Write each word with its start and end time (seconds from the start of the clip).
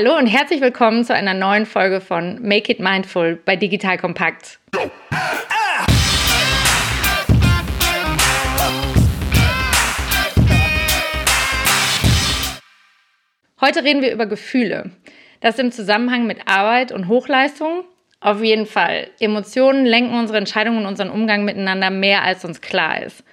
Hallo 0.00 0.16
und 0.16 0.28
herzlich 0.28 0.60
willkommen 0.60 1.02
zu 1.02 1.12
einer 1.12 1.34
neuen 1.34 1.66
Folge 1.66 2.00
von 2.00 2.40
Make 2.40 2.70
It 2.70 2.78
Mindful 2.78 3.34
bei 3.34 3.56
Digital 3.56 3.98
Kompakt. 3.98 4.60
Heute 13.60 13.82
reden 13.82 14.00
wir 14.00 14.12
über 14.12 14.26
Gefühle. 14.26 14.92
Das 15.40 15.58
im 15.58 15.72
Zusammenhang 15.72 16.28
mit 16.28 16.46
Arbeit 16.46 16.92
und 16.92 17.08
Hochleistung. 17.08 17.82
Auf 18.20 18.40
jeden 18.40 18.66
Fall. 18.66 19.10
Emotionen 19.18 19.84
lenken 19.84 20.16
unsere 20.16 20.38
Entscheidungen 20.38 20.78
und 20.78 20.86
unseren 20.86 21.10
Umgang 21.10 21.44
miteinander 21.44 21.90
mehr, 21.90 22.22
als 22.22 22.44
uns 22.44 22.60
klar 22.60 23.02
ist. 23.02 23.24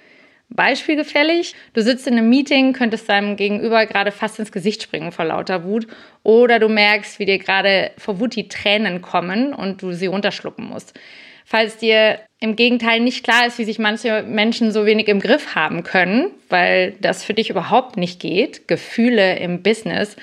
Beispielgefällig, 0.48 1.54
du 1.74 1.82
sitzt 1.82 2.06
in 2.06 2.14
einem 2.14 2.28
Meeting, 2.28 2.72
könntest 2.72 3.08
deinem 3.08 3.36
Gegenüber 3.36 3.84
gerade 3.86 4.12
fast 4.12 4.38
ins 4.38 4.52
Gesicht 4.52 4.82
springen 4.82 5.12
vor 5.12 5.24
lauter 5.24 5.64
Wut 5.64 5.86
oder 6.22 6.58
du 6.58 6.68
merkst, 6.68 7.18
wie 7.18 7.26
dir 7.26 7.38
gerade 7.38 7.90
vor 7.98 8.20
Wut 8.20 8.36
die 8.36 8.48
Tränen 8.48 9.02
kommen 9.02 9.52
und 9.52 9.82
du 9.82 9.92
sie 9.92 10.06
runterschlucken 10.06 10.66
musst. 10.66 10.98
Falls 11.44 11.76
dir 11.76 12.20
im 12.40 12.56
Gegenteil 12.56 13.00
nicht 13.00 13.24
klar 13.24 13.46
ist, 13.46 13.58
wie 13.58 13.64
sich 13.64 13.78
manche 13.78 14.22
Menschen 14.22 14.72
so 14.72 14.86
wenig 14.86 15.08
im 15.08 15.20
Griff 15.20 15.54
haben 15.54 15.84
können, 15.84 16.30
weil 16.48 16.92
das 17.00 17.24
für 17.24 17.34
dich 17.34 17.50
überhaupt 17.50 17.96
nicht 17.96 18.20
geht, 18.20 18.66
Gefühle 18.66 19.38
im 19.38 19.62
Business, 19.62 20.16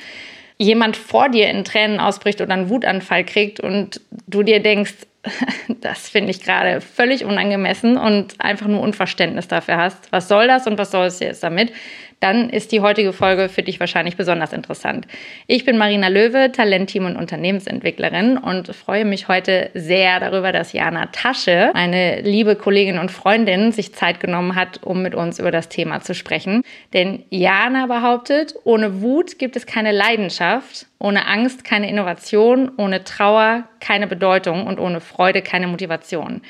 jemand 0.58 0.98
vor 0.98 1.30
dir 1.30 1.50
in 1.50 1.64
Tränen 1.64 2.00
ausbricht 2.00 2.42
oder 2.42 2.54
einen 2.54 2.70
Wutanfall 2.70 3.24
kriegt 3.24 3.60
und 3.60 4.02
du 4.28 4.44
dir 4.44 4.62
denkst, 4.62 4.94
das 5.82 6.10
finde 6.10 6.32
ich 6.32 6.42
gerade 6.42 6.82
völlig 6.82 7.24
unangemessen 7.26 7.98
und 7.98 8.40
einfach 8.40 8.68
nur 8.68 8.82
Unverständnis 8.82 9.48
dafür 9.48 9.78
hast. 9.78 10.12
Was 10.12 10.28
soll 10.28 10.48
das 10.48 10.68
und 10.68 10.78
was 10.78 10.92
soll 10.92 11.06
es 11.06 11.20
jetzt 11.20 11.44
damit? 11.44 11.72
Dann 12.24 12.50
ist 12.50 12.72
die 12.72 12.80
heutige 12.80 13.12
Folge 13.12 13.50
für 13.50 13.64
dich 13.64 13.82
wahrscheinlich 13.82 14.16
besonders 14.16 14.54
interessant. 14.54 15.08
Ich 15.46 15.66
bin 15.66 15.78
Marina 15.78 16.08
Löwe, 16.08 16.54
Talentteam 16.54 17.06
und 17.06 17.18
Unternehmensentwicklerin 17.18 18.38
und 18.38 18.74
freue 18.74 19.04
mich 19.04 19.28
heute 19.28 19.70
sehr 19.74 20.22
darüber, 20.22 20.54
dass 20.54 20.72
Jana 20.72 21.08
Tasche, 21.08 21.72
eine 21.76 22.22
liebe 22.22 22.56
Kollegin 22.56 22.98
und 22.98 23.12
Freundin, 23.12 23.74
sich 23.74 23.94
Zeit 23.94 24.22
genommen 24.22 24.56
hat, 24.56 24.82
um 24.84 25.02
mit 25.02 25.16
uns 25.16 25.38
über 25.38 25.52
das 25.52 25.68
Thema 25.68 26.00
zu 26.00 26.16
sprechen. 26.16 26.64
Denn 26.94 27.26
Jana 27.30 27.88
behauptet, 27.88 28.56
ohne 28.64 29.02
Wut 29.02 29.38
gibt 29.38 29.58
es 29.58 29.66
keine 29.66 29.92
Leidenschaft 29.92 30.86
ohne 31.00 31.28
Angst 31.28 31.66
keine 31.66 31.90
Innovation, 31.90 32.72
ohne 32.78 33.04
Trauer 33.04 33.66
keine 33.82 34.08
Bedeutung 34.08 34.68
und 34.68 34.80
ohne 34.80 35.02
Freude 35.02 35.42
keine 35.42 35.68
Motivation. 35.68 36.42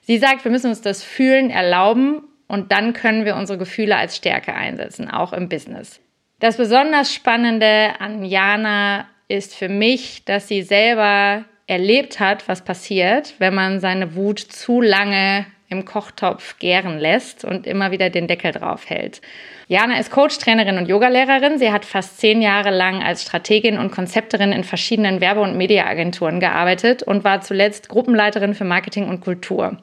Sie 0.00 0.18
sagt, 0.18 0.42
wir 0.42 0.50
müssen 0.50 0.70
uns 0.70 0.80
das 0.80 1.04
Fühlen 1.04 1.50
erlauben 1.50 2.24
und 2.50 2.72
dann 2.72 2.92
können 2.92 3.24
wir 3.24 3.36
unsere 3.36 3.58
Gefühle 3.58 3.96
als 3.96 4.16
Stärke 4.16 4.54
einsetzen, 4.54 5.08
auch 5.08 5.32
im 5.32 5.48
Business. 5.48 6.00
Das 6.40 6.56
besonders 6.56 7.14
Spannende 7.14 7.92
an 8.00 8.24
Jana 8.24 9.06
ist 9.28 9.54
für 9.54 9.68
mich, 9.68 10.24
dass 10.24 10.48
sie 10.48 10.62
selber 10.62 11.44
erlebt 11.68 12.18
hat, 12.18 12.48
was 12.48 12.64
passiert, 12.64 13.34
wenn 13.38 13.54
man 13.54 13.78
seine 13.78 14.16
Wut 14.16 14.40
zu 14.40 14.80
lange 14.80 15.46
im 15.68 15.84
Kochtopf 15.84 16.58
gären 16.58 16.98
lässt 16.98 17.44
und 17.44 17.68
immer 17.68 17.92
wieder 17.92 18.10
den 18.10 18.26
Deckel 18.26 18.50
drauf 18.50 18.90
hält. 18.90 19.20
Jana 19.68 20.00
ist 20.00 20.10
Coach, 20.10 20.36
Trainerin 20.38 20.78
und 20.78 20.88
Yogalehrerin. 20.88 21.58
Sie 21.58 21.70
hat 21.70 21.84
fast 21.84 22.18
zehn 22.18 22.42
Jahre 22.42 22.70
lang 22.70 23.04
als 23.04 23.22
Strategin 23.22 23.78
und 23.78 23.92
Konzepterin 23.92 24.50
in 24.50 24.64
verschiedenen 24.64 25.20
Werbe- 25.20 25.42
und 25.42 25.56
Mediaagenturen 25.56 26.40
gearbeitet 26.40 27.04
und 27.04 27.22
war 27.22 27.42
zuletzt 27.42 27.88
Gruppenleiterin 27.88 28.54
für 28.54 28.64
Marketing 28.64 29.08
und 29.08 29.20
Kultur. 29.20 29.76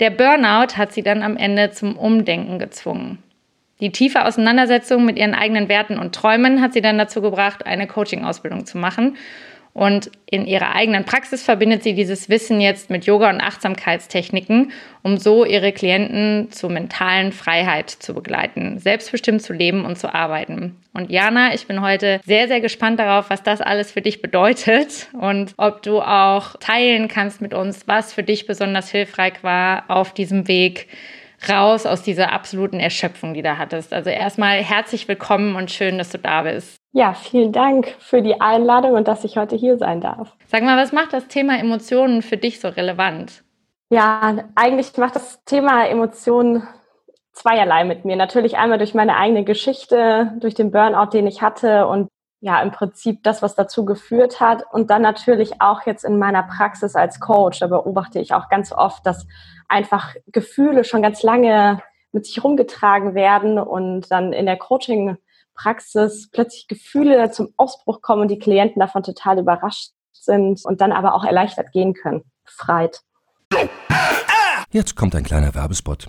Der 0.00 0.10
Burnout 0.10 0.76
hat 0.76 0.92
sie 0.92 1.02
dann 1.02 1.22
am 1.22 1.36
Ende 1.36 1.70
zum 1.70 1.96
Umdenken 1.96 2.58
gezwungen. 2.58 3.22
Die 3.80 3.92
tiefe 3.92 4.24
Auseinandersetzung 4.24 5.04
mit 5.04 5.18
ihren 5.18 5.34
eigenen 5.34 5.68
Werten 5.68 5.98
und 5.98 6.14
Träumen 6.14 6.60
hat 6.60 6.72
sie 6.72 6.80
dann 6.80 6.98
dazu 6.98 7.20
gebracht, 7.20 7.66
eine 7.66 7.86
Coaching-Ausbildung 7.86 8.66
zu 8.66 8.78
machen 8.78 9.16
und 9.74 10.08
in 10.24 10.46
ihrer 10.46 10.74
eigenen 10.76 11.04
Praxis 11.04 11.42
verbindet 11.42 11.82
sie 11.82 11.94
dieses 11.94 12.28
Wissen 12.28 12.60
jetzt 12.60 12.90
mit 12.90 13.06
Yoga 13.06 13.28
und 13.28 13.40
Achtsamkeitstechniken, 13.40 14.70
um 15.02 15.18
so 15.18 15.44
ihre 15.44 15.72
Klienten 15.72 16.52
zur 16.52 16.70
mentalen 16.70 17.32
Freiheit 17.32 17.90
zu 17.90 18.14
begleiten, 18.14 18.78
selbstbestimmt 18.78 19.42
zu 19.42 19.52
leben 19.52 19.84
und 19.84 19.98
zu 19.98 20.14
arbeiten. 20.14 20.76
Und 20.92 21.10
Jana, 21.10 21.54
ich 21.54 21.66
bin 21.66 21.80
heute 21.80 22.20
sehr, 22.24 22.46
sehr 22.46 22.60
gespannt 22.60 23.00
darauf, 23.00 23.30
was 23.30 23.42
das 23.42 23.60
alles 23.60 23.90
für 23.90 24.00
dich 24.00 24.22
bedeutet 24.22 25.08
und 25.12 25.54
ob 25.56 25.82
du 25.82 26.00
auch 26.00 26.54
teilen 26.60 27.08
kannst 27.08 27.40
mit 27.40 27.52
uns, 27.52 27.88
was 27.88 28.12
für 28.12 28.22
dich 28.22 28.46
besonders 28.46 28.92
hilfreich 28.92 29.42
war 29.42 29.84
auf 29.88 30.14
diesem 30.14 30.46
Weg 30.46 30.86
raus 31.48 31.84
aus 31.84 32.02
dieser 32.02 32.32
absoluten 32.32 32.78
Erschöpfung, 32.78 33.34
die 33.34 33.42
du 33.42 33.58
hattest. 33.58 33.92
Also 33.92 34.08
erstmal 34.08 34.62
herzlich 34.62 35.08
willkommen 35.08 35.56
und 35.56 35.72
schön, 35.72 35.98
dass 35.98 36.10
du 36.10 36.18
da 36.18 36.42
bist. 36.42 36.76
Ja, 36.96 37.12
vielen 37.12 37.50
Dank 37.50 37.88
für 37.98 38.22
die 38.22 38.40
Einladung 38.40 38.92
und 38.92 39.08
dass 39.08 39.24
ich 39.24 39.36
heute 39.36 39.56
hier 39.56 39.78
sein 39.78 40.00
darf. 40.00 40.36
Sag 40.46 40.62
mal, 40.62 40.80
was 40.80 40.92
macht 40.92 41.12
das 41.12 41.26
Thema 41.26 41.58
Emotionen 41.58 42.22
für 42.22 42.36
dich 42.36 42.60
so 42.60 42.68
relevant? 42.68 43.42
Ja, 43.90 44.44
eigentlich 44.54 44.96
macht 44.96 45.16
das 45.16 45.42
Thema 45.44 45.88
Emotionen 45.88 46.62
zweierlei 47.32 47.82
mit 47.82 48.04
mir. 48.04 48.14
Natürlich 48.14 48.58
einmal 48.58 48.78
durch 48.78 48.94
meine 48.94 49.16
eigene 49.16 49.42
Geschichte, 49.42 50.34
durch 50.38 50.54
den 50.54 50.70
Burnout, 50.70 51.10
den 51.12 51.26
ich 51.26 51.42
hatte 51.42 51.88
und 51.88 52.10
ja, 52.38 52.62
im 52.62 52.70
Prinzip 52.70 53.24
das, 53.24 53.42
was 53.42 53.56
dazu 53.56 53.84
geführt 53.84 54.38
hat. 54.38 54.62
Und 54.70 54.90
dann 54.90 55.02
natürlich 55.02 55.60
auch 55.60 55.86
jetzt 55.86 56.04
in 56.04 56.16
meiner 56.16 56.44
Praxis 56.44 56.94
als 56.94 57.18
Coach. 57.18 57.58
Da 57.58 57.66
beobachte 57.66 58.20
ich 58.20 58.34
auch 58.34 58.48
ganz 58.48 58.70
oft, 58.70 59.04
dass 59.04 59.26
einfach 59.68 60.14
Gefühle 60.28 60.84
schon 60.84 61.02
ganz 61.02 61.24
lange 61.24 61.82
mit 62.12 62.24
sich 62.24 62.44
rumgetragen 62.44 63.16
werden 63.16 63.58
und 63.58 64.12
dann 64.12 64.32
in 64.32 64.46
der 64.46 64.58
Coaching 64.58 65.16
Praxis 65.54 66.28
plötzlich 66.30 66.66
Gefühle 66.68 67.30
zum 67.30 67.52
Ausbruch 67.56 68.00
kommen 68.00 68.22
und 68.22 68.28
die 68.28 68.38
Klienten 68.38 68.80
davon 68.80 69.02
total 69.02 69.38
überrascht 69.38 69.92
sind 70.12 70.64
und 70.64 70.80
dann 70.80 70.92
aber 70.92 71.14
auch 71.14 71.24
erleichtert 71.24 71.72
gehen 71.72 71.94
können, 71.94 72.22
befreit. 72.44 73.00
Jetzt 74.70 74.96
kommt 74.96 75.14
ein 75.14 75.24
kleiner 75.24 75.54
Werbespot. 75.54 76.08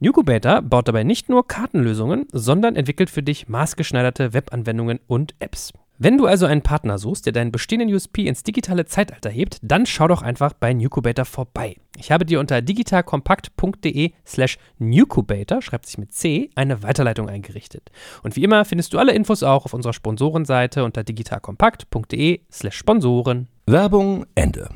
Nucubator 0.00 0.62
baut 0.62 0.86
dabei 0.86 1.02
nicht 1.02 1.28
nur 1.28 1.46
Kartenlösungen, 1.46 2.26
sondern 2.32 2.76
entwickelt 2.76 3.10
für 3.10 3.22
dich 3.22 3.48
maßgeschneiderte 3.48 4.32
Webanwendungen 4.32 5.00
und 5.08 5.34
Apps. 5.40 5.72
Wenn 6.00 6.16
du 6.16 6.26
also 6.26 6.46
einen 6.46 6.62
Partner 6.62 6.96
suchst, 6.96 7.26
der 7.26 7.32
deinen 7.32 7.50
bestehenden 7.50 7.92
USP 7.92 8.28
ins 8.28 8.44
digitale 8.44 8.86
Zeitalter 8.86 9.30
hebt, 9.30 9.58
dann 9.62 9.84
schau 9.84 10.06
doch 10.06 10.22
einfach 10.22 10.52
bei 10.52 10.72
Nucubator 10.72 11.24
vorbei. 11.24 11.74
Ich 11.96 12.12
habe 12.12 12.24
dir 12.24 12.38
unter 12.38 12.62
digitalkompakt.de 12.62 14.12
slash 14.24 14.58
Nucubator, 14.78 15.60
schreibt 15.60 15.86
sich 15.86 15.98
mit 15.98 16.12
C, 16.12 16.50
eine 16.54 16.84
Weiterleitung 16.84 17.28
eingerichtet. 17.28 17.90
Und 18.22 18.36
wie 18.36 18.44
immer 18.44 18.64
findest 18.64 18.92
du 18.92 18.98
alle 18.98 19.12
Infos 19.12 19.42
auch 19.42 19.64
auf 19.64 19.74
unserer 19.74 19.92
Sponsorenseite 19.92 20.84
unter 20.84 21.02
digitalkompakt.de 21.02 22.42
slash 22.52 22.76
Sponsoren. 22.76 23.48
Werbung 23.66 24.24
Ende. 24.36 24.68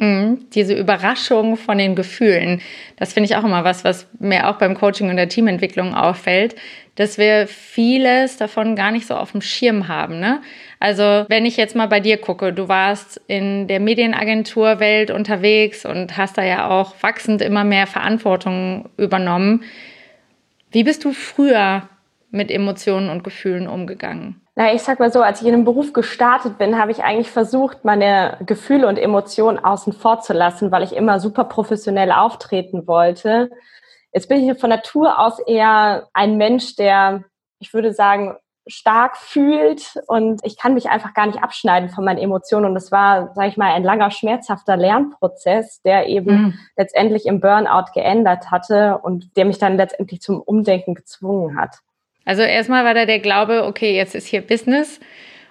Mhm, 0.00 0.46
diese 0.54 0.72
Überraschung 0.72 1.58
von 1.58 1.76
den 1.76 1.94
Gefühlen, 1.94 2.62
das 2.96 3.12
finde 3.12 3.28
ich 3.28 3.36
auch 3.36 3.44
immer 3.44 3.64
was, 3.64 3.84
was 3.84 4.08
mir 4.18 4.48
auch 4.48 4.56
beim 4.56 4.74
Coaching 4.74 5.10
und 5.10 5.16
der 5.16 5.28
Teamentwicklung 5.28 5.94
auffällt, 5.94 6.56
dass 6.94 7.18
wir 7.18 7.46
vieles 7.46 8.38
davon 8.38 8.76
gar 8.76 8.92
nicht 8.92 9.06
so 9.06 9.14
auf 9.14 9.32
dem 9.32 9.42
Schirm 9.42 9.88
haben. 9.88 10.18
Ne? 10.18 10.40
Also 10.78 11.26
wenn 11.28 11.44
ich 11.44 11.58
jetzt 11.58 11.76
mal 11.76 11.86
bei 11.86 12.00
dir 12.00 12.16
gucke, 12.16 12.54
du 12.54 12.66
warst 12.66 13.20
in 13.26 13.68
der 13.68 13.78
Medienagenturwelt 13.78 15.10
unterwegs 15.10 15.84
und 15.84 16.16
hast 16.16 16.38
da 16.38 16.44
ja 16.44 16.70
auch 16.70 16.94
wachsend 17.02 17.42
immer 17.42 17.64
mehr 17.64 17.86
Verantwortung 17.86 18.88
übernommen. 18.96 19.64
Wie 20.72 20.84
bist 20.84 21.04
du 21.04 21.12
früher 21.12 21.90
mit 22.30 22.50
Emotionen 22.50 23.10
und 23.10 23.24
Gefühlen 23.24 23.68
umgegangen? 23.68 24.40
Na, 24.56 24.72
ich 24.74 24.82
sag 24.82 24.98
mal 25.00 25.12
so, 25.12 25.22
als 25.22 25.40
ich 25.40 25.46
in 25.46 25.54
den 25.54 25.64
Beruf 25.64 25.92
gestartet 25.92 26.58
bin, 26.58 26.78
habe 26.78 26.90
ich 26.90 27.02
eigentlich 27.02 27.30
versucht, 27.30 27.84
meine 27.84 28.36
Gefühle 28.44 28.88
und 28.88 28.98
Emotionen 28.98 29.58
außen 29.58 29.92
vor 29.92 30.20
zu 30.20 30.32
lassen, 30.32 30.70
weil 30.70 30.82
ich 30.82 30.94
immer 30.94 31.20
super 31.20 31.44
professionell 31.44 32.12
auftreten 32.12 32.86
wollte. 32.86 33.50
Jetzt 34.12 34.28
bin 34.28 34.48
ich 34.48 34.58
von 34.58 34.70
Natur 34.70 35.18
aus 35.18 35.38
eher 35.38 36.08
ein 36.12 36.36
Mensch, 36.36 36.76
der, 36.76 37.24
ich 37.58 37.72
würde 37.72 37.92
sagen, 37.92 38.36
stark 38.66 39.16
fühlt 39.16 39.94
und 40.06 40.40
ich 40.44 40.56
kann 40.56 40.74
mich 40.74 40.90
einfach 40.90 41.14
gar 41.14 41.26
nicht 41.26 41.42
abschneiden 41.42 41.88
von 41.88 42.04
meinen 42.04 42.18
Emotionen. 42.18 42.66
Und 42.66 42.74
das 42.74 42.92
war, 42.92 43.34
sage 43.34 43.48
ich 43.48 43.56
mal, 43.56 43.72
ein 43.72 43.84
langer, 43.84 44.10
schmerzhafter 44.10 44.76
Lernprozess, 44.76 45.80
der 45.82 46.06
eben 46.06 46.42
mhm. 46.42 46.58
letztendlich 46.76 47.26
im 47.26 47.40
Burnout 47.40 47.92
geändert 47.94 48.50
hatte 48.50 48.98
und 48.98 49.36
der 49.36 49.44
mich 49.44 49.58
dann 49.58 49.76
letztendlich 49.76 50.20
zum 50.20 50.40
Umdenken 50.40 50.94
gezwungen 50.94 51.58
hat. 51.58 51.78
Also 52.24 52.42
erstmal 52.42 52.84
war 52.84 52.94
da 52.94 53.06
der 53.06 53.18
Glaube, 53.18 53.64
okay, 53.64 53.94
jetzt 53.94 54.14
ist 54.14 54.26
hier 54.26 54.42
Business. 54.42 55.00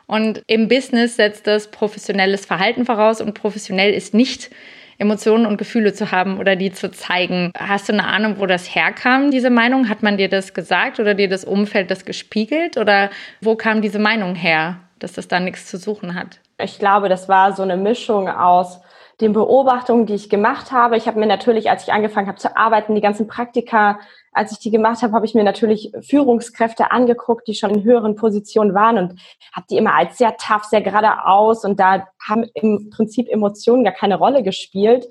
Und 0.08 0.42
im 0.48 0.68
Business 0.68 1.18
setzt 1.18 1.46
das 1.46 1.70
professionelles 1.70 2.46
Verhalten 2.46 2.86
voraus 2.86 3.22
und 3.22 3.36
professionell 3.36 3.94
ist 3.94 4.14
nicht 4.14 4.50
Emotionen 4.98 5.46
und 5.46 5.58
Gefühle 5.58 5.94
zu 5.94 6.12
haben 6.12 6.40
oder 6.40 6.56
die 6.56 6.72
zu 6.72 6.92
zeigen. 6.92 7.52
Hast 7.58 7.88
du 7.88 7.94
eine 7.94 8.06
Ahnung, 8.06 8.36
wo 8.38 8.46
das 8.46 8.76
herkam, 8.76 9.32
diese 9.32 9.50
Meinung? 9.50 9.88
Hat 9.88 10.04
man 10.04 10.18
dir 10.18 10.28
das 10.28 10.54
gesagt 10.54 11.00
oder 11.00 11.14
dir 11.14 11.30
das 11.30 11.46
Umfeld 11.46 11.90
das 11.90 12.06
gespiegelt? 12.06 12.78
Oder 12.78 13.10
wo 13.40 13.56
kam 13.56 13.82
diese 13.82 14.00
Meinung 14.00 14.36
her, 14.36 14.78
dass 15.00 15.14
das 15.14 15.28
da 15.28 15.40
nichts 15.40 15.68
zu 15.68 15.78
suchen 15.78 16.16
hat? 16.16 16.40
Ich 16.58 16.80
glaube, 16.80 17.08
das 17.08 17.30
war 17.30 17.54
so 17.54 17.64
eine 17.64 17.78
Mischung 17.78 18.28
aus 18.28 18.82
den 19.22 19.32
Beobachtungen, 19.34 20.06
die 20.06 20.16
ich 20.16 20.30
gemacht 20.30 20.72
habe. 20.72 20.98
Ich 20.98 21.08
habe 21.08 21.20
mir 21.20 21.28
natürlich, 21.28 21.70
als 21.70 21.84
ich 21.84 21.94
angefangen 21.94 22.28
habe 22.28 22.38
zu 22.38 22.58
arbeiten, 22.58 22.96
die 22.96 23.02
ganzen 23.02 23.28
Praktika 23.28 24.00
als 24.32 24.52
ich 24.52 24.60
die 24.60 24.72
gemacht 24.72 25.02
habe, 25.02 25.14
habe 25.14 25.26
ich 25.26 25.34
mir 25.34 25.44
natürlich 25.44 25.92
Führungskräfte 26.02 26.92
angeguckt, 26.92 27.48
die 27.48 27.56
schon 27.56 27.72
in 27.72 27.84
höheren 27.84 28.16
Positionen 28.16 28.74
waren 28.74 28.98
und 28.98 29.20
habe 29.54 29.66
die 29.70 29.78
immer 29.78 29.96
als 29.96 30.18
sehr 30.18 30.38
tough, 30.38 30.66
sehr 30.66 30.82
geradeaus 30.82 31.66
und 31.66 31.80
da 31.80 32.08
haben 32.28 32.46
im 32.54 32.90
Prinzip 32.90 33.28
Emotionen 33.30 33.84
gar 33.84 33.94
keine 33.94 34.18
Rolle 34.18 34.44
gespielt. 34.44 35.08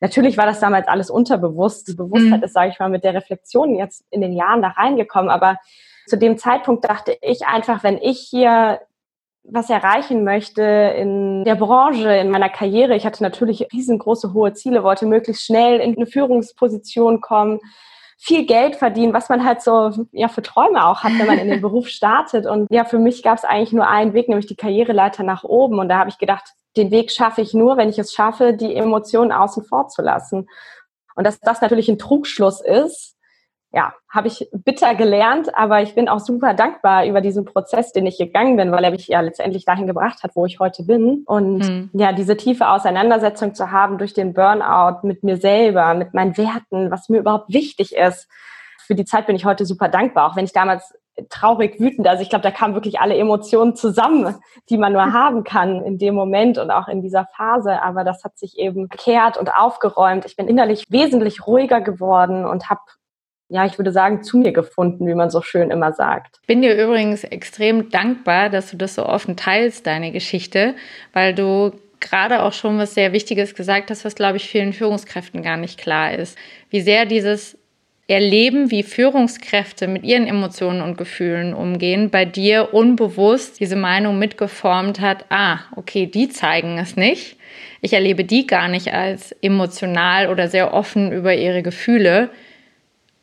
Natürlich 0.00 0.36
war 0.36 0.46
das 0.46 0.60
damals 0.60 0.88
alles 0.88 1.10
unterbewusst. 1.10 1.88
Die 1.88 1.94
Bewusstheit 1.94 2.40
mhm. 2.40 2.44
ist, 2.44 2.52
sage 2.52 2.70
ich 2.70 2.78
mal, 2.78 2.90
mit 2.90 3.04
der 3.04 3.14
Reflexion 3.14 3.76
jetzt 3.76 4.04
in 4.10 4.20
den 4.20 4.32
Jahren 4.32 4.62
da 4.62 4.68
reingekommen. 4.68 5.30
Aber 5.30 5.56
zu 6.06 6.18
dem 6.18 6.38
Zeitpunkt 6.38 6.84
dachte 6.84 7.16
ich 7.22 7.46
einfach, 7.46 7.82
wenn 7.82 7.98
ich 7.98 8.20
hier 8.20 8.80
was 9.48 9.70
erreichen 9.70 10.24
möchte 10.24 10.62
in 10.62 11.44
der 11.44 11.54
Branche, 11.54 12.10
in 12.16 12.30
meiner 12.30 12.48
Karriere. 12.48 12.96
Ich 12.96 13.06
hatte 13.06 13.22
natürlich 13.22 13.68
riesengroße, 13.72 14.32
hohe 14.32 14.52
Ziele, 14.52 14.82
wollte 14.82 15.06
möglichst 15.06 15.44
schnell 15.44 15.78
in 15.80 15.96
eine 15.96 16.06
Führungsposition 16.06 17.20
kommen, 17.20 17.60
viel 18.18 18.46
Geld 18.46 18.76
verdienen, 18.76 19.12
was 19.12 19.28
man 19.28 19.44
halt 19.44 19.60
so 19.62 19.92
ja 20.12 20.28
für 20.28 20.42
Träume 20.42 20.86
auch 20.86 21.02
hat, 21.02 21.12
wenn 21.18 21.26
man 21.26 21.38
in 21.38 21.48
den 21.48 21.60
Beruf 21.62 21.88
startet. 21.88 22.46
Und 22.46 22.66
ja, 22.70 22.84
für 22.84 22.98
mich 22.98 23.22
gab 23.22 23.38
es 23.38 23.44
eigentlich 23.44 23.72
nur 23.72 23.86
einen 23.86 24.14
Weg, 24.14 24.28
nämlich 24.28 24.46
die 24.46 24.56
Karriereleiter 24.56 25.22
nach 25.22 25.44
oben. 25.44 25.78
Und 25.78 25.88
da 25.88 25.98
habe 25.98 26.10
ich 26.10 26.18
gedacht, 26.18 26.44
den 26.76 26.90
Weg 26.90 27.10
schaffe 27.10 27.42
ich 27.42 27.54
nur, 27.54 27.76
wenn 27.76 27.88
ich 27.88 27.98
es 27.98 28.12
schaffe, 28.12 28.52
die 28.52 28.74
Emotionen 28.74 29.32
außen 29.32 29.64
vor 29.64 29.88
zu 29.88 30.02
lassen. 30.02 30.48
Und 31.14 31.24
dass 31.24 31.40
das 31.40 31.60
natürlich 31.60 31.88
ein 31.88 31.98
Trugschluss 31.98 32.60
ist, 32.60 33.15
ja, 33.76 33.92
habe 34.08 34.28
ich 34.28 34.48
bitter 34.64 34.94
gelernt, 34.94 35.54
aber 35.54 35.82
ich 35.82 35.94
bin 35.94 36.08
auch 36.08 36.20
super 36.20 36.54
dankbar 36.54 37.04
über 37.04 37.20
diesen 37.20 37.44
Prozess, 37.44 37.92
den 37.92 38.06
ich 38.06 38.16
gegangen 38.16 38.56
bin, 38.56 38.72
weil 38.72 38.82
er 38.82 38.90
mich 38.90 39.06
ja 39.06 39.20
letztendlich 39.20 39.66
dahin 39.66 39.86
gebracht 39.86 40.22
hat, 40.22 40.30
wo 40.34 40.46
ich 40.46 40.58
heute 40.60 40.84
bin. 40.84 41.24
Und 41.26 41.58
mhm. 41.58 41.90
ja, 41.92 42.12
diese 42.12 42.38
tiefe 42.38 42.70
Auseinandersetzung 42.70 43.54
zu 43.54 43.70
haben 43.70 43.98
durch 43.98 44.14
den 44.14 44.32
Burnout 44.32 45.06
mit 45.06 45.22
mir 45.22 45.36
selber, 45.36 45.92
mit 45.92 46.14
meinen 46.14 46.38
Werten, 46.38 46.90
was 46.90 47.10
mir 47.10 47.18
überhaupt 47.18 47.52
wichtig 47.52 47.94
ist. 47.94 48.30
Für 48.78 48.94
die 48.94 49.04
Zeit 49.04 49.26
bin 49.26 49.36
ich 49.36 49.44
heute 49.44 49.66
super 49.66 49.90
dankbar, 49.90 50.30
auch 50.30 50.36
wenn 50.36 50.46
ich 50.46 50.54
damals 50.54 50.94
traurig, 51.28 51.78
wütend. 51.78 52.08
Also 52.08 52.22
ich 52.22 52.30
glaube, 52.30 52.44
da 52.44 52.50
kamen 52.50 52.72
wirklich 52.72 53.00
alle 53.00 53.16
Emotionen 53.16 53.76
zusammen, 53.76 54.36
die 54.70 54.78
man 54.78 54.94
nur 54.94 55.12
haben 55.12 55.44
kann 55.44 55.84
in 55.84 55.98
dem 55.98 56.14
Moment 56.14 56.56
und 56.56 56.70
auch 56.70 56.88
in 56.88 57.02
dieser 57.02 57.26
Phase. 57.36 57.82
Aber 57.82 58.04
das 58.04 58.24
hat 58.24 58.38
sich 58.38 58.56
eben 58.58 58.88
gekehrt 58.88 59.36
und 59.36 59.54
aufgeräumt. 59.54 60.24
Ich 60.24 60.36
bin 60.36 60.48
innerlich 60.48 60.86
wesentlich 60.88 61.46
ruhiger 61.46 61.82
geworden 61.82 62.46
und 62.46 62.70
habe 62.70 62.80
ja, 63.48 63.64
ich 63.64 63.78
würde 63.78 63.92
sagen, 63.92 64.22
zu 64.22 64.38
mir 64.38 64.52
gefunden, 64.52 65.06
wie 65.06 65.14
man 65.14 65.30
so 65.30 65.40
schön 65.40 65.70
immer 65.70 65.92
sagt. 65.92 66.40
Bin 66.46 66.62
dir 66.62 66.74
übrigens 66.82 67.22
extrem 67.24 67.90
dankbar, 67.90 68.50
dass 68.50 68.70
du 68.70 68.76
das 68.76 68.94
so 68.94 69.06
offen 69.06 69.36
teilst, 69.36 69.86
deine 69.86 70.10
Geschichte, 70.10 70.74
weil 71.12 71.34
du 71.34 71.72
gerade 72.00 72.42
auch 72.42 72.52
schon 72.52 72.78
was 72.78 72.94
sehr 72.94 73.12
Wichtiges 73.12 73.54
gesagt 73.54 73.90
hast, 73.90 74.04
was, 74.04 74.14
glaube 74.14 74.36
ich, 74.36 74.48
vielen 74.48 74.72
Führungskräften 74.72 75.42
gar 75.42 75.56
nicht 75.56 75.78
klar 75.78 76.12
ist. 76.12 76.36
Wie 76.70 76.80
sehr 76.80 77.06
dieses 77.06 77.56
Erleben, 78.08 78.70
wie 78.70 78.84
Führungskräfte 78.84 79.88
mit 79.88 80.04
ihren 80.04 80.26
Emotionen 80.26 80.80
und 80.80 80.96
Gefühlen 80.96 81.54
umgehen, 81.54 82.10
bei 82.10 82.24
dir 82.24 82.72
unbewusst 82.72 83.58
diese 83.58 83.74
Meinung 83.74 84.18
mitgeformt 84.18 85.00
hat, 85.00 85.24
ah, 85.28 85.60
okay, 85.74 86.06
die 86.06 86.28
zeigen 86.28 86.78
es 86.78 86.96
nicht. 86.96 87.36
Ich 87.80 87.92
erlebe 87.92 88.24
die 88.24 88.46
gar 88.46 88.68
nicht 88.68 88.92
als 88.92 89.32
emotional 89.42 90.28
oder 90.28 90.48
sehr 90.48 90.72
offen 90.72 91.12
über 91.12 91.34
ihre 91.34 91.62
Gefühle 91.62 92.30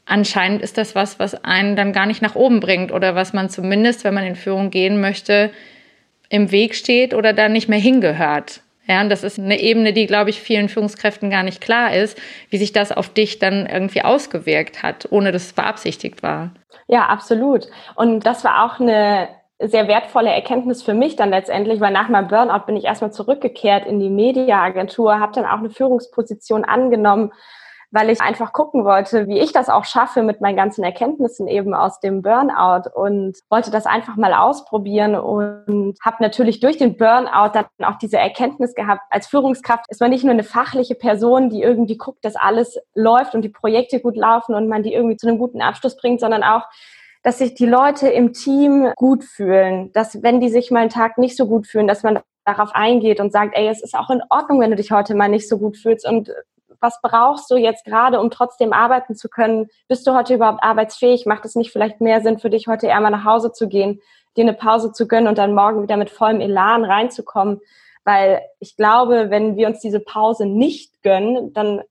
anscheinend 0.06 0.62
ist 0.62 0.78
das 0.78 0.96
was, 0.96 1.20
was 1.20 1.44
einen 1.44 1.76
dann 1.76 1.94
gar 1.94 2.06
nicht 2.06 2.22
nach 2.22 2.36
oben 2.36 2.60
bringt 2.60 2.92
oder 2.92 3.16
was 3.16 3.34
man 3.34 3.50
zumindest, 3.50 4.04
wenn 4.04 4.14
man 4.14 4.26
in 4.26 4.36
Führung 4.36 4.70
gehen 4.70 5.02
möchte, 5.02 5.52
im 6.30 6.52
Weg 6.52 6.76
steht 6.76 7.14
oder 7.14 7.34
da 7.34 7.50
nicht 7.50 7.70
mehr 7.70 7.80
hingehört. 7.80 8.62
Ja, 8.86 9.00
und 9.02 9.10
das 9.10 9.24
ist 9.24 9.40
eine 9.40 9.62
Ebene, 9.62 9.94
die, 9.94 10.08
glaube 10.08 10.30
ich, 10.30 10.42
vielen 10.42 10.68
Führungskräften 10.68 11.30
gar 11.30 11.44
nicht 11.44 11.62
klar 11.62 11.96
ist, 11.96 12.20
wie 12.50 12.58
sich 12.58 12.74
das 12.74 12.92
auf 12.92 13.08
dich 13.08 13.40
dann 13.40 13.66
irgendwie 13.66 14.02
ausgewirkt 14.02 14.84
hat, 14.84 15.08
ohne 15.10 15.32
dass 15.32 15.44
es 15.44 15.54
beabsichtigt 15.54 16.22
war. 16.22 16.52
Ja, 16.88 17.06
absolut. 17.06 17.68
Und 17.96 18.26
das 18.26 18.44
war 18.44 18.66
auch 18.66 18.82
eine 18.82 19.30
sehr 19.60 19.88
wertvolle 19.88 20.32
Erkenntnis 20.32 20.84
für 20.84 20.94
mich 20.94 21.16
dann 21.16 21.30
letztendlich, 21.30 21.80
weil 21.80 21.94
nach 21.94 22.10
meinem 22.10 22.28
Burnout 22.28 22.66
bin 22.66 22.76
ich 22.76 22.84
erstmal 22.84 23.14
zurückgekehrt 23.14 23.86
in 23.86 24.02
die 24.02 24.10
Mediaagentur, 24.10 25.20
habe 25.20 25.32
dann 25.34 25.46
auch 25.46 25.60
eine 25.60 25.70
Führungsposition 25.70 26.66
angenommen 26.66 27.32
weil 27.94 28.10
ich 28.10 28.22
einfach 28.22 28.54
gucken 28.54 28.86
wollte, 28.86 29.28
wie 29.28 29.38
ich 29.38 29.54
das 29.54 29.70
auch 29.70 29.86
schaffe 29.86 30.24
mit 30.24 30.42
meinen 30.42 30.58
ganzen 30.58 30.84
Erkenntnissen 30.84 31.48
eben 31.48 31.76
aus 31.76 32.00
dem 32.00 32.24
Burnout 32.24 32.90
und 32.92 33.38
wollte 33.52 33.70
das 33.70 33.86
einfach 33.86 34.16
mal 34.16 34.34
ausprobieren 34.34 35.16
und 35.16 35.96
habe 36.04 36.18
natürlich 36.20 36.60
durch 36.60 36.78
den 36.78 36.98
Burnout 36.98 37.52
dann 37.54 37.66
auch 37.84 38.00
diese 38.00 38.18
Erkenntnis 38.18 38.74
gehabt, 38.74 39.04
als 39.12 39.28
Führungskraft 39.28 39.86
ist 39.90 40.02
man 40.02 40.10
nicht 40.10 40.24
nur 40.24 40.34
eine 40.34 40.44
fachliche 40.44 40.96
Person, 40.96 41.52
die 41.52 41.62
irgendwie 41.62 41.96
guckt, 41.96 42.26
dass 42.26 42.36
alles 42.36 42.80
läuft 42.96 43.36
und 43.36 43.44
die 43.44 43.50
Projekte 43.50 44.00
gut 44.00 44.18
laufen 44.18 44.56
und 44.56 44.68
man 44.68 44.82
die 44.82 44.94
irgendwie 44.94 45.18
zu 45.18 45.28
einem 45.28 45.38
guten 45.38 45.62
Abschluss 45.62 45.96
bringt, 45.96 46.20
sondern 46.20 46.44
auch, 46.44 46.64
dass 47.22 47.38
sich 47.38 47.54
die 47.54 47.68
Leute 47.68 48.10
im 48.10 48.34
Team 48.34 48.92
gut 48.96 49.24
fühlen, 49.24 49.92
dass 49.94 50.24
wenn 50.24 50.40
die 50.40 50.50
sich 50.50 50.72
mal 50.72 50.80
einen 50.80 50.90
Tag 50.90 51.20
nicht 51.20 51.38
so 51.38 51.46
gut 51.46 51.68
fühlen, 51.68 51.88
dass 51.88 52.02
man 52.02 52.20
darauf 52.44 52.74
eingeht 52.74 53.20
und 53.20 53.32
sagt, 53.32 53.56
ey, 53.56 53.68
es 53.68 53.84
ist 53.84 53.96
auch 53.96 54.10
in 54.10 54.22
Ordnung, 54.30 54.60
wenn 54.60 54.72
du 54.72 54.76
dich 54.78 54.92
heute 54.92 55.14
mal 55.14 55.30
nicht 55.30 55.48
so 55.48 55.60
gut 55.60 55.78
fühlst 55.78 56.08
und 56.08 56.34
was 56.84 57.00
brauchst 57.02 57.50
du 57.50 57.56
jetzt 57.56 57.86
gerade, 57.86 58.20
um 58.20 58.30
trotzdem 58.30 58.74
arbeiten 58.74 59.16
zu 59.16 59.30
können? 59.30 59.70
Bist 59.88 60.06
du 60.06 60.14
heute 60.14 60.34
überhaupt 60.36 60.62
arbeitsfähig? 60.62 61.26
Macht 61.26 61.46
es 61.46 61.56
nicht 61.56 61.72
vielleicht 61.72 62.02
mehr 62.02 62.22
Sinn 62.22 62.40
für 62.40 62.50
dich, 62.50 62.68
heute 62.68 62.88
eher 62.88 63.00
mal 63.00 63.10
nach 63.10 63.24
Hause 63.24 63.54
zu 63.54 63.70
gehen, 63.70 64.02
dir 64.36 64.42
eine 64.42 64.54
Pause 64.54 64.92
zu 64.92 65.08
gönnen 65.08 65.30
und 65.30 65.38
dann 65.38 65.56
morgen 65.56 65.82
wieder 65.82 65.96
mit 65.96 66.10
vollem 66.10 66.42
Elan 66.42 66.84
reinzukommen? 66.84 67.62
Weil 68.04 68.42
ich 68.60 68.76
glaube, 68.76 69.30
wenn 69.30 69.56
wir 69.56 69.68
uns 69.68 69.80
diese 69.80 70.02
Pause 70.02 70.46
nicht 70.46 71.02
gönnen, 71.04 71.54
dann 71.54 71.84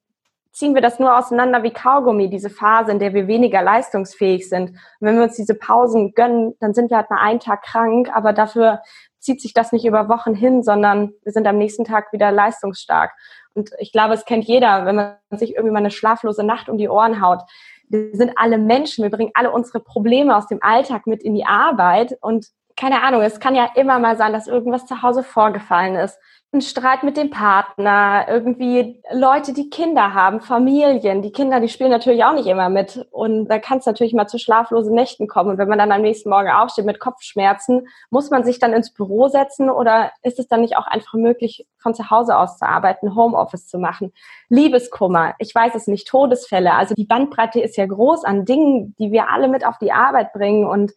ziehen 0.53 0.75
wir 0.75 0.83
das 0.83 0.99
nur 0.99 1.17
auseinander 1.17 1.63
wie 1.63 1.71
Kaugummi, 1.71 2.29
diese 2.29 2.51
Phase, 2.51 2.93
in 2.93 2.99
der 2.99 3.15
wir 3.15 3.27
weniger 3.27 3.63
leistungsfähig 3.63 4.47
sind. 4.47 4.73
Und 4.73 4.77
wenn 5.01 5.17
wir 5.17 5.23
uns 5.23 5.37
diese 5.37 5.55
Pausen 5.55 6.13
gönnen, 6.13 6.55
dann 6.61 6.75
sind 6.75 6.91
wir 6.91 6.99
halt 6.99 7.09
mal 7.09 7.23
einen 7.23 7.41
Tag 7.41 7.63
krank, 7.63 8.11
aber 8.15 8.35
dafür 8.35 8.83
zieht 9.19 9.41
sich 9.41 9.55
das 9.55 9.73
nicht 9.73 9.87
über 9.87 10.09
Wochen 10.11 10.35
hin, 10.35 10.63
sondern 10.63 11.15
wir 11.23 11.33
sind 11.33 11.47
am 11.47 11.57
nächsten 11.57 11.85
Tag 11.85 12.13
wieder 12.13 12.31
leistungsstark. 12.31 13.13
Und 13.55 13.71
ich 13.79 13.93
glaube, 13.93 14.15
es 14.15 14.25
kennt 14.25 14.45
jeder, 14.45 14.87
wenn 14.87 14.97
man 14.97 15.17
sich 15.31 15.55
irgendwie 15.55 15.73
mal 15.73 15.79
eine 15.79 15.91
schlaflose 15.91 16.45
Nacht 16.45 16.69
um 16.69 16.79
die 16.79 16.89
Ohren 16.89 17.21
haut. 17.21 17.41
Wir 17.89 18.15
sind 18.15 18.33
alle 18.37 18.59
Menschen, 18.59 19.03
wir 19.03 19.11
bringen 19.11 19.33
alle 19.35 19.51
unsere 19.51 19.81
Probleme 19.81 20.37
aus 20.37 20.47
dem 20.47 20.63
Alltag 20.63 21.07
mit 21.07 21.23
in 21.23 21.35
die 21.35 21.45
Arbeit 21.45 22.17
und 22.21 22.47
keine 22.75 23.03
Ahnung, 23.03 23.21
es 23.21 23.39
kann 23.39 23.55
ja 23.55 23.69
immer 23.75 23.99
mal 23.99 24.17
sein, 24.17 24.33
dass 24.33 24.47
irgendwas 24.47 24.87
zu 24.87 25.03
Hause 25.03 25.23
vorgefallen 25.23 25.95
ist 25.97 26.19
ein 26.55 26.61
Streit 26.61 27.03
mit 27.03 27.17
dem 27.17 27.31
Partner, 27.31 28.27
irgendwie 28.29 29.01
Leute, 29.11 29.55
die 29.55 29.71
Kinder 29.71 30.13
haben, 30.13 30.43
Familien. 30.43 31.23
Die 31.23 31.33
Kinder, 31.33 31.61
die 31.61 31.69
spielen 31.69 31.91
natürlich 31.91 32.25
auch 32.25 32.35
nicht 32.35 32.47
immer 32.47 32.69
mit. 32.69 33.07
Und 33.11 33.49
da 33.49 33.59
kann 33.59 33.79
es 33.79 33.87
natürlich 33.87 34.13
mal 34.13 34.27
zu 34.27 34.39
schlaflosen 34.39 34.95
Nächten 34.95 35.29
kommen. 35.29 35.51
Und 35.51 35.59
wenn 35.59 35.69
man 35.69 35.79
dann 35.79 35.93
am 35.93 36.03
nächsten 36.03 36.29
Morgen 36.29 36.51
aufsteht 36.51 36.85
mit 36.85 37.01
Kopfschmerzen, 37.01 37.89
muss 38.11 38.29
man 38.29 38.45
sich 38.45 38.59
dann 38.59 38.75
ins 38.75 38.93
Büro 38.93 39.29
setzen 39.29 39.71
oder 39.71 40.13
ist 40.23 40.39
es 40.39 40.47
dann 40.47 40.61
nicht 40.61 40.77
auch 40.77 40.87
einfach 40.87 41.15
möglich, 41.15 41.67
von 41.79 41.95
zu 41.95 42.11
Hause 42.11 42.37
aus 42.37 42.59
zu 42.59 42.69
arbeiten, 42.69 43.15
Homeoffice 43.15 43.67
zu 43.67 43.79
machen? 43.79 44.13
Liebeskummer, 44.51 45.35
ich 45.39 45.55
weiß 45.55 45.75
es 45.75 45.87
nicht, 45.87 46.07
Todesfälle. 46.07 46.75
Also 46.75 46.95
die 46.95 47.07
Bandbreite 47.07 47.61
ist 47.61 47.79
ja 47.79 47.87
groß 47.87 48.25
an 48.25 48.45
Dingen, 48.45 48.95
die 48.99 49.11
wir 49.11 49.31
alle 49.31 49.49
mit 49.49 49.65
auf 49.67 49.79
die 49.79 49.93
Arbeit 49.93 50.35
bringen 50.35 50.67
und 50.67 50.93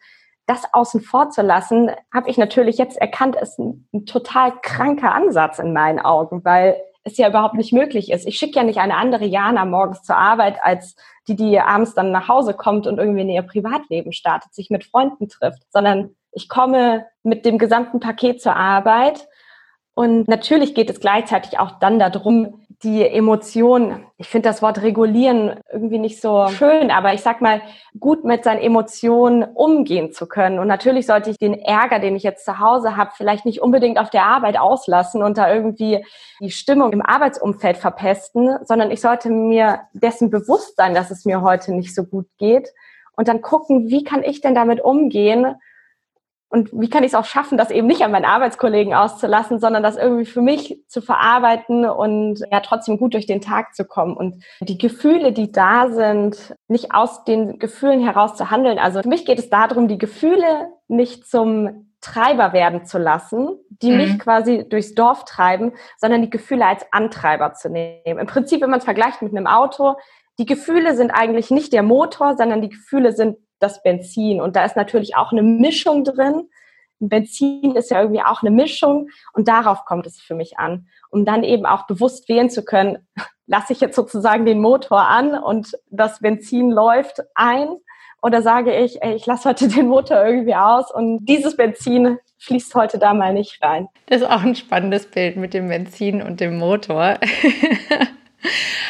das 0.47 0.63
außen 0.73 1.01
vor 1.01 1.29
zu 1.29 1.41
lassen, 1.41 1.91
habe 2.13 2.29
ich 2.29 2.37
natürlich 2.37 2.77
jetzt 2.77 2.97
erkannt, 2.97 3.35
ist 3.35 3.59
ein, 3.59 3.87
ein 3.93 4.05
total 4.05 4.53
kranker 4.61 5.13
Ansatz 5.13 5.59
in 5.59 5.73
meinen 5.73 5.99
Augen, 5.99 6.45
weil 6.45 6.77
es 7.03 7.17
ja 7.17 7.29
überhaupt 7.29 7.53
nicht 7.53 7.71
möglich 7.71 8.11
ist. 8.11 8.27
Ich 8.27 8.37
schicke 8.37 8.57
ja 8.57 8.63
nicht 8.63 8.79
eine 8.79 8.97
andere 8.97 9.25
Jana 9.25 9.65
morgens 9.65 10.01
zur 10.01 10.17
Arbeit, 10.17 10.57
als 10.61 10.95
die, 11.27 11.35
die 11.35 11.59
abends 11.59 11.93
dann 11.93 12.11
nach 12.11 12.27
Hause 12.27 12.53
kommt 12.53 12.87
und 12.87 12.97
irgendwie 12.97 13.21
in 13.21 13.29
ihr 13.29 13.43
Privatleben 13.43 14.11
startet, 14.11 14.53
sich 14.53 14.69
mit 14.69 14.83
Freunden 14.83 15.29
trifft, 15.29 15.63
sondern 15.71 16.15
ich 16.31 16.49
komme 16.49 17.05
mit 17.23 17.45
dem 17.45 17.57
gesamten 17.57 17.99
Paket 17.99 18.41
zur 18.41 18.55
Arbeit. 18.55 19.27
Und 19.93 20.27
natürlich 20.27 20.75
geht 20.75 20.89
es 20.89 20.99
gleichzeitig 20.99 21.59
auch 21.59 21.79
dann 21.79 21.99
darum, 21.99 22.64
die 22.83 23.07
Emotionen, 23.07 24.05
ich 24.17 24.27
finde 24.27 24.49
das 24.49 24.61
Wort 24.61 24.81
regulieren 24.81 25.59
irgendwie 25.71 25.99
nicht 25.99 26.21
so 26.21 26.47
schön, 26.49 26.91
aber 26.91 27.13
ich 27.13 27.21
sag 27.21 27.41
mal, 27.41 27.61
gut 27.99 28.25
mit 28.25 28.43
seinen 28.43 28.61
Emotionen 28.61 29.43
umgehen 29.43 30.11
zu 30.11 30.27
können. 30.27 30.59
Und 30.59 30.67
natürlich 30.67 31.05
sollte 31.05 31.29
ich 31.29 31.37
den 31.37 31.53
Ärger, 31.53 31.99
den 31.99 32.15
ich 32.15 32.23
jetzt 32.23 32.45
zu 32.45 32.59
Hause 32.59 32.97
habe, 32.97 33.11
vielleicht 33.15 33.45
nicht 33.45 33.61
unbedingt 33.61 33.97
auf 33.97 34.09
der 34.09 34.25
Arbeit 34.25 34.59
auslassen 34.59 35.23
und 35.23 35.37
da 35.37 35.53
irgendwie 35.53 36.05
die 36.41 36.51
Stimmung 36.51 36.91
im 36.91 37.01
Arbeitsumfeld 37.01 37.77
verpesten, 37.77 38.57
sondern 38.63 38.91
ich 38.91 39.01
sollte 39.01 39.29
mir 39.29 39.81
dessen 39.93 40.29
bewusst 40.29 40.75
sein, 40.75 40.93
dass 40.93 41.11
es 41.11 41.25
mir 41.25 41.41
heute 41.41 41.73
nicht 41.73 41.95
so 41.95 42.03
gut 42.03 42.27
geht 42.37 42.69
und 43.15 43.27
dann 43.27 43.41
gucken, 43.41 43.87
wie 43.89 44.03
kann 44.03 44.23
ich 44.23 44.41
denn 44.41 44.55
damit 44.55 44.81
umgehen 44.81 45.55
und 46.55 46.69
wie 46.71 46.89
kann 46.89 47.03
ich 47.03 47.11
es 47.11 47.15
auch 47.15 47.25
schaffen, 47.25 47.57
das 47.57 47.69
eben 47.69 47.85
nicht 47.85 48.01
an 48.01 48.11
meinen 48.11 48.23
Arbeitskollegen 48.23 48.93
auszulassen, 48.93 49.59
sondern 49.59 49.83
das 49.83 49.97
irgendwie 49.97 50.23
für 50.23 50.41
mich 50.41 50.81
zu 50.87 51.01
verarbeiten 51.01 51.83
und 51.83 52.39
ja 52.49 52.61
trotzdem 52.61 52.97
gut 52.97 53.13
durch 53.13 53.25
den 53.25 53.41
Tag 53.41 53.75
zu 53.75 53.83
kommen. 53.83 54.15
Und 54.15 54.41
die 54.61 54.77
Gefühle, 54.77 55.33
die 55.33 55.51
da 55.51 55.89
sind, 55.89 56.55
nicht 56.69 56.93
aus 56.93 57.25
den 57.25 57.59
Gefühlen 57.59 58.01
heraus 58.01 58.35
zu 58.37 58.51
handeln. 58.51 58.79
Also 58.79 59.01
für 59.01 59.09
mich 59.09 59.25
geht 59.25 59.37
es 59.37 59.49
darum, 59.49 59.89
die 59.89 59.97
Gefühle 59.97 60.69
nicht 60.87 61.27
zum 61.27 61.91
Treiber 61.99 62.53
werden 62.53 62.85
zu 62.85 62.99
lassen, 62.99 63.49
die 63.69 63.91
mhm. 63.91 63.97
mich 63.97 64.19
quasi 64.19 64.65
durchs 64.69 64.95
Dorf 64.95 65.25
treiben, 65.25 65.73
sondern 65.97 66.21
die 66.21 66.29
Gefühle 66.29 66.65
als 66.65 66.85
Antreiber 66.93 67.51
zu 67.53 67.69
nehmen. 67.69 68.17
Im 68.17 68.27
Prinzip, 68.27 68.61
wenn 68.61 68.69
man 68.69 68.79
es 68.79 68.85
vergleicht 68.85 69.21
mit 69.21 69.35
einem 69.35 69.47
Auto, 69.47 69.95
die 70.39 70.45
Gefühle 70.45 70.95
sind 70.95 71.11
eigentlich 71.11 71.51
nicht 71.51 71.73
der 71.73 71.83
Motor, 71.83 72.37
sondern 72.37 72.61
die 72.61 72.69
Gefühle 72.69 73.11
sind 73.11 73.37
das 73.65 73.81
Benzin. 73.83 74.39
Und 74.39 74.55
da 74.55 74.63
ist 74.63 74.75
natürlich 74.75 75.15
auch 75.15 75.31
eine 75.31 75.43
Mischung 75.43 76.03
drin. 76.03 76.49
Benzin 76.99 77.75
ist 77.75 77.91
ja 77.91 78.01
irgendwie 78.01 78.21
auch 78.21 78.41
eine 78.41 78.51
Mischung 78.51 79.09
und 79.33 79.47
darauf 79.47 79.85
kommt 79.85 80.07
es 80.07 80.21
für 80.21 80.35
mich 80.35 80.57
an, 80.57 80.87
um 81.09 81.25
dann 81.25 81.43
eben 81.43 81.65
auch 81.65 81.87
bewusst 81.87 82.29
wählen 82.29 82.49
zu 82.49 82.63
können, 82.63 83.07
lasse 83.47 83.73
ich 83.73 83.81
jetzt 83.81 83.95
sozusagen 83.95 84.45
den 84.45 84.61
Motor 84.61 85.01
an 85.01 85.37
und 85.37 85.77
das 85.89 86.19
Benzin 86.19 86.71
läuft 86.71 87.21
ein 87.35 87.67
oder 88.21 88.41
sage 88.41 88.75
ich, 88.75 89.03
ey, 89.03 89.13
ich 89.13 89.25
lasse 89.25 89.49
heute 89.49 89.67
den 89.67 89.87
Motor 89.87 90.25
irgendwie 90.25 90.55
aus 90.55 90.91
und 90.91 91.25
dieses 91.25 91.57
Benzin 91.57 92.17
fließt 92.39 92.73
heute 92.75 92.97
da 92.97 93.13
mal 93.13 93.33
nicht 93.33 93.61
rein. 93.61 93.87
Das 94.07 94.21
ist 94.21 94.27
auch 94.27 94.41
ein 94.41 94.55
spannendes 94.55 95.05
Bild 95.05 95.37
mit 95.37 95.53
dem 95.53 95.67
Benzin 95.67 96.21
und 96.21 96.39
dem 96.39 96.57
Motor. 96.57 97.19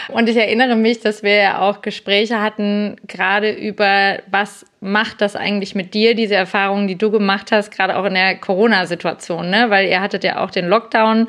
Und 0.10 0.30
ich 0.30 0.38
erinnere 0.38 0.76
mich, 0.76 1.00
dass 1.00 1.24
wir 1.24 1.36
ja 1.36 1.62
auch 1.62 1.82
Gespräche 1.82 2.42
hatten, 2.42 2.96
gerade 3.08 3.52
über, 3.52 4.20
was 4.30 4.66
macht 4.80 5.22
das 5.22 5.36
eigentlich 5.36 5.76
mit 5.76 5.94
dir, 5.94 6.16
diese 6.16 6.36
Erfahrungen, 6.36 6.88
die 6.88 6.98
du 6.98 7.12
gemacht 7.12 7.52
hast, 7.52 7.72
gerade 7.72 7.98
auch 7.98 8.06
in 8.06 8.14
der 8.14 8.36
Corona-Situation, 8.36 9.50
ne? 9.50 9.70
Weil 9.70 9.88
ihr 9.88 10.02
hattet 10.02 10.24
ja 10.24 10.44
auch 10.44 10.52
den 10.52 10.68
Lockdown, 10.68 11.28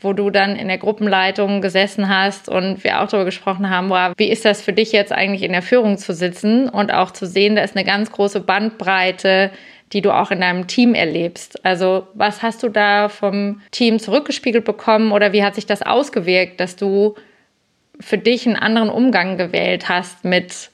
wo 0.00 0.12
du 0.12 0.30
dann 0.30 0.56
in 0.56 0.68
der 0.68 0.78
Gruppenleitung 0.78 1.60
gesessen 1.60 2.08
hast 2.08 2.48
und 2.48 2.84
wir 2.84 3.00
auch 3.00 3.08
darüber 3.08 3.24
gesprochen 3.24 3.70
haben, 3.70 3.88
wow, 3.88 4.12
wie 4.16 4.30
ist 4.30 4.44
das 4.44 4.60
für 4.60 4.72
dich 4.72 4.92
jetzt 4.92 5.12
eigentlich 5.12 5.42
in 5.42 5.52
der 5.52 5.62
Führung 5.62 5.96
zu 5.96 6.12
sitzen 6.12 6.68
und 6.68 6.92
auch 6.92 7.10
zu 7.10 7.26
sehen, 7.26 7.56
da 7.56 7.62
ist 7.62 7.76
eine 7.76 7.84
ganz 7.84 8.12
große 8.12 8.40
Bandbreite, 8.40 9.50
die 9.92 10.02
du 10.02 10.12
auch 10.12 10.30
in 10.30 10.40
deinem 10.40 10.66
Team 10.66 10.94
erlebst. 10.94 11.64
Also 11.64 12.06
was 12.14 12.42
hast 12.42 12.62
du 12.62 12.68
da 12.68 13.08
vom 13.08 13.62
Team 13.70 13.98
zurückgespiegelt 13.98 14.64
bekommen 14.64 15.12
oder 15.12 15.32
wie 15.32 15.44
hat 15.44 15.54
sich 15.54 15.66
das 15.66 15.82
ausgewirkt, 15.82 16.60
dass 16.60 16.76
du 16.76 17.14
für 18.00 18.18
dich 18.18 18.46
einen 18.46 18.56
anderen 18.56 18.90
Umgang 18.90 19.36
gewählt 19.36 19.88
hast 19.88 20.24
mit 20.24 20.70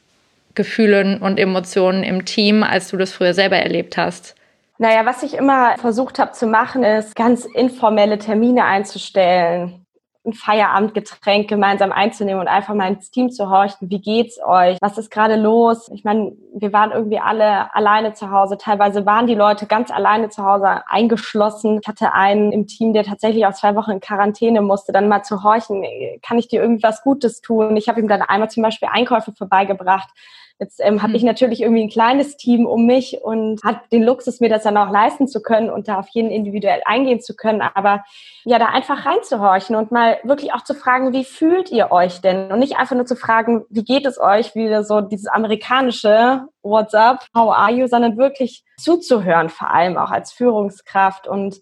Gefühlen 0.55 1.21
und 1.21 1.39
Emotionen 1.39 2.03
im 2.03 2.25
Team, 2.25 2.63
als 2.63 2.89
du 2.89 2.97
das 2.97 3.13
früher 3.13 3.35
selber 3.35 3.57
erlebt 3.57 3.97
hast? 3.97 4.35
Naja, 4.79 5.07
was 5.07 5.23
ich 5.23 5.35
immer 5.35 5.77
versucht 5.79 6.19
habe 6.19 6.33
zu 6.33 6.47
machen, 6.47 6.83
ist 6.83 7.15
ganz 7.15 7.45
informelle 7.45 8.19
Termine 8.19 8.65
einzustellen 8.65 9.82
ein 10.25 10.33
Feierabendgetränk 10.33 11.49
gemeinsam 11.49 11.91
einzunehmen 11.91 12.41
und 12.41 12.49
einfach 12.49 12.75
mal 12.75 12.93
ins 12.93 13.11
Team 13.11 13.31
zu 13.31 13.51
horchen. 13.51 13.91
Wie 13.91 14.01
geht's 14.01 14.39
euch? 14.45 14.79
Was 14.81 14.97
ist 14.97 15.11
gerade 15.11 15.37
los? 15.37 15.91
Ich 15.93 16.05
meine, 16.05 16.33
wir 16.55 16.73
waren 16.73 16.93
irgendwie 16.93 17.19
alle 17.19 17.75
alleine 17.75 18.13
zu 18.13 18.31
Hause. 18.31 18.57
Teilweise 18.57 19.05
waren 19.05 19.27
die 19.27 19.35
Leute 19.35 19.67
ganz 19.67 19.91
alleine 19.91 20.29
zu 20.29 20.45
Hause 20.45 20.83
eingeschlossen. 20.89 21.81
Ich 21.83 21.89
hatte 21.89 22.15
einen 22.15 22.53
im 22.53 22.69
Team, 22.69 22.93
der 22.93 23.05
tatsächlich 23.05 23.47
auch 23.47 23.55
zwei 23.55 23.75
Wochen 23.75 23.91
in 23.91 24.01
Quarantäne 24.01 24.63
musste, 24.63 24.93
dann 24.93 25.09
mal 25.09 25.23
zu 25.23 25.43
horchen, 25.43 25.85
kann 26.23 26.39
ich 26.39 26.47
dir 26.49 26.61
irgendwas 26.61 27.03
Gutes 27.03 27.41
tun? 27.41 27.77
Ich 27.77 27.89
habe 27.89 28.01
ihm 28.01 28.09
dann 28.09 28.23
einmal 28.23 28.51
zum 28.51 28.63
Beispiel 28.63 28.89
Einkäufe 28.93 29.33
vorbeigebracht 29.33 30.11
Jetzt 30.63 30.79
ähm, 30.81 31.03
habe 31.03 31.17
ich 31.17 31.25
natürlich 31.25 31.61
irgendwie 31.61 31.83
ein 31.83 31.91
kleines 31.91 32.37
Team 32.37 32.67
um 32.67 32.87
mich 32.87 33.21
und 33.21 33.61
habe 33.65 33.81
den 33.91 34.05
Luxus, 34.05 34.39
mir 34.39 34.49
das 34.49 34.63
dann 34.63 34.77
auch 34.77 34.91
leisten 34.91 35.27
zu 35.27 35.43
können 35.43 35.71
und 35.71 35.89
da 35.89 35.99
auf 35.99 36.07
jeden 36.11 36.31
individuell 36.31 36.83
eingehen 36.85 37.21
zu 37.21 37.35
können. 37.35 37.61
Aber 37.61 38.05
ja, 38.45 38.61
da 38.61 38.67
einfach 38.67 39.05
reinzuhorchen 39.05 39.75
und 39.75 39.91
mal 39.91 40.19
wirklich 40.23 40.55
auch 40.55 40.63
zu 40.63 40.75
fragen, 40.75 41.13
wie 41.13 41.25
fühlt 41.25 41.73
ihr 41.73 41.91
euch 41.91 42.21
denn? 42.21 42.53
Und 42.53 42.61
nicht 42.61 42.77
einfach 42.77 42.95
nur 42.95 43.07
zu 43.07 43.17
fragen, 43.17 43.65
wie 43.71 43.83
geht 43.83 44.07
es 44.07 44.21
euch, 44.21 44.55
wie 44.55 44.85
so 44.85 45.01
dieses 45.01 45.27
amerikanische 45.27 46.43
What's 46.63 46.95
up, 46.95 47.27
how 47.37 47.53
are 47.53 47.73
you, 47.73 47.89
sondern 47.89 48.17
wirklich 48.17 48.63
zuzuhören, 48.79 49.49
vor 49.49 49.73
allem 49.75 49.97
auch 49.97 50.13
als 50.13 50.31
Führungskraft 50.31 51.27
und 51.27 51.61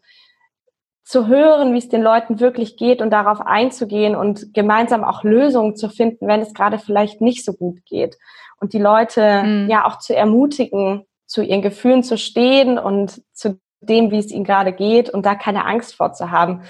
zu 1.04 1.26
hören, 1.26 1.73
wie 1.73 1.78
es 1.78 1.88
den 1.88 2.02
Leuten 2.02 2.38
wirklich 2.38 2.76
geht 2.76 3.00
und 3.00 3.09
darauf 3.09 3.40
einzugehen 3.40 4.14
und 4.14 4.52
gemeinsam 4.52 5.04
auch 5.04 5.25
Lösungen 5.25 5.75
zu 5.75 5.88
finden, 5.88 6.28
wenn 6.28 6.42
es 6.42 6.52
gerade 6.52 6.78
vielleicht 6.78 7.23
nicht 7.23 7.47
so 7.47 7.54
gut 7.54 7.78
geht 7.87 8.19
und 8.61 8.73
die 8.73 8.79
Leute 8.79 9.43
mhm. 9.43 9.71
ja 9.71 9.87
auch 9.87 9.99
zu 9.99 10.14
ermutigen, 10.14 11.05
zu 11.26 11.43
ihren 11.43 11.62
Gefühlen 11.62 12.02
zu 12.02 12.19
stehen 12.19 12.79
und 12.79 13.23
zu 13.33 13.59
dem, 13.81 14.11
wie 14.11 14.19
es 14.19 14.31
ihnen 14.31 14.45
gerade 14.45 14.73
geht 14.73 15.11
und 15.11 15.25
da 15.25 15.35
keine 15.35 15.64
Angst 15.64 15.95
vor 15.95 16.12
zu 16.12 16.31
haben. 16.31 16.62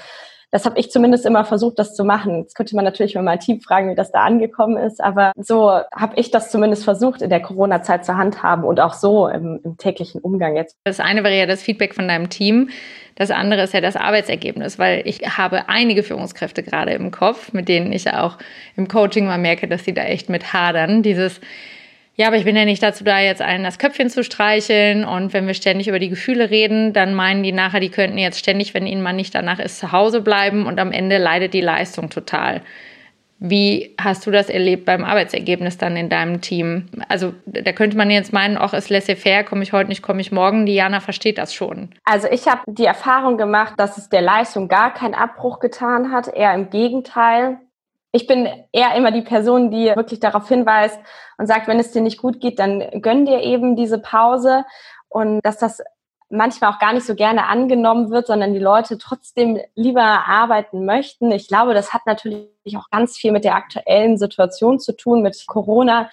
Das 0.53 0.67
habe 0.67 0.81
ich 0.81 0.91
zumindest 0.91 1.27
immer 1.27 1.45
versucht, 1.45 1.79
das 1.79 1.95
zu 1.95 2.05
machen. 2.05 2.41
Jetzt 2.41 2.57
könnte 2.57 2.75
man 2.75 2.85
natürlich 2.85 3.15
mal 3.15 3.23
mein 3.23 3.39
Team 3.39 3.61
fragen, 3.61 3.89
wie 3.89 3.95
das 3.95 4.11
da 4.11 4.25
angekommen 4.25 4.77
ist, 4.77 5.03
aber 5.03 5.33
so 5.37 5.71
habe 5.71 6.17
ich 6.17 6.33
das 6.33 6.51
zumindest 6.51 6.83
versucht, 6.83 7.23
in 7.23 7.31
der 7.31 7.41
Corona-Zeit 7.41 8.05
zu 8.05 8.17
handhaben 8.17 8.65
und 8.65 8.81
auch 8.81 8.95
so 8.95 9.29
im, 9.29 9.61
im 9.63 9.77
täglichen 9.77 10.21
Umgang 10.21 10.57
jetzt. 10.57 10.77
Das 10.85 10.99
eine 10.99 11.23
wäre 11.23 11.39
ja 11.39 11.47
das 11.47 11.63
Feedback 11.63 11.95
von 11.95 12.09
deinem 12.09 12.31
Team. 12.31 12.71
Das 13.15 13.31
andere 13.31 13.63
ist 13.63 13.75
ja 13.75 13.81
das 13.81 13.97
Arbeitsergebnis, 13.97 14.79
weil 14.79 15.03
ich 15.05 15.21
habe 15.21 15.69
einige 15.69 16.03
Führungskräfte 16.03 16.63
gerade 16.63 16.93
im 16.93 17.13
Kopf, 17.13 17.53
mit 17.53 17.69
denen 17.69 17.93
ich 17.93 18.13
auch 18.13 18.37
im 18.77 18.89
Coaching 18.89 19.27
mal 19.27 19.39
merke, 19.39 19.69
dass 19.69 19.85
sie 19.85 19.95
da 19.95 20.03
echt 20.03 20.29
mit 20.29 20.53
hadern. 20.53 21.03
Dieses 21.03 21.41
ja, 22.21 22.27
aber 22.27 22.37
ich 22.37 22.45
bin 22.45 22.55
ja 22.55 22.67
nicht 22.67 22.83
dazu 22.83 23.03
da, 23.03 23.19
jetzt 23.19 23.41
allen 23.41 23.65
das 23.65 23.79
Köpfchen 23.79 24.11
zu 24.11 24.23
streicheln. 24.23 25.07
Und 25.07 25.33
wenn 25.33 25.47
wir 25.47 25.55
ständig 25.55 25.89
über 25.89 25.99
die 25.99 26.11
Gefühle 26.11 26.51
reden, 26.51 26.93
dann 26.93 27.15
meinen 27.15 27.43
die 27.43 27.51
nachher, 27.51 27.81
die 27.81 27.89
könnten 27.89 28.19
jetzt 28.19 28.39
ständig, 28.39 28.75
wenn 28.75 28.87
ihnen 28.87 29.01
mal 29.01 29.15
nicht 29.15 29.35
danach 29.35 29.59
ist, 29.59 29.79
zu 29.79 29.91
Hause 29.91 30.21
bleiben 30.21 30.67
und 30.67 30.79
am 30.79 30.93
Ende 30.93 31.17
leidet 31.17 31.55
die 31.55 31.63
Leistung 31.63 32.11
total. 32.11 32.61
Wie 33.39 33.95
hast 33.99 34.27
du 34.27 34.31
das 34.31 34.51
erlebt 34.51 34.85
beim 34.85 35.03
Arbeitsergebnis 35.03 35.79
dann 35.79 35.97
in 35.97 36.11
deinem 36.11 36.43
Team? 36.43 36.91
Also 37.09 37.33
da 37.47 37.73
könnte 37.73 37.97
man 37.97 38.11
jetzt 38.11 38.35
meinen, 38.35 38.59
auch 38.59 38.75
ist 38.75 38.91
laissez-faire, 38.91 39.45
komme 39.45 39.63
ich 39.63 39.73
heute 39.73 39.89
nicht, 39.89 40.03
komme 40.03 40.21
ich 40.21 40.31
morgen. 40.31 40.67
Diana 40.67 41.01
versteht 41.01 41.39
das 41.39 41.55
schon. 41.55 41.89
Also 42.05 42.29
ich 42.31 42.47
habe 42.47 42.61
die 42.67 42.85
Erfahrung 42.85 43.39
gemacht, 43.39 43.77
dass 43.79 43.97
es 43.97 44.11
der 44.11 44.21
Leistung 44.21 44.69
gar 44.69 44.93
keinen 44.93 45.15
Abbruch 45.15 45.59
getan 45.59 46.13
hat, 46.13 46.29
eher 46.29 46.53
im 46.53 46.69
Gegenteil 46.69 47.57
ich 48.13 48.27
bin 48.27 48.49
eher 48.73 48.95
immer 48.97 49.13
die 49.13 49.23
Person, 49.23 49.71
die 49.71 49.87
wirklich 49.95 50.21
darauf 50.21 50.49
hinweist 50.49 50.99
und 51.39 51.47
sagt, 51.47 51.69
wenn 51.69 51.79
es 51.79 51.93
dir 51.93 52.03
nicht 52.03 52.19
gut 52.19 52.41
geht, 52.41 52.59
dann 52.59 53.03
gönn 53.03 53.25
dir 53.25 53.41
eben 53.41 53.77
diese 53.77 53.99
Pause 53.99 54.65
und 55.09 55.41
dass 55.43 55.59
das 55.59 55.81
manchmal 56.31 56.73
auch 56.73 56.79
gar 56.79 56.93
nicht 56.93 57.07
so 57.07 57.15
gerne 57.15 57.49
angenommen 57.49 58.11
wird, 58.11 58.29
sondern 58.29 58.55
die 58.55 58.61
Leute 58.61 58.99
trotzdem 58.99 59.61
lieber 59.75 60.03
arbeiten 60.03 60.85
möchten. 60.85 61.31
Ich 61.33 61.49
glaube, 61.49 61.75
das 61.75 61.93
hat 61.93 62.07
natürlich 62.07 62.77
auch 62.77 62.89
ganz 62.91 63.17
viel 63.17 63.33
mit 63.33 63.45
der 63.45 63.57
aktuellen 63.57 64.17
Situation 64.17 64.79
zu 64.79 64.97
tun, 64.97 65.23
mit 65.23 65.45
Corona, 65.47 66.09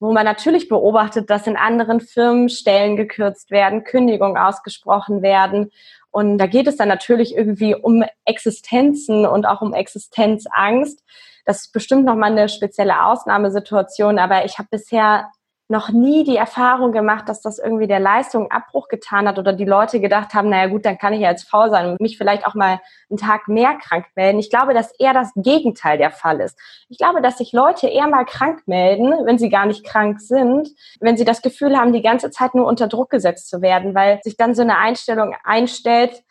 wo 0.00 0.12
man 0.12 0.26
natürlich 0.26 0.68
beobachtet, 0.68 1.30
dass 1.30 1.46
in 1.46 1.56
anderen 1.56 2.00
Firmen 2.00 2.50
Stellen 2.50 2.96
gekürzt 2.96 3.50
werden, 3.50 3.84
Kündigungen 3.84 4.36
ausgesprochen 4.36 5.22
werden. 5.22 5.70
Und 6.10 6.36
da 6.38 6.46
geht 6.46 6.68
es 6.68 6.76
dann 6.76 6.88
natürlich 6.88 7.34
irgendwie 7.34 7.74
um 7.74 8.04
Existenzen 8.26 9.24
und 9.24 9.46
auch 9.46 9.62
um 9.62 9.72
Existenzangst. 9.72 11.02
Das 11.44 11.62
ist 11.62 11.72
bestimmt 11.72 12.04
nochmal 12.04 12.32
eine 12.32 12.48
spezielle 12.48 13.04
Ausnahmesituation, 13.04 14.18
aber 14.18 14.44
ich 14.44 14.58
habe 14.58 14.68
bisher 14.70 15.30
noch 15.68 15.88
nie 15.88 16.24
die 16.24 16.36
Erfahrung 16.36 16.92
gemacht, 16.92 17.26
dass 17.28 17.40
das 17.40 17.58
irgendwie 17.58 17.86
der 17.86 17.98
Leistung 17.98 18.50
Abbruch 18.50 18.88
getan 18.88 19.26
hat 19.26 19.38
oder 19.38 19.54
die 19.54 19.64
Leute 19.64 19.98
gedacht 19.98 20.34
haben, 20.34 20.50
naja 20.50 20.66
gut, 20.66 20.84
dann 20.84 20.98
kann 20.98 21.14
ich 21.14 21.20
ja 21.20 21.30
jetzt 21.30 21.48
faul 21.48 21.70
sein 21.70 21.88
und 21.88 22.00
mich 22.00 22.18
vielleicht 22.18 22.46
auch 22.46 22.54
mal 22.54 22.80
einen 23.08 23.18
Tag 23.18 23.48
mehr 23.48 23.78
krank 23.80 24.04
melden. 24.14 24.38
Ich 24.38 24.50
glaube, 24.50 24.74
dass 24.74 24.92
eher 24.98 25.14
das 25.14 25.32
Gegenteil 25.34 25.96
der 25.96 26.10
Fall 26.10 26.40
ist. 26.40 26.58
Ich 26.90 26.98
glaube, 26.98 27.22
dass 27.22 27.38
sich 27.38 27.52
Leute 27.52 27.88
eher 27.88 28.08
mal 28.08 28.26
krank 28.26 28.60
melden, 28.66 29.14
wenn 29.24 29.38
sie 29.38 29.48
gar 29.48 29.64
nicht 29.64 29.86
krank 29.86 30.20
sind, 30.20 30.68
wenn 31.00 31.16
sie 31.16 31.24
das 31.24 31.40
Gefühl 31.40 31.78
haben, 31.78 31.94
die 31.94 32.02
ganze 32.02 32.30
Zeit 32.30 32.54
nur 32.54 32.66
unter 32.66 32.86
Druck 32.86 33.08
gesetzt 33.08 33.48
zu 33.48 33.62
werden, 33.62 33.94
weil 33.94 34.20
sich 34.22 34.36
dann 34.36 34.54
so 34.54 34.62
eine 34.62 34.76
Einstellung 34.76 35.34
einstellt, 35.44 36.22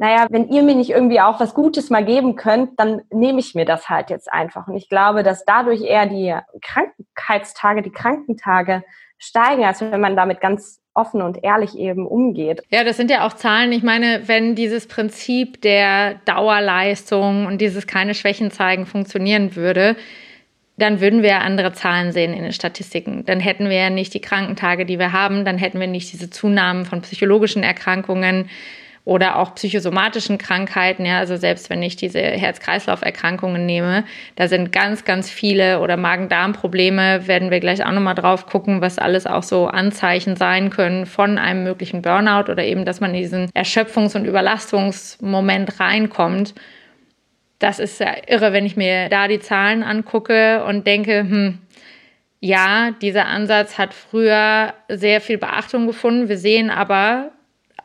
naja, 0.00 0.26
wenn 0.30 0.48
ihr 0.48 0.62
mir 0.62 0.74
nicht 0.74 0.88
irgendwie 0.88 1.20
auch 1.20 1.40
was 1.40 1.52
Gutes 1.52 1.90
mal 1.90 2.02
geben 2.02 2.34
könnt, 2.34 2.80
dann 2.80 3.02
nehme 3.12 3.38
ich 3.38 3.54
mir 3.54 3.66
das 3.66 3.90
halt 3.90 4.08
jetzt 4.08 4.32
einfach. 4.32 4.66
Und 4.66 4.74
ich 4.74 4.88
glaube, 4.88 5.22
dass 5.22 5.44
dadurch 5.44 5.82
eher 5.82 6.06
die 6.06 6.34
Krankheitstage, 6.62 7.82
die 7.82 7.92
Krankentage 7.92 8.82
steigen, 9.18 9.62
als 9.62 9.82
wenn 9.82 10.00
man 10.00 10.16
damit 10.16 10.40
ganz 10.40 10.80
offen 10.94 11.20
und 11.20 11.44
ehrlich 11.44 11.76
eben 11.76 12.06
umgeht. 12.06 12.62
Ja, 12.70 12.82
das 12.82 12.96
sind 12.96 13.10
ja 13.10 13.26
auch 13.26 13.34
Zahlen. 13.34 13.72
Ich 13.72 13.82
meine, 13.82 14.22
wenn 14.26 14.54
dieses 14.54 14.88
Prinzip 14.88 15.60
der 15.60 16.14
Dauerleistung 16.24 17.44
und 17.44 17.60
dieses 17.60 17.86
keine 17.86 18.14
Schwächen 18.14 18.50
zeigen 18.50 18.86
funktionieren 18.86 19.54
würde, 19.54 19.96
dann 20.78 21.02
würden 21.02 21.22
wir 21.22 21.42
andere 21.42 21.74
Zahlen 21.74 22.12
sehen 22.12 22.32
in 22.32 22.42
den 22.42 22.54
Statistiken. 22.54 23.26
Dann 23.26 23.38
hätten 23.38 23.68
wir 23.68 23.76
ja 23.76 23.90
nicht 23.90 24.14
die 24.14 24.22
Krankentage, 24.22 24.86
die 24.86 24.98
wir 24.98 25.12
haben, 25.12 25.44
dann 25.44 25.58
hätten 25.58 25.78
wir 25.78 25.88
nicht 25.88 26.10
diese 26.10 26.30
Zunahmen 26.30 26.86
von 26.86 27.02
psychologischen 27.02 27.62
Erkrankungen 27.62 28.48
oder 29.04 29.36
auch 29.38 29.54
psychosomatischen 29.54 30.38
Krankheiten. 30.38 31.06
Ja, 31.06 31.18
also 31.18 31.36
selbst 31.36 31.70
wenn 31.70 31.82
ich 31.82 31.96
diese 31.96 32.20
Herz-Kreislauf-Erkrankungen 32.20 33.64
nehme, 33.64 34.04
da 34.36 34.46
sind 34.46 34.72
ganz, 34.72 35.04
ganz 35.04 35.30
viele 35.30 35.80
oder 35.80 35.96
Magen-Darm-Probleme, 35.96 37.26
werden 37.26 37.50
wir 37.50 37.60
gleich 37.60 37.84
auch 37.84 37.92
nochmal 37.92 38.14
drauf 38.14 38.46
gucken, 38.46 38.80
was 38.80 38.98
alles 38.98 39.26
auch 39.26 39.42
so 39.42 39.66
Anzeichen 39.66 40.36
sein 40.36 40.70
können 40.70 41.06
von 41.06 41.38
einem 41.38 41.64
möglichen 41.64 42.02
Burnout 42.02 42.50
oder 42.50 42.64
eben, 42.64 42.84
dass 42.84 43.00
man 43.00 43.14
in 43.14 43.20
diesen 43.20 43.50
Erschöpfungs- 43.50 44.16
und 44.16 44.26
Überlastungsmoment 44.26 45.80
reinkommt. 45.80 46.54
Das 47.58 47.78
ist 47.78 48.00
ja 48.00 48.14
irre, 48.26 48.52
wenn 48.52 48.64
ich 48.64 48.76
mir 48.76 49.08
da 49.08 49.28
die 49.28 49.40
Zahlen 49.40 49.82
angucke 49.82 50.64
und 50.64 50.86
denke, 50.86 51.20
hm, 51.20 51.58
ja, 52.40 52.92
dieser 53.02 53.26
Ansatz 53.26 53.76
hat 53.76 53.92
früher 53.92 54.72
sehr 54.88 55.20
viel 55.20 55.36
Beachtung 55.36 55.86
gefunden. 55.86 56.30
Wir 56.30 56.38
sehen 56.38 56.70
aber, 56.70 57.32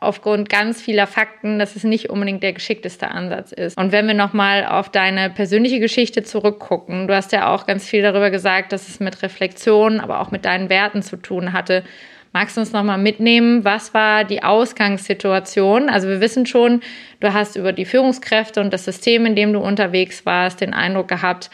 aufgrund 0.00 0.48
ganz 0.48 0.80
vieler 0.80 1.06
Fakten, 1.06 1.58
dass 1.58 1.76
es 1.76 1.84
nicht 1.84 2.10
unbedingt 2.10 2.42
der 2.42 2.52
geschickteste 2.52 3.10
Ansatz 3.10 3.52
ist. 3.52 3.78
Und 3.78 3.92
wenn 3.92 4.06
wir 4.06 4.14
nochmal 4.14 4.66
auf 4.66 4.90
deine 4.90 5.30
persönliche 5.30 5.80
Geschichte 5.80 6.22
zurückgucken, 6.22 7.08
du 7.08 7.14
hast 7.14 7.32
ja 7.32 7.52
auch 7.52 7.66
ganz 7.66 7.86
viel 7.86 8.02
darüber 8.02 8.30
gesagt, 8.30 8.72
dass 8.72 8.88
es 8.88 9.00
mit 9.00 9.22
Reflexion, 9.22 10.00
aber 10.00 10.20
auch 10.20 10.30
mit 10.30 10.44
deinen 10.44 10.68
Werten 10.68 11.02
zu 11.02 11.16
tun 11.16 11.52
hatte. 11.52 11.84
Magst 12.32 12.56
du 12.56 12.60
uns 12.60 12.72
nochmal 12.72 12.98
mitnehmen, 12.98 13.64
was 13.64 13.94
war 13.94 14.24
die 14.24 14.42
Ausgangssituation? 14.42 15.88
Also 15.88 16.08
wir 16.08 16.20
wissen 16.20 16.44
schon, 16.44 16.82
du 17.20 17.32
hast 17.32 17.56
über 17.56 17.72
die 17.72 17.86
Führungskräfte 17.86 18.60
und 18.60 18.72
das 18.72 18.84
System, 18.84 19.24
in 19.24 19.34
dem 19.34 19.54
du 19.54 19.60
unterwegs 19.60 20.26
warst, 20.26 20.60
den 20.60 20.74
Eindruck 20.74 21.08
gehabt, 21.08 21.50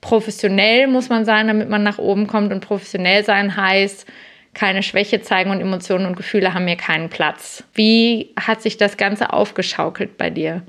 professionell 0.00 0.86
muss 0.86 1.08
man 1.08 1.24
sein, 1.24 1.48
damit 1.48 1.68
man 1.68 1.82
nach 1.82 1.98
oben 1.98 2.26
kommt. 2.26 2.52
Und 2.52 2.60
professionell 2.60 3.24
sein 3.24 3.56
heißt, 3.56 4.06
keine 4.54 4.82
Schwäche 4.82 5.20
zeigen 5.20 5.50
und 5.50 5.60
Emotionen 5.60 6.06
und 6.06 6.16
Gefühle 6.16 6.54
haben 6.54 6.64
mir 6.64 6.76
keinen 6.76 7.08
Platz. 7.08 7.64
Wie 7.74 8.34
hat 8.38 8.62
sich 8.62 8.76
das 8.76 8.96
Ganze 8.96 9.32
aufgeschaukelt 9.32 10.18
bei 10.18 10.30
dir? 10.30 10.62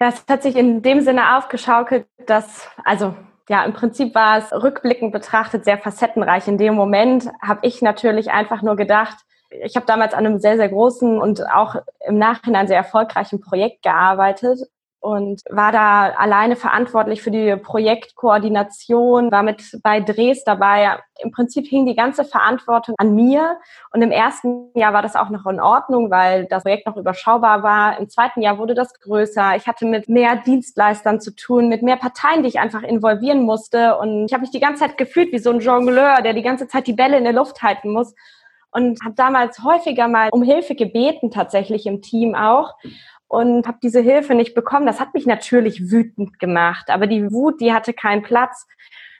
Ja, 0.00 0.08
es 0.08 0.24
hat 0.28 0.42
sich 0.42 0.56
in 0.56 0.82
dem 0.82 1.00
Sinne 1.00 1.36
aufgeschaukelt, 1.36 2.06
dass, 2.26 2.68
also 2.84 3.14
ja, 3.48 3.64
im 3.64 3.74
Prinzip 3.74 4.14
war 4.14 4.38
es 4.38 4.52
rückblickend 4.52 5.12
betrachtet 5.12 5.64
sehr 5.64 5.78
facettenreich. 5.78 6.48
In 6.48 6.58
dem 6.58 6.74
Moment 6.74 7.28
habe 7.42 7.60
ich 7.62 7.82
natürlich 7.82 8.30
einfach 8.30 8.62
nur 8.62 8.76
gedacht, 8.76 9.18
ich 9.50 9.76
habe 9.76 9.86
damals 9.86 10.14
an 10.14 10.26
einem 10.26 10.40
sehr, 10.40 10.56
sehr 10.56 10.68
großen 10.68 11.20
und 11.20 11.46
auch 11.48 11.76
im 12.06 12.18
Nachhinein 12.18 12.66
sehr 12.66 12.78
erfolgreichen 12.78 13.40
Projekt 13.40 13.82
gearbeitet 13.82 14.60
und 15.04 15.42
war 15.50 15.70
da 15.70 16.14
alleine 16.16 16.56
verantwortlich 16.56 17.20
für 17.20 17.30
die 17.30 17.56
Projektkoordination, 17.56 19.30
war 19.30 19.42
mit 19.42 19.78
bei 19.82 20.00
Drehs 20.00 20.44
dabei. 20.44 20.98
Im 21.18 21.30
Prinzip 21.30 21.66
hing 21.66 21.84
die 21.84 21.94
ganze 21.94 22.24
Verantwortung 22.24 22.94
an 22.96 23.14
mir. 23.14 23.58
Und 23.92 24.00
im 24.00 24.10
ersten 24.10 24.70
Jahr 24.74 24.94
war 24.94 25.02
das 25.02 25.14
auch 25.14 25.28
noch 25.28 25.44
in 25.44 25.60
Ordnung, 25.60 26.10
weil 26.10 26.46
das 26.46 26.62
Projekt 26.62 26.86
noch 26.86 26.96
überschaubar 26.96 27.62
war. 27.62 27.98
Im 27.98 28.08
zweiten 28.08 28.40
Jahr 28.40 28.56
wurde 28.56 28.72
das 28.72 28.98
größer. 28.98 29.56
Ich 29.56 29.66
hatte 29.66 29.84
mit 29.84 30.08
mehr 30.08 30.36
Dienstleistern 30.36 31.20
zu 31.20 31.36
tun, 31.36 31.68
mit 31.68 31.82
mehr 31.82 31.96
Parteien, 31.96 32.42
die 32.42 32.48
ich 32.48 32.58
einfach 32.58 32.82
involvieren 32.82 33.42
musste. 33.42 33.98
Und 33.98 34.24
ich 34.24 34.32
habe 34.32 34.40
mich 34.40 34.52
die 34.52 34.60
ganze 34.60 34.84
Zeit 34.84 34.96
gefühlt 34.96 35.32
wie 35.32 35.38
so 35.38 35.50
ein 35.50 35.60
Jongleur, 35.60 36.22
der 36.22 36.32
die 36.32 36.40
ganze 36.40 36.66
Zeit 36.66 36.86
die 36.86 36.94
Bälle 36.94 37.18
in 37.18 37.24
der 37.24 37.34
Luft 37.34 37.60
halten 37.60 37.92
muss. 37.92 38.14
Und 38.70 38.98
habe 39.04 39.14
damals 39.14 39.62
häufiger 39.62 40.08
mal 40.08 40.30
um 40.32 40.42
Hilfe 40.42 40.74
gebeten, 40.74 41.30
tatsächlich 41.30 41.86
im 41.86 42.00
Team 42.00 42.34
auch 42.34 42.72
und 43.28 43.66
habe 43.66 43.78
diese 43.82 44.00
Hilfe 44.00 44.34
nicht 44.34 44.54
bekommen. 44.54 44.86
Das 44.86 45.00
hat 45.00 45.14
mich 45.14 45.26
natürlich 45.26 45.90
wütend 45.90 46.38
gemacht, 46.38 46.90
aber 46.90 47.06
die 47.06 47.30
Wut, 47.32 47.60
die 47.60 47.72
hatte 47.72 47.92
keinen 47.92 48.22
Platz. 48.22 48.66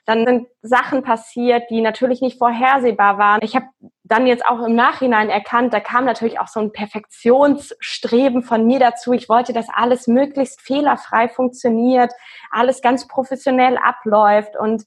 Dann 0.05 0.25
sind 0.25 0.47
Sachen 0.61 1.01
passiert, 1.01 1.63
die 1.71 1.81
natürlich 1.81 2.21
nicht 2.21 2.37
vorhersehbar 2.37 3.17
waren. 3.17 3.39
Ich 3.41 3.55
habe 3.55 3.65
dann 4.03 4.27
jetzt 4.27 4.45
auch 4.45 4.63
im 4.63 4.75
Nachhinein 4.75 5.29
erkannt, 5.29 5.73
da 5.73 5.79
kam 5.79 6.05
natürlich 6.05 6.39
auch 6.39 6.47
so 6.47 6.59
ein 6.59 6.71
Perfektionsstreben 6.71 8.43
von 8.43 8.67
mir 8.67 8.79
dazu. 8.79 9.13
Ich 9.13 9.29
wollte, 9.29 9.51
dass 9.51 9.67
alles 9.73 10.05
möglichst 10.05 10.61
fehlerfrei 10.61 11.27
funktioniert, 11.27 12.13
alles 12.51 12.83
ganz 12.83 13.07
professionell 13.07 13.77
abläuft 13.77 14.55
und 14.55 14.83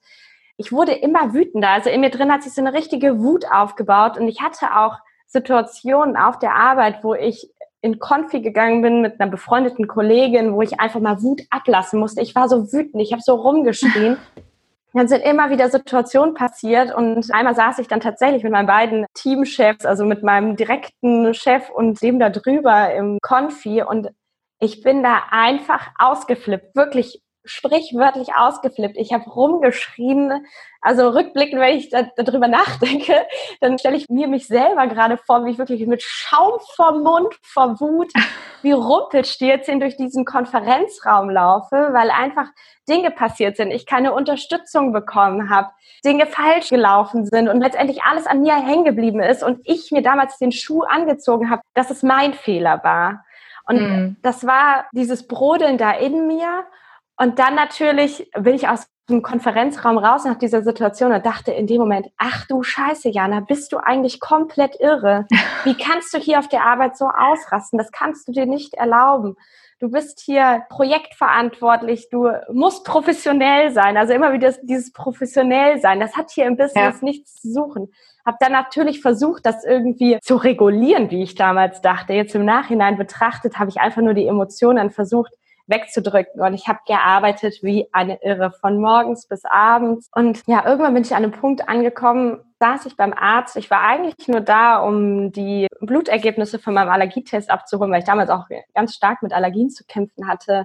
ich 0.57 0.73
wurde 0.73 0.93
immer 0.93 1.33
wütender. 1.35 1.71
Also 1.71 1.91
in 1.91 2.01
mir 2.01 2.11
drin 2.11 2.33
hat 2.33 2.45
sich 2.45 2.53
so 2.53 2.61
eine 2.61 2.73
richtige 2.73 3.21
Wut 3.21 3.45
aufgebaut 3.51 4.19
und 4.19 4.29
ich 4.29 4.41
hatte 4.41 4.77
auch 4.77 4.99
Situationen 5.27 6.17
auf 6.17 6.39
der 6.39 6.55
Arbeit, 6.55 7.03
wo 7.03 7.15
ich 7.15 7.51
in 7.81 7.99
Konfi 7.99 8.41
gegangen 8.41 8.83
bin 8.83 9.03
mit 9.03 9.21
einer 9.21 9.31
befreundeten 9.31 9.87
Kollegin, 9.87 10.53
wo 10.53 10.63
ich 10.63 10.81
einfach 10.81 11.01
mal 11.01 11.23
Wut 11.23 11.43
ablassen 11.51 12.01
musste. 12.01 12.21
Ich 12.23 12.35
war 12.35 12.49
so 12.49 12.73
wütend, 12.73 13.03
ich 13.03 13.13
habe 13.13 13.23
so 13.23 13.35
rumgeschrien. 13.35 14.17
Dann 14.95 15.07
sind 15.07 15.21
immer 15.21 15.51
wieder 15.51 15.69
Situationen 15.69 16.35
passiert 16.35 16.95
und 16.95 17.33
einmal 17.33 17.55
saß 17.55 17.79
ich 17.79 17.89
dann 17.89 18.01
tatsächlich 18.01 18.43
mit 18.43 18.53
meinen 18.53 18.67
beiden 18.67 19.05
Teamchefs, 19.13 19.85
also 19.85 20.07
mit 20.07 20.23
meinem 20.23 20.57
direkten 20.57 21.35
Chef 21.35 21.69
und 21.69 22.03
dem 22.03 22.19
da 22.19 22.31
drüber 22.31 22.93
im 22.95 23.19
Konfi 23.21 23.83
und 23.83 24.09
ich 24.61 24.83
bin 24.83 25.03
da 25.03 25.25
einfach 25.31 25.91
ausgeflippt, 25.99 26.75
wirklich 26.75 27.21
sprichwörtlich 27.49 28.35
ausgeflippt. 28.35 28.97
Ich 28.97 29.13
habe 29.13 29.29
rumgeschrien. 29.29 30.47
Also 30.81 31.09
rückblickend, 31.09 31.61
wenn 31.61 31.77
ich 31.77 31.91
da, 31.91 32.09
darüber 32.17 32.47
nachdenke, 32.47 33.27
dann 33.61 33.79
stelle 33.79 33.97
ich 33.97 34.09
mir 34.09 34.29
mich 34.29 34.47
selber 34.47 34.87
gerade 34.87 35.17
vor, 35.17 35.45
wie 35.45 35.51
ich 35.51 35.59
wirklich 35.59 35.85
mit 35.87 36.03
Schaum 36.03 36.61
vom 36.77 37.03
Mund, 37.03 37.35
vor 37.43 37.81
Wut, 37.81 38.13
wie 38.63 38.73
Rumpelstilzchen 38.73 39.81
durch 39.81 39.97
diesen 39.97 40.25
Konferenzraum 40.25 41.31
laufe, 41.31 41.91
weil 41.93 42.11
einfach 42.11 42.47
Dinge 42.89 43.11
passiert 43.11 43.57
sind, 43.57 43.71
ich 43.71 43.87
keine 43.87 44.15
Unterstützung 44.15 44.93
bekommen 44.93 45.51
habe, 45.51 45.71
Dinge 46.05 46.27
falsch 46.27 46.69
gelaufen 46.69 47.27
sind 47.27 47.49
und 47.49 47.61
letztendlich 47.61 48.03
alles 48.05 48.27
an 48.27 48.43
mir 48.43 48.55
hängen 48.55 48.85
geblieben 48.85 49.21
ist 49.21 49.43
und 49.43 49.61
ich 49.65 49.91
mir 49.91 50.03
damals 50.03 50.39
den 50.39 50.53
Schuh 50.53 50.83
angezogen 50.83 51.51
habe, 51.51 51.63
dass 51.75 51.91
es 51.91 52.03
mein 52.03 52.35
Fehler 52.35 52.83
war. 52.85 53.25
Und 53.69 53.81
mhm. 53.81 54.17
das 54.23 54.47
war 54.47 54.87
dieses 54.93 55.29
Brodeln 55.29 55.77
da 55.77 55.93
in 55.93 56.27
mir 56.27 56.65
und 57.19 57.39
dann 57.39 57.55
natürlich 57.57 58.31
bin 58.39 58.55
ich 58.55 58.69
aus 58.69 58.87
dem 59.11 59.23
Konferenzraum 59.23 59.99
raus 59.99 60.25
nach 60.25 60.39
dieser 60.39 60.63
Situation 60.63 61.13
und 61.13 61.25
dachte 61.25 61.51
in 61.51 61.67
dem 61.67 61.79
Moment, 61.79 62.09
ach 62.19 62.47
du 62.47 62.63
Scheiße, 62.63 63.09
Jana, 63.09 63.41
bist 63.41 63.73
du 63.73 63.79
eigentlich 63.79 64.21
komplett 64.21 64.77
irre? 64.81 65.27
Wie 65.65 65.75
kannst 65.75 66.15
du 66.15 66.19
hier 66.19 66.39
auf 66.39 66.49
der 66.49 66.65
Arbeit 66.65 66.97
so 66.97 67.07
ausrasten? 67.07 67.79
Das 67.79 67.91
kannst 67.91 68.29
du 68.29 68.33
dir 68.33 68.47
nicht 68.47 68.75
erlauben. 68.75 69.37
Du 69.81 69.91
bist 69.91 70.21
hier 70.21 70.65
projektverantwortlich, 70.71 72.09
du 72.11 72.29
musst 72.53 72.85
professionell 72.85 73.73
sein. 73.73 73.97
Also 73.97 74.13
immer 74.13 74.33
wieder 74.33 74.53
dieses 74.63 74.93
professionell 74.93 75.81
sein. 75.81 76.01
Das 76.01 76.17
hat 76.17 76.31
hier 76.31 76.47
im 76.47 76.57
Business 76.57 77.01
ja. 77.01 77.05
nichts 77.05 77.41
zu 77.41 77.53
suchen. 77.53 77.93
Hab 78.27 78.41
dann 78.41 78.53
natürlich 78.53 79.01
versucht, 79.01 79.47
das 79.47 79.65
irgendwie 79.65 80.19
zu 80.21 80.37
regulieren, 80.37 81.11
wie 81.11 81.23
ich 81.23 81.35
damals 81.35 81.81
dachte. 81.81 82.13
Jetzt 82.13 82.35
im 82.35 82.45
Nachhinein 82.45 82.99
betrachtet 82.99 83.59
habe 83.59 83.71
ich 83.71 83.79
einfach 83.79 84.03
nur 84.03 84.15
die 84.15 84.27
Emotionen 84.27 84.91
versucht, 84.91 85.33
wegzudrücken. 85.69 86.41
Und 86.41 86.55
ich 86.55 86.67
habe 86.67 86.81
gearbeitet 86.87 87.63
wie 87.63 87.89
eine 87.93 88.23
Irre, 88.23 88.51
von 88.51 88.81
morgens 88.81 89.27
bis 89.27 89.45
abends. 89.45 90.09
Und 90.15 90.43
ja, 90.47 90.67
irgendwann 90.67 90.95
bin 90.95 91.05
ich 91.05 91.15
an 91.15 91.23
einem 91.23 91.33
Punkt 91.33 91.69
angekommen, 91.69 92.41
saß 92.59 92.87
ich 92.87 92.97
beim 92.97 93.13
Arzt. 93.13 93.57
Ich 93.57 93.71
war 93.71 93.83
eigentlich 93.83 94.29
nur 94.29 94.41
da, 94.41 94.79
um 94.79 95.31
die 95.31 95.69
Blutergebnisse 95.81 96.59
von 96.59 96.75
meinem 96.75 96.91
Allergietest 96.91 97.51
abzuholen, 97.51 97.93
weil 97.93 98.01
ich 98.01 98.07
damals 98.07 98.31
auch 98.31 98.47
ganz 98.75 98.95
stark 98.95 99.23
mit 99.23 99.33
Allergien 99.33 99.71
zu 99.71 99.85
kämpfen 99.85 100.27
hatte. 100.27 100.65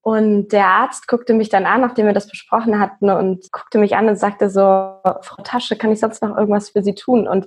Und 0.00 0.48
der 0.48 0.66
Arzt 0.66 1.06
guckte 1.06 1.32
mich 1.32 1.48
dann 1.48 1.64
an, 1.64 1.80
nachdem 1.80 2.06
wir 2.06 2.12
das 2.12 2.26
besprochen 2.26 2.80
hatten, 2.80 3.08
und 3.08 3.52
guckte 3.52 3.78
mich 3.78 3.96
an 3.96 4.08
und 4.08 4.16
sagte 4.16 4.50
so, 4.50 4.60
Frau 4.60 5.42
Tasche, 5.44 5.76
kann 5.76 5.92
ich 5.92 6.00
sonst 6.00 6.22
noch 6.22 6.36
irgendwas 6.36 6.70
für 6.70 6.82
Sie 6.82 6.94
tun? 6.94 7.28
Und 7.28 7.46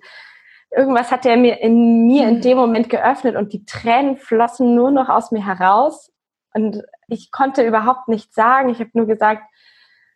irgendwas 0.75 1.11
hat 1.11 1.25
er 1.25 1.35
mir 1.35 1.59
in 1.59 2.07
mir 2.07 2.27
in 2.27 2.41
dem 2.41 2.57
Moment 2.57 2.89
geöffnet 2.89 3.35
und 3.35 3.51
die 3.51 3.65
Tränen 3.65 4.15
flossen 4.17 4.73
nur 4.73 4.91
noch 4.91 5.09
aus 5.09 5.31
mir 5.31 5.45
heraus. 5.45 6.11
Und 6.55 6.83
ich 7.07 7.31
konnte 7.31 7.67
überhaupt 7.67 8.07
nichts 8.07 8.33
sagen. 8.33 8.69
Ich 8.69 8.79
habe 8.79 8.91
nur 8.93 9.05
gesagt, 9.05 9.43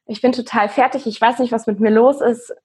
ich 0.06 0.22
bin 0.22 0.32
total 0.32 0.70
fertig, 0.70 1.06
ich 1.06 1.20
weiß 1.20 1.40
nicht, 1.40 1.52
was 1.52 1.68
mit 1.68 1.80
mir 1.80 1.92
los 1.92 2.22
ist. 2.22 2.56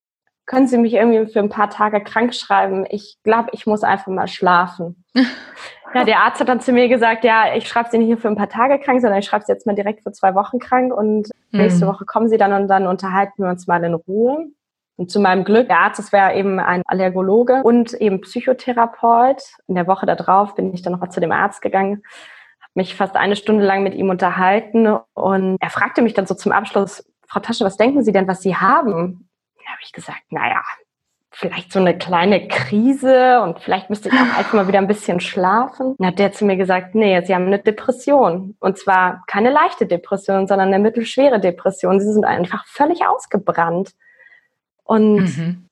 Können 0.47 0.69
Sie 0.69 0.79
mich 0.79 0.95
irgendwie 0.95 1.31
für 1.31 1.41
ein 1.41 1.49
paar 1.49 1.71
Tage 1.71 2.03
krank 2.03 2.35
schreiben? 2.35 2.87
Ich 2.89 3.19
glaube, 3.25 3.49
ich 3.53 3.67
muss 3.67 3.83
einfach 3.83 4.07
mal 4.09 4.29
schlafen. 4.29 5.05
ja, 5.95 6.05
der 6.05 6.21
Arzt 6.21 6.41
hat 6.41 6.49
dann 6.49 6.61
zu 6.61 6.73
mir 6.73 6.89
gesagt, 6.89 7.25
ja, 7.25 7.55
ich 7.55 7.67
schreibe 7.67 7.89
Sie 7.91 7.99
nicht 7.99 8.09
nur 8.09 8.19
für 8.19 8.29
ein 8.29 8.37
paar 8.37 8.49
Tage 8.49 8.79
krank, 8.79 9.01
sondern 9.01 9.19
ich 9.19 9.27
schreibe 9.27 9.45
Sie 9.45 9.53
jetzt 9.53 9.67
mal 9.67 9.75
direkt 9.75 10.03
für 10.03 10.13
zwei 10.13 10.35
Wochen 10.35 10.59
krank 10.59 10.95
und 10.95 11.31
mhm. 11.51 11.61
nächste 11.61 11.87
Woche 11.87 12.05
kommen 12.05 12.29
Sie 12.29 12.37
dann 12.37 12.53
und 12.53 12.69
dann 12.69 12.87
unterhalten 12.87 13.43
wir 13.43 13.51
uns 13.51 13.67
mal 13.67 13.83
in 13.83 13.95
Ruhe. 13.95 14.47
Und 14.97 15.11
zu 15.11 15.19
meinem 15.19 15.43
Glück, 15.43 15.67
der 15.67 15.81
Arzt, 15.81 15.99
das 15.99 16.13
wäre 16.13 16.35
eben 16.35 16.61
ein 16.61 16.83
Allergologe 16.87 17.63
und 17.65 17.95
eben 17.95 18.21
Psychotherapeut. 18.21 19.43
In 19.67 19.75
der 19.75 19.89
Woche 19.89 20.07
darauf 20.07 20.55
bin 20.55 20.73
ich 20.73 20.83
dann 20.83 20.93
nochmal 20.93 21.11
zu 21.11 21.21
dem 21.21 21.33
Arzt 21.33 21.63
gegangen, 21.63 22.05
mich 22.75 22.95
fast 22.95 23.17
eine 23.17 23.37
Stunde 23.37 23.65
lang 23.65 23.83
mit 23.83 23.95
ihm 23.95 24.11
unterhalten 24.11 24.99
und 25.15 25.57
er 25.61 25.71
fragte 25.71 26.03
mich 26.03 26.15
dann 26.15 26.27
so 26.27 26.35
zum 26.35 26.53
Abschluss, 26.53 27.05
Frau 27.27 27.41
Tasche, 27.41 27.65
was 27.65 27.77
denken 27.77 28.05
Sie 28.05 28.13
denn, 28.13 28.29
was 28.29 28.43
Sie 28.43 28.57
haben? 28.57 29.29
Da 29.65 29.71
habe 29.71 29.81
ich 29.83 29.93
gesagt, 29.93 30.21
naja, 30.31 30.63
vielleicht 31.31 31.73
so 31.73 31.81
eine 31.81 31.97
kleine 31.97 32.47
Krise 32.47 33.41
und 33.41 33.61
vielleicht 33.61 33.91
müsste 33.91 34.09
ich 34.09 34.15
auch 34.15 34.19
einfach 34.39 34.53
mal 34.53 34.69
wieder 34.69 34.79
ein 34.79 34.87
bisschen 34.87 35.21
schlafen. 35.21 35.95
Dann 35.99 36.09
hat 36.09 36.19
der 36.19 36.33
zu 36.33 36.45
mir 36.45 36.57
gesagt, 36.57 36.95
nee, 36.95 37.21
Sie 37.23 37.35
haben 37.35 37.47
eine 37.47 37.59
Depression. 37.59 38.57
Und 38.61 38.79
zwar 38.79 39.25
keine 39.27 39.51
leichte 39.51 39.87
Depression, 39.87 40.47
sondern 40.47 40.69
eine 40.69 40.79
mittelschwere 40.79 41.41
Depression. 41.41 42.01
Sie 42.01 42.13
sind 42.13 42.25
einfach 42.25 42.67
völlig 42.67 43.07
ausgebrannt. 43.07 43.95
Und 44.85 45.17
mhm 45.17 45.69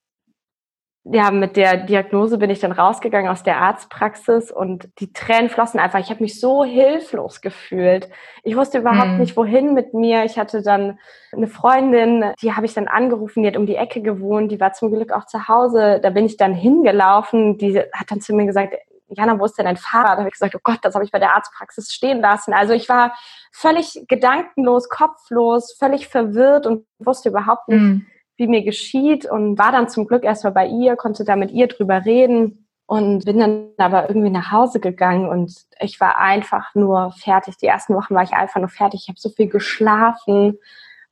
ja, 1.05 1.33
mit 1.33 1.57
der 1.57 1.79
Diagnose 1.79 2.39
bin 2.39 2.49
ich 2.49 2.61
dann 2.61 2.71
rausgegangen 2.71 3.29
aus 3.29 3.43
der 3.43 3.57
Arztpraxis 3.61 4.53
und 4.53 4.89
die 5.01 5.13
Tränen 5.13 5.51
flossen 5.51 5.81
einfach. 5.81 5.99
Ich 5.99 6.11
habe 6.11 6.23
mich 6.23 6.39
so 6.39 6.65
hilflos 6.65 7.41
gefühlt. 7.41 8.09
Ich 8.45 8.57
wusste 8.57 8.79
überhaupt 8.79 9.13
mhm. 9.13 9.19
nicht, 9.19 9.37
wohin 9.37 9.75
mit 9.75 9.95
mir. 9.95 10.25
Ich 10.25 10.39
hatte 10.39 10.63
dann 10.63 11.01
eine 11.33 11.49
Freundin, 11.49 12.33
die 12.41 12.53
habe 12.53 12.67
ich 12.67 12.75
dann 12.75 12.87
angerufen, 12.87 13.43
die 13.43 13.49
hat 13.49 13.57
um 13.57 13.67
die 13.67 13.75
Ecke 13.75 14.01
gewohnt, 14.01 14.53
die 14.53 14.61
war 14.61 14.75
zum 14.75 14.93
Glück 14.93 15.11
auch 15.13 15.27
zu 15.27 15.49
Hause. 15.49 15.99
Da 16.01 16.11
bin 16.11 16.25
ich 16.25 16.37
dann 16.37 16.55
hingelaufen. 16.55 17.59
Die 17.59 17.81
hat 17.81 18.11
dann 18.11 18.21
zu 18.21 18.33
mir 18.33 18.47
gesagt, 18.47 18.75
Jana, 19.09 19.41
wo 19.41 19.45
ist 19.45 19.59
denn 19.59 19.67
dein 19.67 19.77
Fahrrad? 19.77 20.15
Da 20.15 20.19
habe 20.19 20.29
ich 20.29 20.35
gesagt, 20.35 20.55
oh 20.55 20.61
Gott, 20.63 20.79
das 20.83 20.95
habe 20.95 21.05
ich 21.05 21.11
bei 21.11 21.19
der 21.19 21.35
Arztpraxis 21.35 21.93
stehen 21.93 22.21
lassen. 22.21 22.55
Also 22.55 22.75
ich 22.75 22.89
war 22.89 23.13
völlig 23.51 24.05
gedankenlos, 24.07 24.89
kopflos, 24.89 25.75
völlig 25.77 26.07
verwirrt 26.07 26.65
und 26.65 26.87
wusste 27.01 27.31
überhaupt 27.31 27.67
nicht, 27.69 27.81
mhm 27.81 28.07
wie 28.43 28.49
mir 28.49 28.63
geschieht 28.63 29.25
und 29.25 29.57
war 29.57 29.71
dann 29.71 29.89
zum 29.89 30.07
Glück 30.07 30.25
erstmal 30.25 30.53
bei 30.53 30.67
ihr, 30.67 30.97
konnte 30.97 31.25
da 31.25 31.37
mit 31.37 31.53
ihr 31.53 31.69
drüber 31.69 32.05
reden 32.05 32.67
und 32.87 33.25
bin 33.25 33.39
dann 33.39 33.69
aber 33.79 34.09
irgendwie 34.09 34.31
nach 34.31 34.51
Hause 34.51 34.81
gegangen 34.81 35.29
und 35.29 35.55
ich 35.81 36.01
war 36.01 36.19
einfach 36.19 36.75
nur 36.75 37.13
fertig. 37.13 37.57
Die 37.57 37.67
ersten 37.67 37.95
Wochen 37.95 38.15
war 38.15 38.23
ich 38.23 38.33
einfach 38.33 38.61
nur 38.61 38.69
fertig. 38.69 39.03
Ich 39.05 39.09
habe 39.09 39.21
so 39.21 39.31
viel 39.31 39.49
geschlafen 39.49 40.59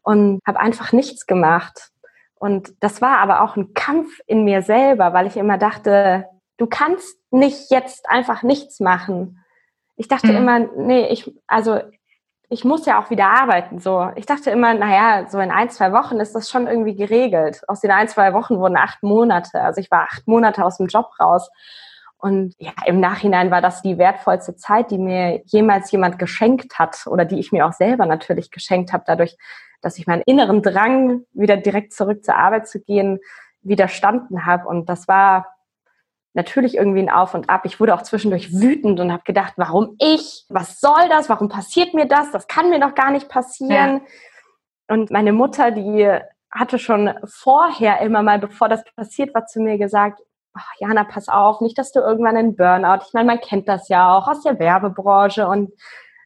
und 0.03 0.41
habe 0.47 0.61
einfach 0.61 0.93
nichts 0.93 1.27
gemacht. 1.27 1.91
Und 2.35 2.75
das 2.81 3.01
war 3.01 3.19
aber 3.19 3.43
auch 3.43 3.57
ein 3.57 3.75
Kampf 3.75 4.21
in 4.27 4.45
mir 4.45 4.63
selber, 4.63 5.13
weil 5.13 5.27
ich 5.27 5.37
immer 5.37 5.59
dachte, 5.59 6.27
du 6.57 6.67
kannst 6.67 7.17
nicht 7.31 7.71
jetzt 7.71 8.11
einfach 8.11 8.43
nichts 8.43 8.81
machen. 8.81 9.45
Ich 9.97 10.09
dachte 10.09 10.29
mhm. 10.29 10.37
immer, 10.37 10.59
nee, 10.59 11.07
ich, 11.07 11.33
also 11.47 11.81
ich 12.53 12.65
muss 12.65 12.85
ja 12.85 13.01
auch 13.01 13.11
wieder 13.11 13.27
arbeiten. 13.27 13.79
So, 13.79 14.11
ich 14.17 14.27
dachte 14.27 14.51
immer, 14.51 14.75
naja, 14.75 15.29
so 15.29 15.39
in 15.39 15.53
ein, 15.53 15.71
zwei 15.71 15.93
Wochen 15.93 16.19
ist 16.19 16.35
das 16.35 16.51
schon 16.51 16.67
irgendwie 16.67 16.97
geregelt. 16.97 17.63
Aus 17.69 17.81
den 17.81 17.93
ein, 17.93 18.09
zwei 18.09 18.35
Wochen 18.35 18.59
wurden 18.59 18.77
acht 18.77 19.05
Monate. 19.05 19.61
Also 19.61 19.81
ich 19.81 19.89
war 19.91 20.03
acht 20.03 20.27
Monate 20.27 20.65
aus 20.65 20.79
dem 20.79 20.89
Job 20.89 21.09
raus. 21.21 21.49
Und 22.19 22.55
ja, 22.59 22.73
im 22.87 22.99
Nachhinein 22.99 23.53
war 23.53 23.63
das 23.63 23.83
die 23.83 23.99
wertvollste 23.99 24.57
Zeit, 24.57 24.91
die 24.91 24.99
mir 24.99 25.43
jemals 25.47 25.93
jemand 25.93 26.19
geschenkt 26.19 26.79
hat 26.79 27.07
oder 27.07 27.25
die 27.25 27.39
ich 27.39 27.53
mir 27.53 27.65
auch 27.67 27.73
selber 27.73 28.05
natürlich 28.05 28.51
geschenkt 28.51 28.93
habe, 28.93 29.05
dadurch, 29.07 29.39
dass 29.81 29.97
ich 29.97 30.09
meinen 30.09 30.23
inneren 30.23 30.61
Drang, 30.61 31.23
wieder 31.33 31.57
direkt 31.57 31.93
zurück 31.93 32.25
zur 32.25 32.35
Arbeit 32.35 32.69
zu 32.69 32.81
gehen, 32.81 33.21
widerstanden 33.63 34.45
habe. 34.45 34.67
Und 34.67 34.89
das 34.89 35.07
war 35.07 35.47
natürlich 36.33 36.77
irgendwie 36.77 37.01
ein 37.01 37.11
Auf 37.11 37.35
und 37.35 37.51
Ab. 37.51 37.63
Ich 37.65 37.81
wurde 37.81 37.95
auch 37.95 38.03
zwischendurch 38.03 38.53
wütend 38.53 39.01
und 39.01 39.13
habe 39.13 39.23
gedacht, 39.25 39.55
warum 39.57 39.97
ich? 39.99 40.45
Was 40.49 40.81
soll 40.81 41.09
das? 41.09 41.29
Warum 41.29 41.49
passiert 41.49 41.95
mir 41.95 42.07
das? 42.07 42.31
Das 42.31 42.47
kann 42.47 42.71
mir 42.71 42.81
doch 42.81 42.95
gar 42.95 43.11
nicht 43.11 43.29
passieren. 43.29 44.01
Ja. 44.89 44.95
Und 44.95 45.11
meine 45.11 45.33
Mutter, 45.33 45.71
die 45.71 46.09
hatte 46.51 46.79
schon 46.79 47.13
vorher 47.25 48.01
immer 48.01 48.23
mal, 48.23 48.39
bevor 48.39 48.69
das 48.69 48.83
passiert 48.97 49.35
war, 49.35 49.47
zu 49.47 49.61
mir 49.61 49.79
gesagt, 49.79 50.21
oh, 50.57 50.61
Jana, 50.81 51.05
pass 51.05 51.29
auf, 51.29 51.61
nicht, 51.61 51.79
dass 51.79 51.93
du 51.93 52.01
irgendwann 52.01 52.37
einen 52.37 52.57
Burnout. 52.57 53.05
Ich 53.07 53.13
meine, 53.13 53.27
man 53.27 53.41
kennt 53.41 53.69
das 53.69 53.89
ja 53.89 54.17
auch 54.17 54.27
aus 54.27 54.43
der 54.43 54.59
Werbebranche 54.59 55.47
und 55.47 55.73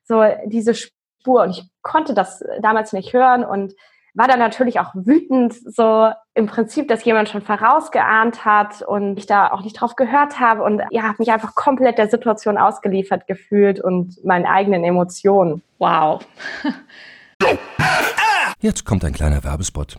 so 0.05 0.25
diese 0.47 0.75
Spur. 0.75 1.43
Und 1.43 1.51
ich 1.51 1.71
konnte 1.83 2.15
das 2.15 2.43
damals 2.61 2.93
nicht 2.93 3.13
hören 3.13 3.45
und 3.45 3.75
war 4.15 4.29
dann 4.29 4.39
natürlich 4.39 4.79
auch 4.81 4.95
wütend, 4.95 5.55
so 5.55 6.11
im 6.35 6.47
Prinzip, 6.47 6.89
dass 6.89 7.05
jemand 7.05 7.29
schon 7.29 7.43
vorausgeahnt 7.43 8.45
hat 8.45 8.83
und 8.83 9.19
ich 9.19 9.27
da 9.27 9.51
auch 9.51 9.63
nicht 9.63 9.81
drauf 9.81 9.97
gehört 9.97 10.39
habe 10.41 10.63
und 10.63 10.83
ja, 10.91 11.03
habe 11.03 11.17
mich 11.19 11.33
einfach 11.33 11.55
komplett 11.55 11.99
der 11.99 12.09
Situation 12.09 12.57
ausgeliefert 12.57 13.27
gefühlt 13.27 13.81
und 13.81 14.25
meinen 14.25 14.47
eigenen 14.47 14.85
Emotionen. 14.85 15.63
Wow. 15.79 16.25
Jetzt 18.61 18.85
kommt 18.85 19.05
ein 19.05 19.13
kleiner 19.13 19.43
Werbespot. 19.43 19.99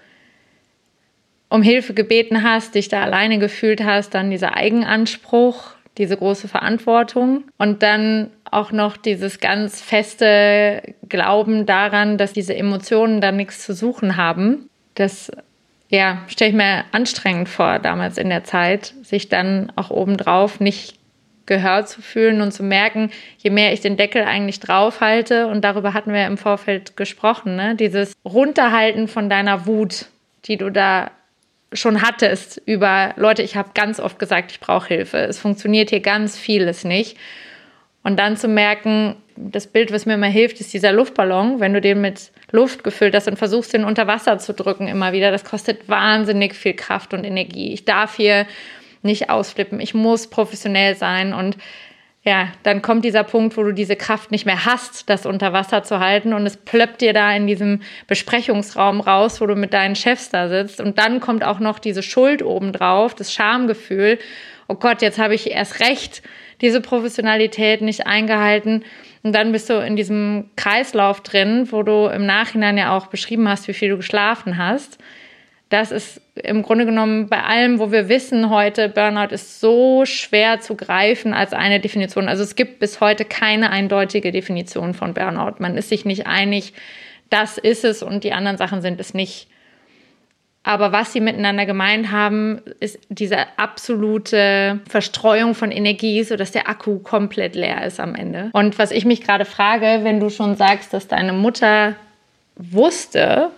um 1.51 1.61
Hilfe 1.61 1.93
gebeten 1.93 2.43
hast, 2.43 2.75
dich 2.75 2.87
da 2.87 3.01
alleine 3.01 3.37
gefühlt 3.37 3.83
hast, 3.83 4.13
dann 4.13 4.31
dieser 4.31 4.55
Eigenanspruch, 4.55 5.71
diese 5.97 6.15
große 6.15 6.47
Verantwortung 6.47 7.43
und 7.57 7.83
dann 7.83 8.31
auch 8.49 8.71
noch 8.71 8.95
dieses 8.95 9.39
ganz 9.39 9.81
feste 9.81 10.81
Glauben 11.09 11.65
daran, 11.65 12.17
dass 12.17 12.31
diese 12.31 12.55
Emotionen 12.55 13.19
da 13.19 13.33
nichts 13.33 13.65
zu 13.65 13.73
suchen 13.73 14.15
haben. 14.15 14.69
Das 14.95 15.29
ja, 15.89 16.23
stelle 16.27 16.51
ich 16.51 16.55
mir 16.55 16.85
anstrengend 16.93 17.49
vor, 17.49 17.79
damals 17.79 18.17
in 18.17 18.29
der 18.29 18.45
Zeit, 18.45 18.93
sich 19.03 19.27
dann 19.27 19.73
auch 19.75 19.89
obendrauf 19.89 20.61
nicht 20.61 20.95
gehört 21.47 21.89
zu 21.89 22.01
fühlen 22.01 22.39
und 22.39 22.53
zu 22.53 22.63
merken, 22.63 23.11
je 23.39 23.49
mehr 23.49 23.73
ich 23.73 23.81
den 23.81 23.97
Deckel 23.97 24.23
eigentlich 24.23 24.61
draufhalte, 24.61 25.47
und 25.47 25.65
darüber 25.65 25.93
hatten 25.93 26.13
wir 26.13 26.25
im 26.27 26.37
Vorfeld 26.37 26.95
gesprochen, 26.95 27.57
ne? 27.57 27.75
dieses 27.75 28.13
Runterhalten 28.23 29.09
von 29.09 29.29
deiner 29.29 29.65
Wut, 29.65 30.05
die 30.45 30.55
du 30.55 30.69
da 30.69 31.11
schon 31.73 32.01
hattest 32.01 32.61
über 32.65 33.13
Leute, 33.15 33.43
ich 33.43 33.55
habe 33.55 33.71
ganz 33.73 33.99
oft 33.99 34.19
gesagt, 34.19 34.51
ich 34.51 34.59
brauche 34.59 34.87
Hilfe. 34.87 35.17
Es 35.17 35.39
funktioniert 35.39 35.89
hier 35.89 36.01
ganz 36.01 36.37
vieles 36.37 36.83
nicht. 36.83 37.17
Und 38.03 38.17
dann 38.17 38.35
zu 38.35 38.47
merken, 38.47 39.15
das 39.35 39.67
Bild, 39.67 39.91
was 39.91 40.05
mir 40.05 40.15
immer 40.15 40.27
hilft, 40.27 40.59
ist 40.59 40.73
dieser 40.73 40.91
Luftballon. 40.91 41.59
Wenn 41.59 41.73
du 41.73 41.81
den 41.81 42.01
mit 42.01 42.31
Luft 42.51 42.83
gefüllt 42.83 43.15
hast 43.15 43.27
und 43.27 43.37
versuchst, 43.37 43.73
den 43.73 43.85
unter 43.85 44.07
Wasser 44.07 44.37
zu 44.39 44.53
drücken 44.53 44.87
immer 44.87 45.13
wieder, 45.13 45.31
das 45.31 45.45
kostet 45.45 45.87
wahnsinnig 45.87 46.55
viel 46.55 46.73
Kraft 46.73 47.13
und 47.13 47.23
Energie. 47.23 47.73
Ich 47.73 47.85
darf 47.85 48.15
hier 48.15 48.47
nicht 49.03 49.29
ausflippen. 49.29 49.79
Ich 49.79 49.93
muss 49.93 50.27
professionell 50.29 50.95
sein 50.95 51.33
und 51.33 51.57
ja, 52.23 52.49
dann 52.61 52.83
kommt 52.83 53.03
dieser 53.03 53.23
Punkt, 53.23 53.57
wo 53.57 53.63
du 53.63 53.71
diese 53.71 53.95
Kraft 53.95 54.29
nicht 54.29 54.45
mehr 54.45 54.65
hast, 54.65 55.09
das 55.09 55.25
unter 55.25 55.53
Wasser 55.53 55.81
zu 55.81 55.99
halten 55.99 56.33
und 56.33 56.45
es 56.45 56.55
plöppt 56.55 57.01
dir 57.01 57.13
da 57.13 57.33
in 57.35 57.47
diesem 57.47 57.81
Besprechungsraum 58.05 59.01
raus, 59.01 59.41
wo 59.41 59.47
du 59.47 59.55
mit 59.55 59.73
deinen 59.73 59.95
Chefs 59.95 60.29
da 60.29 60.47
sitzt. 60.47 60.79
Und 60.79 60.99
dann 60.99 61.19
kommt 61.19 61.43
auch 61.43 61.59
noch 61.59 61.79
diese 61.79 62.03
Schuld 62.03 62.43
obendrauf, 62.43 63.15
das 63.15 63.33
Schamgefühl. 63.33 64.19
Oh 64.67 64.75
Gott, 64.75 65.01
jetzt 65.01 65.17
habe 65.17 65.33
ich 65.33 65.49
erst 65.49 65.79
recht 65.79 66.21
diese 66.61 66.79
Professionalität 66.79 67.81
nicht 67.81 68.05
eingehalten. 68.05 68.83
Und 69.23 69.33
dann 69.33 69.51
bist 69.51 69.71
du 69.71 69.83
in 69.83 69.95
diesem 69.95 70.51
Kreislauf 70.55 71.21
drin, 71.21 71.71
wo 71.71 71.81
du 71.81 72.05
im 72.05 72.27
Nachhinein 72.27 72.77
ja 72.77 72.95
auch 72.95 73.07
beschrieben 73.07 73.49
hast, 73.49 73.67
wie 73.67 73.73
viel 73.73 73.89
du 73.89 73.97
geschlafen 73.97 74.57
hast. 74.57 74.99
Das 75.69 75.91
ist 75.91 76.21
im 76.43 76.63
Grunde 76.63 76.85
genommen 76.85 77.27
bei 77.27 77.43
allem, 77.43 77.79
wo 77.79 77.91
wir 77.91 78.09
wissen 78.09 78.49
heute, 78.49 78.89
Burnout 78.89 79.33
ist 79.33 79.59
so 79.59 80.05
schwer 80.05 80.59
zu 80.59 80.75
greifen 80.75 81.33
als 81.33 81.53
eine 81.53 81.79
Definition. 81.79 82.27
Also 82.27 82.43
es 82.43 82.55
gibt 82.55 82.79
bis 82.79 83.01
heute 83.01 83.25
keine 83.25 83.69
eindeutige 83.69 84.31
Definition 84.31 84.93
von 84.93 85.13
Burnout. 85.13 85.55
Man 85.59 85.77
ist 85.77 85.89
sich 85.89 86.05
nicht 86.05 86.27
einig, 86.27 86.73
das 87.29 87.57
ist 87.57 87.85
es 87.85 88.03
und 88.03 88.23
die 88.23 88.33
anderen 88.33 88.57
Sachen 88.57 88.81
sind 88.81 88.99
es 88.99 89.13
nicht. 89.13 89.47
Aber 90.63 90.91
was 90.91 91.11
sie 91.11 91.21
miteinander 91.21 91.65
gemeint 91.65 92.11
haben, 92.11 92.61
ist 92.79 92.99
diese 93.09 93.37
absolute 93.57 94.79
Verstreuung 94.87 95.55
von 95.55 95.71
Energie, 95.71 96.23
sodass 96.23 96.51
der 96.51 96.69
Akku 96.69 96.99
komplett 96.99 97.55
leer 97.55 97.83
ist 97.83 97.99
am 97.99 98.13
Ende. 98.13 98.51
Und 98.53 98.77
was 98.77 98.91
ich 98.91 99.05
mich 99.05 99.23
gerade 99.23 99.45
frage, 99.45 100.01
wenn 100.03 100.19
du 100.19 100.29
schon 100.29 100.55
sagst, 100.55 100.93
dass 100.93 101.07
deine 101.07 101.33
Mutter 101.33 101.95
wusste, 102.57 103.49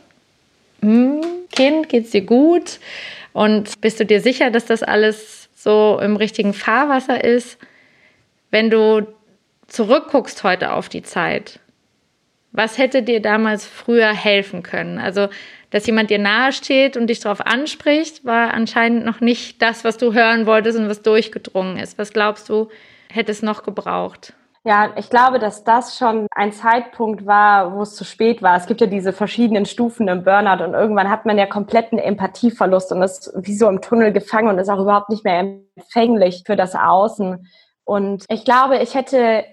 hm, 0.84 1.22
Kind, 1.52 1.90
geht's 1.90 2.12
dir 2.12 2.22
gut? 2.22 2.80
Und 3.32 3.82
bist 3.82 4.00
du 4.00 4.06
dir 4.06 4.22
sicher, 4.22 4.52
dass 4.52 4.66
das 4.66 4.84
alles 4.84 5.50
so 5.56 6.00
im 6.02 6.16
richtigen 6.16 6.54
Fahrwasser 6.54 7.24
ist? 7.24 7.58
Wenn 8.52 8.70
du 8.70 9.08
zurückguckst 9.68 10.44
heute 10.44 10.74
auf 10.74 10.90
die 10.90 11.02
Zeit, 11.02 11.60
was 12.52 12.78
hätte 12.78 13.02
dir 13.02 13.20
damals 13.20 13.66
früher 13.66 14.14
helfen 14.14 14.62
können? 14.62 15.00
Also 15.00 15.30
dass 15.74 15.88
jemand 15.88 16.12
dir 16.12 16.20
nahesteht 16.20 16.98
und 16.98 17.08
dich 17.08 17.20
darauf 17.20 17.42
anspricht, 17.42 18.24
war 18.26 18.54
anscheinend 18.54 19.06
noch 19.06 19.22
nicht 19.22 19.60
das, 19.60 19.84
was 19.84 19.98
du 19.98 20.14
hören 20.14 20.46
wolltest 20.46 20.78
und 20.78 20.88
was 20.88 21.02
durchgedrungen 21.02 21.80
ist. 21.80 21.98
Was 21.98 22.14
glaubst 22.14 22.48
du, 22.48 22.70
hätte 23.12 23.32
es 23.32 23.42
noch 23.42 23.64
gebraucht? 23.64 24.34
Ja, 24.66 24.92
ich 24.96 25.10
glaube, 25.10 25.40
dass 25.40 25.66
das 25.66 25.98
schon 25.98 26.28
ein 26.32 26.54
Zeitpunkt 26.54 27.26
war, 27.26 27.76
wo 27.76 27.82
es 27.82 27.96
zu 27.96 28.06
spät 28.06 28.42
war. 28.42 28.56
Es 28.56 28.66
gibt 28.66 28.80
ja 28.80 28.88
diese 28.88 29.12
verschiedenen 29.12 29.66
Stufen 29.66 30.08
im 30.08 30.24
Burnout 30.24 30.64
und 30.64 30.74
irgendwann 30.74 31.10
hat 31.10 31.26
man 31.26 31.38
ja 31.38 31.46
kompletten 31.46 32.00
Empathieverlust 32.00 32.94
und 32.94 33.02
ist 33.02 33.34
wie 33.36 33.56
so 33.56 33.68
im 33.68 33.82
Tunnel 33.82 34.14
gefangen 34.14 34.48
und 34.48 34.60
ist 34.60 34.70
auch 34.70 34.80
überhaupt 34.80 35.10
nicht 35.10 35.26
mehr 35.26 35.40
empfänglich 35.76 36.44
für 36.46 36.56
das 36.56 36.76
Außen. 36.76 37.46
Und 37.84 38.24
ich 38.30 38.46
glaube, 38.46 38.78
ich 38.78 38.96
hätte 38.96 39.44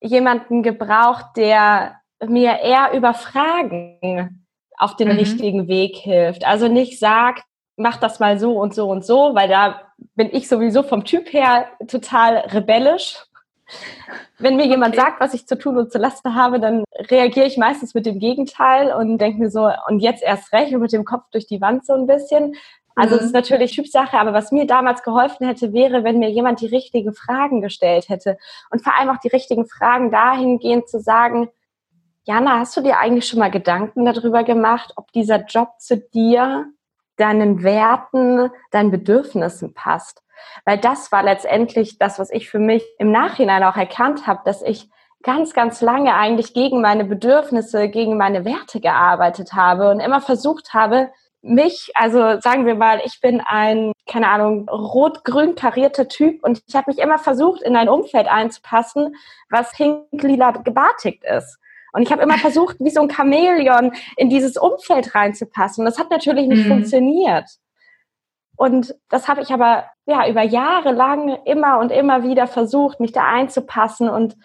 jemanden 0.00 0.62
gebraucht, 0.62 1.26
der 1.36 1.96
mir 2.24 2.60
eher 2.60 2.92
über 2.94 3.12
Fragen 3.12 4.46
auf 4.76 4.94
den 4.94 5.08
mhm. 5.08 5.18
richtigen 5.18 5.66
Weg 5.66 5.96
hilft. 5.96 6.46
Also 6.46 6.68
nicht 6.68 7.00
sagt, 7.00 7.42
mach 7.76 7.96
das 7.96 8.20
mal 8.20 8.38
so 8.38 8.58
und 8.58 8.74
so 8.74 8.88
und 8.88 9.04
so, 9.04 9.34
weil 9.34 9.48
da 9.48 9.80
bin 10.14 10.30
ich 10.32 10.48
sowieso 10.48 10.84
vom 10.84 11.04
Typ 11.04 11.32
her 11.32 11.66
total 11.88 12.36
rebellisch. 12.36 13.24
Wenn 14.38 14.56
mir 14.56 14.62
okay. 14.62 14.72
jemand 14.72 14.96
sagt, 14.96 15.20
was 15.20 15.34
ich 15.34 15.46
zu 15.46 15.58
tun 15.58 15.76
und 15.76 15.92
zu 15.92 15.98
lassen 15.98 16.34
habe, 16.34 16.60
dann 16.60 16.84
reagiere 17.10 17.46
ich 17.46 17.56
meistens 17.56 17.94
mit 17.94 18.06
dem 18.06 18.18
Gegenteil 18.18 18.92
und 18.92 19.18
denke 19.18 19.38
mir 19.38 19.50
so, 19.50 19.70
und 19.88 20.00
jetzt 20.00 20.22
erst 20.22 20.52
recht 20.52 20.72
und 20.72 20.80
mit 20.80 20.92
dem 20.92 21.04
Kopf 21.04 21.24
durch 21.30 21.46
die 21.46 21.60
Wand 21.60 21.84
so 21.84 21.92
ein 21.92 22.06
bisschen. 22.06 22.54
Also 22.96 23.16
es 23.16 23.22
ist 23.22 23.28
mhm. 23.28 23.38
natürlich 23.38 23.74
Typsache, 23.74 24.18
aber 24.18 24.32
was 24.32 24.52
mir 24.52 24.66
damals 24.66 25.02
geholfen 25.02 25.46
hätte, 25.46 25.72
wäre, 25.72 26.04
wenn 26.04 26.18
mir 26.18 26.30
jemand 26.30 26.60
die 26.60 26.66
richtigen 26.66 27.14
Fragen 27.14 27.60
gestellt 27.60 28.08
hätte. 28.08 28.36
Und 28.70 28.82
vor 28.82 28.96
allem 28.98 29.10
auch 29.10 29.18
die 29.18 29.28
richtigen 29.28 29.66
Fragen 29.66 30.10
dahingehend 30.10 30.88
zu 30.88 31.00
sagen, 31.00 31.50
Jana, 32.24 32.58
hast 32.58 32.76
du 32.76 32.82
dir 32.82 32.98
eigentlich 32.98 33.26
schon 33.26 33.38
mal 33.38 33.50
Gedanken 33.50 34.04
darüber 34.04 34.44
gemacht, 34.44 34.92
ob 34.96 35.10
dieser 35.12 35.44
Job 35.46 35.70
zu 35.78 35.96
dir, 35.96 36.66
deinen 37.16 37.62
Werten, 37.62 38.50
deinen 38.70 38.90
Bedürfnissen 38.90 39.72
passt? 39.74 40.22
Weil 40.64 40.78
das 40.78 41.10
war 41.12 41.22
letztendlich 41.22 41.98
das, 41.98 42.18
was 42.18 42.30
ich 42.30 42.48
für 42.48 42.58
mich 42.58 42.84
im 42.98 43.10
Nachhinein 43.10 43.64
auch 43.64 43.76
erkannt 43.76 44.26
habe, 44.26 44.40
dass 44.44 44.62
ich 44.62 44.88
ganz, 45.22 45.52
ganz 45.52 45.80
lange 45.80 46.14
eigentlich 46.14 46.54
gegen 46.54 46.80
meine 46.80 47.04
Bedürfnisse, 47.04 47.88
gegen 47.88 48.16
meine 48.16 48.44
Werte 48.44 48.80
gearbeitet 48.80 49.52
habe 49.52 49.90
und 49.90 50.00
immer 50.00 50.20
versucht 50.20 50.72
habe, 50.72 51.10
mich, 51.42 51.90
also 51.94 52.38
sagen 52.40 52.66
wir 52.66 52.74
mal, 52.74 53.00
ich 53.04 53.20
bin 53.20 53.40
ein, 53.40 53.92
keine 54.06 54.28
Ahnung, 54.28 54.68
rot-grün 54.68 55.54
karierter 55.54 56.08
Typ 56.08 56.44
und 56.44 56.62
ich 56.66 56.74
habe 56.74 56.90
mich 56.90 56.98
immer 56.98 57.18
versucht, 57.18 57.62
in 57.62 57.76
ein 57.76 57.88
Umfeld 57.88 58.28
einzupassen, 58.28 59.16
was 59.48 59.72
pink-lila 59.72 60.50
gebartigt 60.52 61.24
ist. 61.24 61.58
Und 61.92 62.02
ich 62.02 62.12
habe 62.12 62.22
immer 62.22 62.38
versucht, 62.38 62.76
wie 62.78 62.90
so 62.90 63.00
ein 63.00 63.10
Chamäleon 63.10 63.92
in 64.16 64.28
dieses 64.28 64.56
Umfeld 64.56 65.14
reinzupassen. 65.14 65.84
Das 65.84 65.98
hat 65.98 66.10
natürlich 66.10 66.46
nicht 66.46 66.64
mhm. 66.64 66.70
funktioniert. 66.70 67.46
Und 68.60 68.94
das 69.08 69.26
habe 69.26 69.40
ich 69.40 69.54
aber 69.54 69.84
ja 70.04 70.28
über 70.28 70.42
Jahre 70.42 70.92
lang 70.92 71.38
immer 71.46 71.78
und 71.78 71.90
immer 71.90 72.24
wieder 72.24 72.46
versucht, 72.46 73.00
mich 73.00 73.10
da 73.10 73.24
einzupassen. 73.24 74.10
Und 74.10 74.36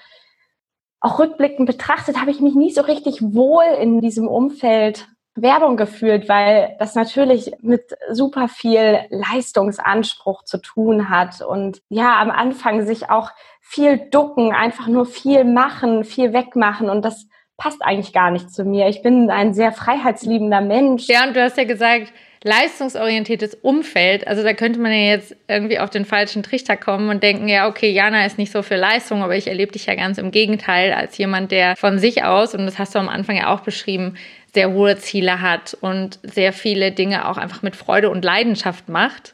auch 1.01 1.19
rückblickend 1.19 1.65
betrachtet 1.67 2.21
habe 2.21 2.31
ich 2.31 2.39
mich 2.39 2.55
nie 2.55 2.71
so 2.71 2.79
richtig 2.79 3.21
wohl 3.21 3.65
in 3.77 3.99
diesem 3.99 4.29
Umfeld 4.29 5.09
Werbung 5.35 5.75
gefühlt, 5.75 6.29
weil 6.29 6.77
das 6.79 6.95
natürlich 6.95 7.51
mit 7.59 7.91
super 8.09 8.47
viel 8.47 9.01
Leistungsanspruch 9.09 10.45
zu 10.45 10.59
tun 10.59 11.09
hat 11.09 11.41
und 11.41 11.81
ja, 11.89 12.17
am 12.21 12.31
Anfang 12.31 12.85
sich 12.85 13.09
auch 13.09 13.31
viel 13.59 13.97
ducken, 13.97 14.53
einfach 14.53 14.87
nur 14.87 15.05
viel 15.05 15.43
machen, 15.43 16.05
viel 16.05 16.31
wegmachen 16.31 16.89
und 16.89 17.03
das 17.03 17.27
passt 17.57 17.81
eigentlich 17.81 18.13
gar 18.13 18.31
nicht 18.31 18.49
zu 18.49 18.63
mir. 18.63 18.87
Ich 18.87 19.01
bin 19.01 19.29
ein 19.29 19.53
sehr 19.53 19.73
freiheitsliebender 19.73 20.61
Mensch. 20.61 21.09
Ja, 21.09 21.25
und 21.27 21.35
du 21.35 21.43
hast 21.43 21.57
ja 21.57 21.65
gesagt, 21.65 22.13
leistungsorientiertes 22.45 23.55
Umfeld. 23.55 24.27
Also 24.27 24.43
da 24.43 24.53
könnte 24.53 24.79
man 24.79 24.91
ja 24.91 25.09
jetzt 25.09 25.35
irgendwie 25.47 25.79
auf 25.79 25.89
den 25.89 26.05
falschen 26.05 26.43
Trichter 26.43 26.77
kommen 26.77 27.09
und 27.09 27.23
denken, 27.23 27.47
ja, 27.47 27.67
okay, 27.67 27.89
Jana 27.89 28.23
ist 28.23 28.37
nicht 28.37 28.51
so 28.51 28.61
für 28.61 28.75
Leistung, 28.75 29.23
aber 29.23 29.35
ich 29.35 29.47
erlebe 29.47 29.71
dich 29.71 29.87
ja 29.87 29.95
ganz 29.95 30.19
im 30.19 30.29
Gegenteil 30.29 30.93
als 30.93 31.17
jemand, 31.17 31.51
der 31.51 31.75
von 31.75 31.97
sich 31.97 32.23
aus, 32.23 32.53
und 32.53 32.67
das 32.67 32.77
hast 32.77 32.93
du 32.93 32.99
am 32.99 33.09
Anfang 33.09 33.35
ja 33.35 33.51
auch 33.51 33.61
beschrieben, 33.61 34.13
sehr 34.53 34.71
hohe 34.71 34.95
Ziele 34.97 35.41
hat 35.41 35.75
und 35.81 36.19
sehr 36.21 36.53
viele 36.53 36.91
Dinge 36.91 37.27
auch 37.27 37.37
einfach 37.37 37.63
mit 37.63 37.75
Freude 37.75 38.11
und 38.11 38.23
Leidenschaft 38.23 38.89
macht. 38.89 39.33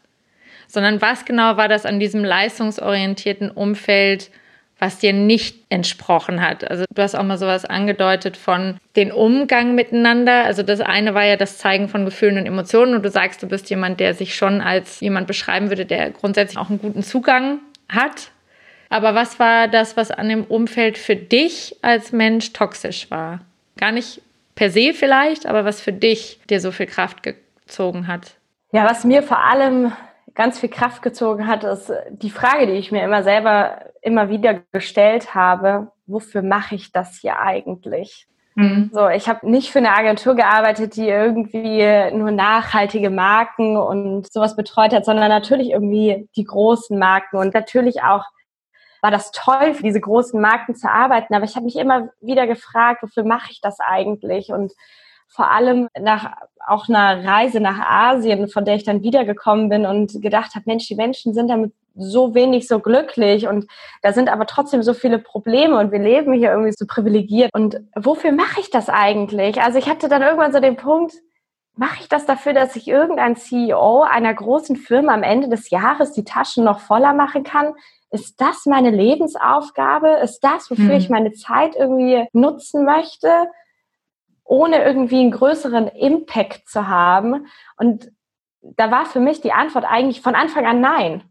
Sondern 0.67 1.01
was 1.01 1.25
genau 1.25 1.57
war 1.57 1.67
das 1.67 1.85
an 1.85 1.99
diesem 1.99 2.23
leistungsorientierten 2.23 3.51
Umfeld, 3.51 4.31
was 4.81 4.97
dir 4.97 5.13
nicht 5.13 5.57
entsprochen 5.69 6.41
hat. 6.41 6.69
Also 6.69 6.85
du 6.91 7.01
hast 7.03 7.13
auch 7.13 7.23
mal 7.23 7.37
sowas 7.37 7.65
angedeutet 7.65 8.35
von 8.35 8.77
den 8.95 9.11
Umgang 9.11 9.75
miteinander. 9.75 10.43
Also 10.45 10.63
das 10.63 10.81
eine 10.81 11.13
war 11.13 11.23
ja 11.23 11.37
das 11.37 11.59
Zeigen 11.59 11.87
von 11.87 12.03
Gefühlen 12.03 12.39
und 12.39 12.47
Emotionen 12.47 12.95
und 12.95 13.03
du 13.03 13.11
sagst, 13.11 13.43
du 13.43 13.47
bist 13.47 13.69
jemand, 13.69 13.99
der 13.99 14.15
sich 14.15 14.33
schon 14.33 14.59
als 14.59 14.99
jemand 14.99 15.27
beschreiben 15.27 15.69
würde, 15.69 15.85
der 15.85 16.09
grundsätzlich 16.09 16.57
auch 16.57 16.71
einen 16.71 16.81
guten 16.81 17.03
Zugang 17.03 17.59
hat. 17.89 18.31
Aber 18.89 19.13
was 19.13 19.39
war 19.39 19.67
das, 19.67 19.97
was 19.97 20.09
an 20.09 20.29
dem 20.29 20.45
Umfeld 20.45 20.97
für 20.97 21.15
dich 21.15 21.75
als 21.83 22.11
Mensch 22.11 22.51
toxisch 22.51 23.11
war? 23.11 23.41
Gar 23.77 23.91
nicht 23.91 24.19
per 24.55 24.71
se 24.71 24.93
vielleicht, 24.95 25.45
aber 25.45 25.63
was 25.63 25.79
für 25.79 25.93
dich 25.93 26.39
dir 26.49 26.59
so 26.59 26.71
viel 26.71 26.87
Kraft 26.87 27.21
gezogen 27.21 28.07
hat? 28.07 28.31
Ja, 28.71 28.89
was 28.89 29.03
mir 29.03 29.21
vor 29.21 29.45
allem 29.45 29.91
ganz 30.41 30.59
viel 30.59 30.69
Kraft 30.69 31.03
gezogen 31.03 31.45
hat, 31.45 31.63
ist 31.63 31.93
die 32.09 32.31
Frage, 32.31 32.65
die 32.65 32.73
ich 32.73 32.91
mir 32.91 33.03
immer 33.03 33.21
selber 33.21 33.85
immer 34.01 34.29
wieder 34.29 34.61
gestellt 34.71 35.35
habe, 35.35 35.91
wofür 36.07 36.41
mache 36.41 36.73
ich 36.73 36.91
das 36.91 37.19
hier 37.21 37.37
eigentlich? 37.37 38.25
Mhm. 38.55 38.89
So, 38.91 39.07
ich 39.07 39.29
habe 39.29 39.47
nicht 39.47 39.71
für 39.71 39.77
eine 39.77 39.95
Agentur 39.95 40.33
gearbeitet, 40.33 40.95
die 40.95 41.07
irgendwie 41.07 41.85
nur 42.11 42.31
nachhaltige 42.31 43.11
Marken 43.11 43.77
und 43.77 44.33
sowas 44.33 44.55
betreut 44.55 44.93
hat, 44.93 45.05
sondern 45.05 45.29
natürlich 45.29 45.69
irgendwie 45.69 46.27
die 46.35 46.45
großen 46.45 46.97
Marken 46.97 47.37
und 47.37 47.53
natürlich 47.53 48.01
auch 48.01 48.25
war 49.03 49.11
das 49.11 49.31
toll, 49.31 49.75
für 49.75 49.83
diese 49.83 50.01
großen 50.01 50.41
Marken 50.41 50.75
zu 50.75 50.89
arbeiten. 50.89 51.35
Aber 51.35 51.45
ich 51.45 51.55
habe 51.55 51.65
mich 51.65 51.75
immer 51.75 52.09
wieder 52.19 52.47
gefragt, 52.47 53.03
wofür 53.03 53.23
mache 53.23 53.51
ich 53.51 53.61
das 53.61 53.79
eigentlich? 53.79 54.51
Und 54.51 54.73
vor 55.31 55.49
allem 55.49 55.87
nach 55.99 56.33
auch 56.67 56.87
einer 56.87 57.25
Reise 57.25 57.59
nach 57.59 57.79
Asien, 57.79 58.47
von 58.47 58.65
der 58.65 58.75
ich 58.75 58.83
dann 58.83 59.01
wiedergekommen 59.01 59.69
bin 59.69 59.85
und 59.85 60.21
gedacht 60.21 60.53
habe, 60.53 60.65
Mensch, 60.67 60.87
die 60.87 60.95
Menschen 60.95 61.33
sind 61.33 61.49
damit 61.49 61.73
so 61.95 62.35
wenig 62.35 62.67
so 62.67 62.79
glücklich 62.79 63.47
und 63.47 63.65
da 64.01 64.13
sind 64.13 64.29
aber 64.29 64.45
trotzdem 64.45 64.83
so 64.83 64.93
viele 64.93 65.19
Probleme 65.19 65.77
und 65.77 65.91
wir 65.91 65.99
leben 65.99 66.33
hier 66.33 66.51
irgendwie 66.51 66.73
so 66.77 66.85
privilegiert. 66.85 67.49
Und 67.53 67.81
wofür 67.95 68.31
mache 68.31 68.61
ich 68.61 68.69
das 68.69 68.89
eigentlich? 68.89 69.61
Also 69.61 69.77
ich 69.77 69.89
hatte 69.89 70.07
dann 70.07 70.21
irgendwann 70.21 70.53
so 70.53 70.59
den 70.59 70.77
Punkt, 70.77 71.13
mache 71.75 72.01
ich 72.01 72.09
das 72.09 72.25
dafür, 72.25 72.53
dass 72.53 72.75
ich 72.75 72.87
irgendein 72.87 73.35
CEO 73.35 74.03
einer 74.03 74.33
großen 74.33 74.75
Firma 74.75 75.13
am 75.13 75.23
Ende 75.23 75.49
des 75.49 75.69
Jahres 75.69 76.11
die 76.11 76.23
Taschen 76.23 76.63
noch 76.63 76.79
voller 76.79 77.13
machen 77.13 77.43
kann? 77.43 77.73
Ist 78.09 78.39
das 78.41 78.65
meine 78.65 78.91
Lebensaufgabe? 78.91 80.19
Ist 80.23 80.41
das, 80.41 80.69
wofür 80.69 80.89
hm. 80.89 80.97
ich 80.97 81.09
meine 81.09 81.31
Zeit 81.31 81.75
irgendwie 81.75 82.27
nutzen 82.33 82.85
möchte? 82.85 83.47
Ohne 84.51 84.83
irgendwie 84.83 85.21
einen 85.21 85.31
größeren 85.31 85.87
Impact 85.87 86.67
zu 86.67 86.89
haben. 86.89 87.47
Und 87.77 88.11
da 88.61 88.91
war 88.91 89.05
für 89.05 89.21
mich 89.21 89.39
die 89.39 89.53
Antwort 89.53 89.85
eigentlich 89.87 90.19
von 90.19 90.35
Anfang 90.35 90.65
an 90.65 90.81
nein. 90.81 91.23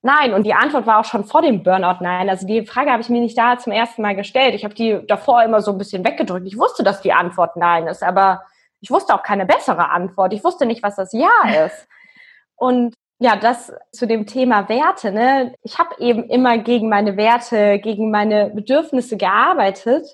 Nein, 0.00 0.32
und 0.32 0.44
die 0.44 0.54
Antwort 0.54 0.86
war 0.86 1.00
auch 1.00 1.04
schon 1.04 1.24
vor 1.24 1.42
dem 1.42 1.64
Burnout 1.64 1.96
nein. 2.02 2.30
Also 2.30 2.46
die 2.46 2.64
Frage 2.64 2.92
habe 2.92 3.02
ich 3.02 3.08
mir 3.08 3.20
nicht 3.20 3.36
da 3.36 3.58
zum 3.58 3.72
ersten 3.72 4.00
Mal 4.00 4.14
gestellt. 4.14 4.54
Ich 4.54 4.62
habe 4.62 4.74
die 4.74 5.04
davor 5.08 5.42
immer 5.42 5.60
so 5.60 5.72
ein 5.72 5.78
bisschen 5.78 6.04
weggedrückt. 6.04 6.46
Ich 6.46 6.56
wusste, 6.56 6.84
dass 6.84 7.02
die 7.02 7.12
Antwort 7.12 7.56
nein 7.56 7.88
ist, 7.88 8.04
aber 8.04 8.44
ich 8.80 8.92
wusste 8.92 9.12
auch 9.12 9.24
keine 9.24 9.44
bessere 9.44 9.90
Antwort. 9.90 10.32
Ich 10.32 10.44
wusste 10.44 10.64
nicht, 10.64 10.84
was 10.84 10.94
das 10.94 11.12
Ja 11.12 11.66
ist. 11.66 11.88
Und 12.54 12.94
ja, 13.18 13.34
das 13.34 13.72
zu 13.90 14.06
dem 14.06 14.26
Thema 14.28 14.68
Werte. 14.68 15.10
Ne? 15.10 15.56
Ich 15.64 15.80
habe 15.80 15.96
eben 15.98 16.28
immer 16.28 16.58
gegen 16.58 16.88
meine 16.88 17.16
Werte, 17.16 17.80
gegen 17.80 18.12
meine 18.12 18.50
Bedürfnisse 18.50 19.16
gearbeitet 19.16 20.06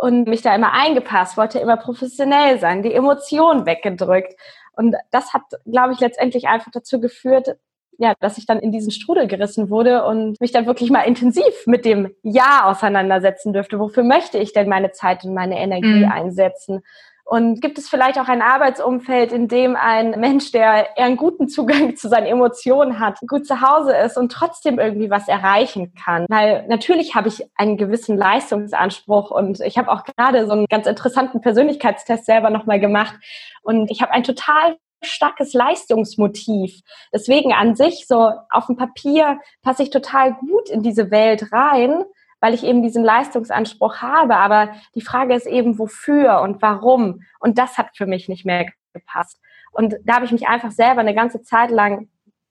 und 0.00 0.28
mich 0.28 0.42
da 0.42 0.54
immer 0.54 0.72
eingepasst, 0.72 1.36
wollte 1.36 1.58
immer 1.58 1.76
professionell 1.76 2.58
sein, 2.58 2.82
die 2.82 2.94
Emotionen 2.94 3.66
weggedrückt. 3.66 4.34
Und 4.72 4.94
das 5.10 5.34
hat, 5.34 5.42
glaube 5.64 5.92
ich, 5.92 6.00
letztendlich 6.00 6.46
einfach 6.46 6.70
dazu 6.72 7.00
geführt, 7.00 7.56
ja, 7.98 8.14
dass 8.20 8.38
ich 8.38 8.46
dann 8.46 8.60
in 8.60 8.70
diesen 8.70 8.92
Strudel 8.92 9.26
gerissen 9.26 9.70
wurde 9.70 10.04
und 10.04 10.40
mich 10.40 10.52
dann 10.52 10.66
wirklich 10.66 10.90
mal 10.90 11.02
intensiv 11.02 11.66
mit 11.66 11.84
dem 11.84 12.14
Ja 12.22 12.66
auseinandersetzen 12.66 13.52
dürfte. 13.52 13.80
Wofür 13.80 14.04
möchte 14.04 14.38
ich 14.38 14.52
denn 14.52 14.68
meine 14.68 14.92
Zeit 14.92 15.24
und 15.24 15.34
meine 15.34 15.58
Energie 15.58 16.04
mhm. 16.04 16.12
einsetzen? 16.12 16.84
Und 17.30 17.60
gibt 17.60 17.76
es 17.76 17.90
vielleicht 17.90 18.18
auch 18.18 18.28
ein 18.28 18.40
Arbeitsumfeld, 18.40 19.32
in 19.32 19.48
dem 19.48 19.76
ein 19.76 20.18
Mensch, 20.18 20.50
der 20.50 20.96
eher 20.96 21.04
einen 21.04 21.18
guten 21.18 21.46
Zugang 21.46 21.94
zu 21.96 22.08
seinen 22.08 22.24
Emotionen 22.24 23.00
hat, 23.00 23.18
gut 23.28 23.46
zu 23.46 23.60
Hause 23.60 23.94
ist 23.94 24.16
und 24.16 24.32
trotzdem 24.32 24.78
irgendwie 24.78 25.10
was 25.10 25.28
erreichen 25.28 25.92
kann? 25.92 26.24
Weil 26.30 26.66
natürlich 26.68 27.14
habe 27.14 27.28
ich 27.28 27.44
einen 27.54 27.76
gewissen 27.76 28.16
Leistungsanspruch 28.16 29.30
und 29.30 29.60
ich 29.60 29.76
habe 29.76 29.92
auch 29.92 30.04
gerade 30.04 30.46
so 30.46 30.52
einen 30.52 30.64
ganz 30.70 30.86
interessanten 30.86 31.42
Persönlichkeitstest 31.42 32.24
selber 32.24 32.48
nochmal 32.48 32.80
gemacht 32.80 33.16
und 33.60 33.90
ich 33.90 34.00
habe 34.00 34.12
ein 34.12 34.22
total 34.22 34.78
starkes 35.02 35.52
Leistungsmotiv. 35.52 36.80
Deswegen 37.12 37.52
an 37.52 37.74
sich 37.74 38.06
so 38.06 38.32
auf 38.48 38.66
dem 38.68 38.76
Papier 38.76 39.38
passe 39.60 39.82
ich 39.82 39.90
total 39.90 40.32
gut 40.32 40.70
in 40.70 40.82
diese 40.82 41.10
Welt 41.10 41.52
rein, 41.52 42.04
weil 42.40 42.54
ich 42.54 42.64
eben 42.64 42.82
diesen 42.82 43.04
Leistungsanspruch 43.04 43.96
habe. 43.98 44.36
Aber 44.36 44.70
die 44.94 45.00
Frage 45.00 45.34
ist 45.34 45.46
eben, 45.46 45.78
wofür 45.78 46.40
und 46.40 46.62
warum. 46.62 47.22
Und 47.40 47.58
das 47.58 47.78
hat 47.78 47.96
für 47.96 48.06
mich 48.06 48.28
nicht 48.28 48.44
mehr 48.44 48.66
gepasst. 48.92 49.40
Und 49.72 49.96
da 50.04 50.14
habe 50.14 50.24
ich 50.24 50.32
mich 50.32 50.48
einfach 50.48 50.70
selber 50.70 51.00
eine 51.00 51.14
ganze 51.14 51.42
Zeit 51.42 51.70
lang 51.70 52.08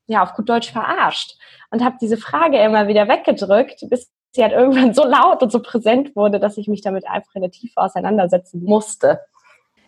ja 0.08 0.24
auf 0.24 0.34
gut 0.34 0.48
Deutsch 0.50 0.72
verarscht 0.72 1.38
und 1.70 1.84
habe 1.84 1.98
diese 2.00 2.18
Frage 2.18 2.58
immer 2.60 2.88
wieder 2.88 3.08
weggedrückt, 3.08 3.86
bis 3.90 4.10
sie 4.32 4.44
halt 4.44 4.54
irgendwann 4.54 4.94
so 4.94 5.06
laut 5.06 5.44
und 5.44 5.52
so 5.52 5.62
präsent 5.62 6.16
wurde, 6.16 6.40
dass 6.40 6.58
ich 6.58 6.68
mich 6.68 6.82
damit 6.82 7.08
einfach 7.08 7.36
in 7.36 7.42
der 7.42 7.52
Tiefe 7.52 7.78
auseinandersetzen 7.82 8.64
musste. 8.64 9.20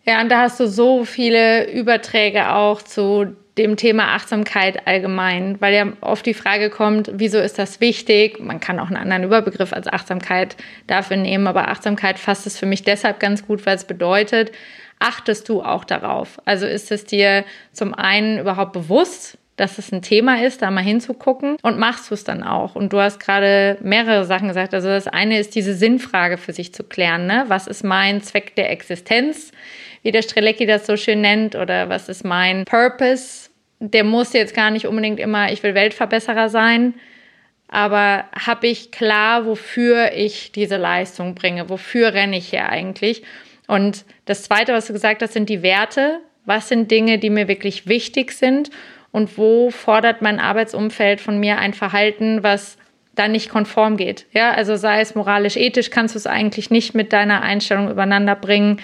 Ja, 0.04 0.22
und 0.22 0.30
da 0.30 0.42
hast 0.42 0.60
du 0.60 0.68
so 0.68 1.06
viele 1.06 1.72
Überträge 1.72 2.54
auch 2.54 2.82
zu 2.82 3.36
dem 3.60 3.76
Thema 3.76 4.16
Achtsamkeit 4.16 4.88
allgemein, 4.88 5.60
weil 5.60 5.74
ja 5.76 5.88
oft 6.00 6.26
die 6.26 6.34
Frage 6.34 6.70
kommt, 6.70 7.12
wieso 7.14 7.40
ist 7.40 7.60
das 7.60 7.82
wichtig? 7.82 8.40
Man 8.40 8.62
kann 8.62 8.80
auch 8.80 8.88
einen 8.88 8.96
anderen 8.96 9.26
Überbegriff 9.26 9.74
als 9.74 9.88
Achtsamkeit 9.88 10.56
dafür 10.88 11.18
nehmen, 11.18 11.46
aber 11.46 11.68
Achtsamkeit 11.68 12.18
fasst 12.18 12.48
es 12.48 12.58
für 12.58 12.66
mich 12.66 12.84
deshalb 12.84 13.20
ganz 13.20 13.46
gut, 13.46 13.66
weil 13.66 13.76
es 13.76 13.84
bedeutet, 13.84 14.54
achtest 15.00 15.50
du 15.50 15.62
auch 15.62 15.84
darauf? 15.84 16.40
Also 16.46 16.66
ist 16.66 16.90
es 16.92 17.04
dir 17.04 17.44
zum 17.74 17.94
einen 17.94 18.40
überhaupt 18.40 18.72
bewusst, 18.72 19.38
dass 19.58 19.78
es 19.78 19.92
ein 19.92 20.02
Thema 20.02 20.42
ist, 20.42 20.62
da 20.62 20.72
mal 20.72 20.82
hinzugucken 20.82 21.58
und 21.62 21.78
machst 21.78 22.10
du 22.10 22.14
es 22.14 22.24
dann 22.24 22.44
auch. 22.44 22.76
Und 22.76 22.94
du 22.94 23.00
hast 23.02 23.20
gerade 23.20 23.78
mehrere 23.82 24.24
Sachen 24.24 24.48
gesagt. 24.48 24.74
Also 24.74 24.88
das 24.88 25.10
eine 25.10 25.38
ist 25.38 25.54
diese 25.54 25.74
Sinnfrage 25.74 26.38
für 26.38 26.54
sich 26.54 26.74
zu 26.74 26.86
klären. 26.86 27.28
Ne? 27.28 27.44
Was 27.50 27.68
ist 27.68 27.84
mein 27.84 28.22
Zweck 28.22 28.56
der 28.56 28.72
Existenz? 28.72 29.52
wie 30.04 30.12
der 30.12 30.22
Strelecki 30.22 30.66
das 30.66 30.86
so 30.86 30.98
schön 30.98 31.22
nennt, 31.22 31.56
oder 31.56 31.90
was 31.90 32.10
ist 32.10 32.24
mein 32.24 32.66
Purpose? 32.66 33.49
Der 33.80 34.04
muss 34.04 34.34
jetzt 34.34 34.54
gar 34.54 34.72
nicht 34.72 34.88
unbedingt 34.88 35.20
immer, 35.20 35.52
ich 35.52 35.64
will 35.64 35.74
Weltverbesserer 35.74 36.50
sein, 36.50 36.96
aber 37.70 38.26
habe 38.34 38.68
ich 38.68 38.92
klar, 38.92 39.46
wofür 39.46 40.12
ich 40.14 40.52
diese 40.52 40.78
Leistung 40.78 41.36
bringe, 41.36 41.70
wofür 41.70 42.14
renne 42.14 42.38
ich 42.38 42.50
hier 42.50 42.68
eigentlich? 42.68 43.24
Und 43.68 44.04
das 44.26 44.44
Zweite, 44.44 44.74
was 44.74 44.88
du 44.88 44.94
gesagt 44.94 45.22
hast, 45.22 45.34
sind 45.34 45.48
die 45.48 45.62
Werte. 45.62 46.22
Was 46.46 46.70
sind 46.70 46.90
Dinge, 46.90 47.20
die 47.20 47.30
mir 47.30 47.48
wirklich 47.48 47.88
wichtig 47.88 48.32
sind? 48.32 48.72
Und 49.12 49.38
wo 49.38 49.70
fordert 49.70 50.24
mein 50.24 50.40
Arbeitsumfeld 50.40 51.22
von 51.22 51.40
mir 51.40 51.60
ein 51.60 51.76
Verhalten, 51.76 52.42
was 52.42 52.80
dann 53.14 53.32
nicht 53.32 53.50
konform 53.50 53.96
geht? 53.96 54.26
Ja, 54.32 54.52
also 54.52 54.76
sei 54.76 55.02
es 55.02 55.14
moralisch, 55.14 55.56
ethisch, 55.56 55.92
kannst 55.92 56.16
du 56.16 56.18
es 56.18 56.26
eigentlich 56.26 56.72
nicht 56.72 56.96
mit 56.96 57.14
deiner 57.14 57.44
Einstellung 57.44 57.92
übereinander 57.92 58.36
bringen. 58.36 58.82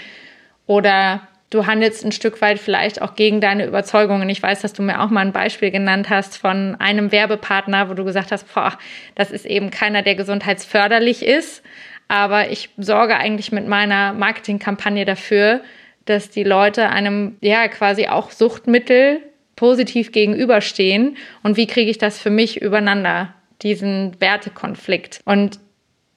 Oder 0.67 1.27
du 1.49 1.65
handelst 1.65 2.03
ein 2.03 2.11
Stück 2.11 2.41
weit 2.41 2.59
vielleicht 2.59 3.01
auch 3.01 3.15
gegen 3.15 3.41
deine 3.41 3.65
Überzeugungen. 3.65 4.29
Ich 4.29 4.41
weiß, 4.41 4.61
dass 4.61 4.73
du 4.73 4.81
mir 4.81 5.01
auch 5.01 5.09
mal 5.09 5.21
ein 5.21 5.31
Beispiel 5.31 5.71
genannt 5.71 6.09
hast 6.09 6.37
von 6.37 6.75
einem 6.79 7.11
Werbepartner, 7.11 7.89
wo 7.89 7.93
du 7.93 8.03
gesagt 8.03 8.31
hast, 8.31 8.53
boah, 8.53 8.77
das 9.15 9.31
ist 9.31 9.45
eben 9.45 9.71
keiner, 9.71 10.01
der 10.01 10.15
gesundheitsförderlich 10.15 11.23
ist. 11.23 11.63
Aber 12.07 12.51
ich 12.51 12.69
sorge 12.77 13.17
eigentlich 13.17 13.51
mit 13.51 13.67
meiner 13.67 14.13
Marketingkampagne 14.13 15.05
dafür, 15.05 15.61
dass 16.05 16.29
die 16.29 16.43
Leute 16.43 16.89
einem 16.89 17.37
ja 17.41 17.67
quasi 17.67 18.07
auch 18.07 18.31
Suchtmittel 18.31 19.21
positiv 19.55 20.11
gegenüberstehen. 20.11 21.17
Und 21.41 21.57
wie 21.57 21.67
kriege 21.67 21.89
ich 21.89 21.97
das 21.97 22.19
für 22.19 22.29
mich 22.29 22.61
übereinander, 22.61 23.33
diesen 23.61 24.19
Wertekonflikt? 24.19 25.21
Und 25.25 25.59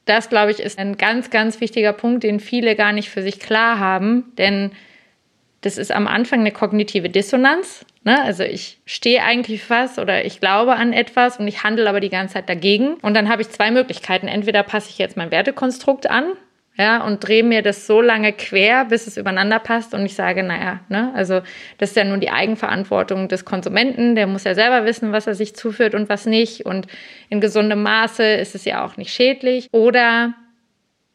das, 0.04 0.28
glaube 0.28 0.50
ich, 0.50 0.60
ist 0.60 0.78
ein 0.78 0.96
ganz, 0.96 1.30
ganz 1.30 1.60
wichtiger 1.60 1.92
Punkt, 1.92 2.22
den 2.22 2.40
viele 2.40 2.76
gar 2.76 2.92
nicht 2.92 3.10
für 3.10 3.22
sich 3.22 3.40
klar 3.40 3.78
haben, 3.78 4.32
denn 4.36 4.72
das 5.61 5.79
ist 5.79 5.90
am 5.92 6.07
Anfang 6.07 6.40
eine 6.40 6.53
kognitive 6.53 7.09
Dissonanz. 7.09 7.85
Ne? 8.05 8.23
Also 8.23 8.44
ich 8.44 8.79
stehe 8.87 9.23
eigentlich 9.23 9.68
was 9.71 9.99
oder 9.99 10.25
ich 10.25 10.40
glaube 10.40 10.75
an 10.75 10.92
etwas 10.92 11.38
und 11.38 11.49
ich 11.49 11.64
handle 11.64 11.88
aber 11.88 12.01
die 12.01 12.11
ganze 12.11 12.35
Zeit 12.35 12.49
dagegen. 12.49 12.94
Und 13.03 13.14
dann 13.14 13.29
habe 13.29 13.42
ich 13.42 13.51
zwei 13.51 13.71
Möglichkeiten. 13.71 14.29
Entweder 14.29 14.62
passe 14.62 14.90
ich 14.90 14.99
jetzt 14.99 15.16
mein 15.16 15.31
Wertekonstrukt 15.31 16.09
an 16.09 16.33
ja, 16.79 17.05
und 17.05 17.27
drehe 17.27 17.42
mir 17.42 17.62
das 17.62 17.88
so 17.88 18.01
lange 18.01 18.33
quer, 18.33 18.85
bis 18.85 19.09
es 19.09 19.16
übereinander 19.16 19.59
passt 19.59 19.94
und 19.94 20.07
ich 20.07 20.14
sage, 20.14 20.44
naja, 20.44 20.79
ne, 20.88 21.12
also 21.12 21.40
das 21.79 21.90
ist 21.90 21.97
ja 21.97 22.05
nun 22.05 22.21
die 22.21 22.31
Eigenverantwortung 22.31 23.27
des 23.27 23.44
Konsumenten, 23.44 24.14
der 24.14 24.29
muss 24.29 24.44
ja 24.44 24.55
selber 24.55 24.85
wissen, 24.85 25.11
was 25.11 25.27
er 25.27 25.35
sich 25.35 25.57
zuführt 25.57 25.97
und 25.97 26.09
was 26.09 26.25
nicht 26.25 26.66
und 26.66 26.87
in 27.31 27.40
gesundem 27.40 27.83
Maße 27.83 28.23
ist 28.23 28.55
es 28.55 28.64
ja 28.64 28.85
auch 28.85 28.97
nicht 28.97 29.12
schädlich 29.12 29.68
oder 29.73 30.35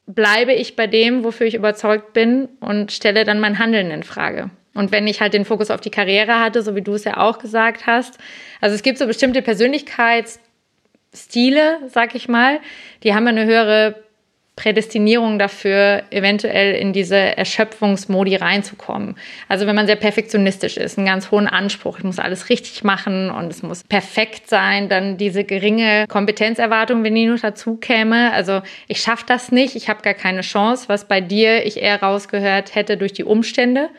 bleibe 0.05 0.53
ich 0.53 0.75
bei 0.75 0.87
dem, 0.87 1.23
wofür 1.23 1.47
ich 1.47 1.55
überzeugt 1.55 2.13
bin 2.13 2.49
und 2.59 2.91
stelle 2.91 3.23
dann 3.23 3.39
mein 3.39 3.59
Handeln 3.59 3.91
in 3.91 4.03
Frage. 4.03 4.49
Und 4.73 4.91
wenn 4.91 5.07
ich 5.07 5.21
halt 5.21 5.33
den 5.33 5.45
Fokus 5.45 5.71
auf 5.71 5.81
die 5.81 5.91
Karriere 5.91 6.39
hatte, 6.39 6.61
so 6.61 6.75
wie 6.75 6.81
du 6.81 6.93
es 6.93 7.03
ja 7.03 7.17
auch 7.17 7.37
gesagt 7.37 7.85
hast, 7.85 8.17
also 8.59 8.75
es 8.75 8.83
gibt 8.83 8.97
so 8.97 9.05
bestimmte 9.05 9.41
Persönlichkeitsstile, 9.41 11.79
sag 11.87 12.15
ich 12.15 12.27
mal, 12.27 12.59
die 13.03 13.13
haben 13.13 13.27
eine 13.27 13.45
höhere 13.45 14.03
Prädestinierung 14.55 15.39
dafür, 15.39 16.03
eventuell 16.11 16.75
in 16.75 16.93
diese 16.93 17.15
Erschöpfungsmodi 17.15 18.35
reinzukommen. 18.35 19.15
Also 19.49 19.65
wenn 19.65 19.75
man 19.75 19.87
sehr 19.87 19.95
perfektionistisch 19.95 20.77
ist, 20.77 20.97
einen 20.97 21.07
ganz 21.07 21.31
hohen 21.31 21.47
Anspruch, 21.47 21.97
ich 21.97 22.03
muss 22.03 22.19
alles 22.19 22.49
richtig 22.49 22.83
machen 22.83 23.31
und 23.31 23.47
es 23.51 23.63
muss 23.63 23.83
perfekt 23.83 24.47
sein, 24.47 24.89
dann 24.89 25.17
diese 25.17 25.43
geringe 25.43 26.05
Kompetenzerwartung, 26.07 27.03
wenn 27.03 27.15
die 27.15 27.25
noch 27.25 27.39
dazu 27.39 27.77
käme. 27.77 28.31
Also 28.31 28.61
ich 28.87 29.01
schaffe 29.01 29.25
das 29.27 29.51
nicht, 29.51 29.75
ich 29.75 29.89
habe 29.89 30.03
gar 30.03 30.13
keine 30.13 30.41
Chance, 30.41 30.85
was 30.87 31.07
bei 31.07 31.19
dir 31.19 31.65
ich 31.65 31.81
eher 31.81 32.01
rausgehört 32.01 32.75
hätte 32.75 32.95
durch 32.95 33.13
die 33.13 33.23
Umstände 33.23 33.89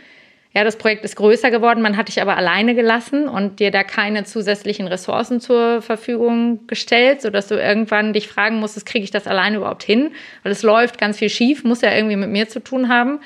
ja, 0.54 0.62
das 0.62 0.76
Projekt 0.76 1.04
ist 1.04 1.16
größer 1.16 1.50
geworden, 1.50 1.82
man 1.82 1.96
hat 1.96 2.06
dich 2.06 2.22
aber 2.22 2.36
alleine 2.36 2.76
gelassen 2.76 3.28
und 3.28 3.58
dir 3.58 3.72
da 3.72 3.82
keine 3.82 4.22
zusätzlichen 4.22 4.86
Ressourcen 4.86 5.40
zur 5.40 5.82
Verfügung 5.82 6.68
gestellt, 6.68 7.22
sodass 7.22 7.48
du 7.48 7.56
irgendwann 7.56 8.12
dich 8.12 8.28
fragen 8.28 8.60
musstest, 8.60 8.86
kriege 8.86 9.02
ich 9.02 9.10
das 9.10 9.26
alleine 9.26 9.56
überhaupt 9.56 9.82
hin? 9.82 10.12
Weil 10.44 10.52
es 10.52 10.62
läuft 10.62 10.98
ganz 10.98 11.18
viel 11.18 11.28
schief, 11.28 11.64
muss 11.64 11.80
ja 11.80 11.92
irgendwie 11.92 12.14
mit 12.14 12.30
mir 12.30 12.48
zu 12.48 12.60
tun 12.60 12.88
haben. 12.88 13.18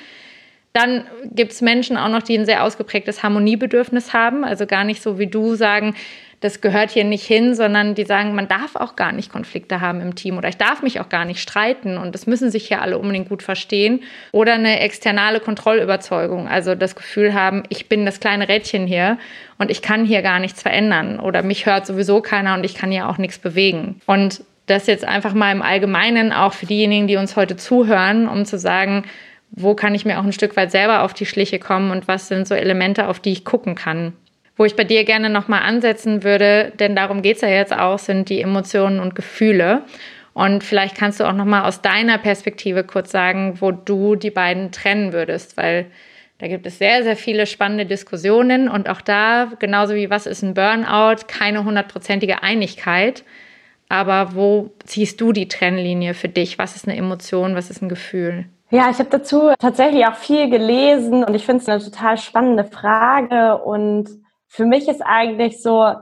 Dann 0.73 1.05
gibt 1.23 1.51
es 1.51 1.61
Menschen 1.61 1.97
auch 1.97 2.09
noch, 2.09 2.23
die 2.23 2.35
ein 2.35 2.45
sehr 2.45 2.63
ausgeprägtes 2.63 3.21
Harmoniebedürfnis 3.21 4.11
haben, 4.11 4.43
also 4.43 4.65
gar 4.65 4.83
nicht 4.83 5.03
so 5.03 5.19
wie 5.19 5.27
du 5.27 5.53
sagen, 5.53 5.95
das 6.41 6.61
gehört 6.61 6.91
hier 6.91 7.03
nicht 7.03 7.25
hin, 7.25 7.53
sondern 7.53 7.95
die 7.95 8.05
sagen, 8.05 8.33
man 8.33 8.47
darf 8.47 8.75
auch 8.75 8.95
gar 8.95 9.11
nicht 9.11 9.31
Konflikte 9.31 9.81
haben 9.81 9.99
im 9.99 10.15
Team 10.15 10.37
oder 10.37 10.47
ich 10.47 10.57
darf 10.57 10.81
mich 10.81 11.01
auch 11.01 11.09
gar 11.09 11.25
nicht 11.25 11.41
streiten 11.41 11.97
und 11.97 12.15
das 12.15 12.27
müssen 12.27 12.49
sich 12.49 12.67
hier 12.67 12.81
alle 12.81 12.97
unbedingt 12.97 13.27
gut 13.27 13.43
verstehen. 13.43 14.01
Oder 14.31 14.53
eine 14.53 14.79
externe 14.79 15.39
Kontrollüberzeugung, 15.41 16.47
also 16.47 16.75
das 16.75 16.95
Gefühl 16.95 17.33
haben, 17.33 17.63
ich 17.67 17.89
bin 17.89 18.05
das 18.05 18.21
kleine 18.21 18.47
Rädchen 18.47 18.87
hier 18.87 19.17
und 19.57 19.69
ich 19.69 19.81
kann 19.81 20.05
hier 20.05 20.21
gar 20.21 20.39
nichts 20.39 20.61
verändern 20.61 21.19
oder 21.19 21.43
mich 21.43 21.65
hört 21.65 21.85
sowieso 21.85 22.21
keiner 22.21 22.53
und 22.53 22.63
ich 22.63 22.73
kann 22.73 22.91
hier 22.91 23.09
auch 23.09 23.17
nichts 23.17 23.37
bewegen. 23.37 23.99
Und 24.05 24.41
das 24.65 24.87
jetzt 24.87 25.03
einfach 25.03 25.33
mal 25.33 25.51
im 25.51 25.61
Allgemeinen 25.61 26.31
auch 26.31 26.53
für 26.53 26.67
diejenigen, 26.67 27.07
die 27.07 27.17
uns 27.17 27.35
heute 27.35 27.57
zuhören, 27.57 28.29
um 28.29 28.45
zu 28.45 28.57
sagen, 28.57 29.03
wo 29.51 29.73
kann 29.73 29.95
ich 29.95 30.05
mir 30.05 30.19
auch 30.19 30.23
ein 30.23 30.31
Stück 30.31 30.55
weit 30.55 30.71
selber 30.71 31.01
auf 31.01 31.13
die 31.13 31.25
Schliche 31.25 31.59
kommen 31.59 31.91
und 31.91 32.07
was 32.07 32.27
sind 32.27 32.47
so 32.47 32.53
Elemente, 32.53 33.07
auf 33.07 33.19
die 33.19 33.31
ich 33.31 33.43
gucken 33.43 33.75
kann 33.75 34.13
wo 34.59 34.65
ich 34.65 34.75
bei 34.75 34.83
dir 34.83 35.05
gerne 35.05 35.29
nochmal 35.29 35.61
ansetzen 35.61 36.25
würde, 36.25 36.73
denn 36.77 36.93
darum 36.93 37.21
geht 37.21 37.37
es 37.37 37.41
ja 37.41 37.47
jetzt 37.47 37.71
auch, 37.71 37.97
sind 37.97 38.27
die 38.27 38.41
Emotionen 38.41 38.99
und 38.99 39.15
Gefühle. 39.15 39.83
Und 40.33 40.65
vielleicht 40.65 40.97
kannst 40.97 41.21
du 41.21 41.23
auch 41.23 41.33
nochmal 41.33 41.63
aus 41.63 41.81
deiner 41.81 42.17
Perspektive 42.17 42.83
kurz 42.83 43.09
sagen, 43.09 43.61
wo 43.61 43.71
du 43.71 44.15
die 44.15 44.31
beiden 44.31 44.73
trennen 44.73 45.13
würdest, 45.13 45.55
weil 45.55 45.85
da 46.39 46.49
gibt 46.49 46.67
es 46.67 46.77
sehr, 46.77 47.03
sehr 47.03 47.15
viele 47.15 47.45
spannende 47.45 47.85
Diskussionen 47.85 48.67
und 48.67 48.89
auch 48.89 48.99
da, 48.99 49.47
genauso 49.59 49.95
wie 49.95 50.09
was 50.09 50.25
ist 50.25 50.41
ein 50.41 50.55
Burnout, 50.55 51.27
keine 51.29 51.63
hundertprozentige 51.63 52.43
Einigkeit. 52.43 53.23
Aber 53.87 54.35
wo 54.35 54.71
ziehst 54.83 55.21
du 55.21 55.31
die 55.31 55.47
Trennlinie 55.47 56.13
für 56.13 56.27
dich? 56.27 56.57
Was 56.57 56.75
ist 56.75 56.85
eine 56.85 56.97
Emotion? 56.97 57.55
Was 57.55 57.69
ist 57.69 57.81
ein 57.81 57.87
Gefühl? 57.87 58.43
Ja, 58.71 58.89
ich 58.91 58.99
habe 58.99 59.09
dazu 59.09 59.53
tatsächlich 59.57 60.05
auch 60.05 60.15
viel 60.15 60.49
gelesen 60.49 61.23
und 61.23 61.33
ich 61.33 61.45
finde 61.45 61.61
es 61.61 61.69
eine 61.69 61.81
total 61.81 62.17
spannende 62.17 62.65
Frage 62.65 63.57
und 63.63 64.09
für 64.49 64.65
mich 64.65 64.89
ist 64.89 65.01
eigentlich 65.01 65.61
so, 65.61 65.93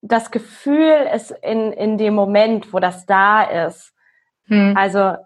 das 0.00 0.30
Gefühl 0.30 1.08
ist 1.14 1.32
in, 1.42 1.72
in 1.72 1.98
dem 1.98 2.14
Moment, 2.14 2.72
wo 2.72 2.78
das 2.78 3.06
da 3.06 3.66
ist. 3.66 3.92
Hm. 4.46 4.74
Also 4.76 5.16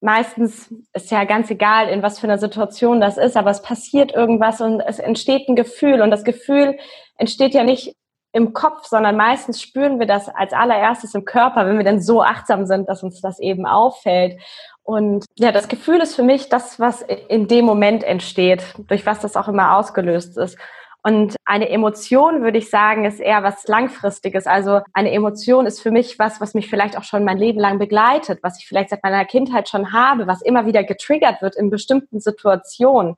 meistens 0.00 0.72
ist 0.92 1.10
ja 1.10 1.24
ganz 1.24 1.50
egal, 1.50 1.88
in 1.88 2.02
was 2.02 2.18
für 2.18 2.26
einer 2.26 2.38
Situation 2.38 3.00
das 3.00 3.18
ist, 3.18 3.36
aber 3.36 3.50
es 3.50 3.62
passiert 3.62 4.12
irgendwas 4.12 4.60
und 4.60 4.80
es 4.80 4.98
entsteht 4.98 5.48
ein 5.48 5.56
Gefühl 5.56 6.00
und 6.00 6.10
das 6.10 6.24
Gefühl 6.24 6.78
entsteht 7.16 7.54
ja 7.54 7.62
nicht 7.62 7.94
im 8.32 8.52
Kopf, 8.52 8.86
sondern 8.86 9.16
meistens 9.16 9.60
spüren 9.60 9.98
wir 9.98 10.06
das 10.06 10.28
als 10.28 10.52
allererstes 10.52 11.14
im 11.14 11.24
Körper, 11.24 11.66
wenn 11.66 11.76
wir 11.76 11.84
dann 11.84 12.00
so 12.00 12.22
achtsam 12.22 12.66
sind, 12.66 12.88
dass 12.88 13.02
uns 13.02 13.20
das 13.20 13.38
eben 13.38 13.66
auffällt. 13.66 14.40
Und 14.82 15.26
ja, 15.38 15.52
das 15.52 15.68
Gefühl 15.68 16.00
ist 16.00 16.16
für 16.16 16.22
mich 16.22 16.48
das, 16.48 16.80
was 16.80 17.02
in 17.02 17.46
dem 17.46 17.64
Moment 17.64 18.02
entsteht, 18.02 18.64
durch 18.88 19.06
was 19.06 19.20
das 19.20 19.36
auch 19.36 19.48
immer 19.48 19.76
ausgelöst 19.76 20.38
ist. 20.38 20.58
Und 21.04 21.34
eine 21.44 21.68
Emotion, 21.68 22.42
würde 22.42 22.58
ich 22.58 22.70
sagen, 22.70 23.04
ist 23.04 23.18
eher 23.18 23.42
was 23.42 23.66
Langfristiges. 23.66 24.46
Also 24.46 24.82
eine 24.92 25.10
Emotion 25.10 25.66
ist 25.66 25.80
für 25.80 25.90
mich 25.90 26.18
was, 26.18 26.40
was 26.40 26.54
mich 26.54 26.70
vielleicht 26.70 26.96
auch 26.96 27.02
schon 27.02 27.24
mein 27.24 27.38
Leben 27.38 27.58
lang 27.58 27.80
begleitet, 27.80 28.38
was 28.42 28.58
ich 28.58 28.68
vielleicht 28.68 28.90
seit 28.90 29.02
meiner 29.02 29.24
Kindheit 29.24 29.68
schon 29.68 29.92
habe, 29.92 30.28
was 30.28 30.42
immer 30.42 30.64
wieder 30.64 30.84
getriggert 30.84 31.42
wird 31.42 31.56
in 31.56 31.70
bestimmten 31.70 32.20
Situationen. 32.20 33.16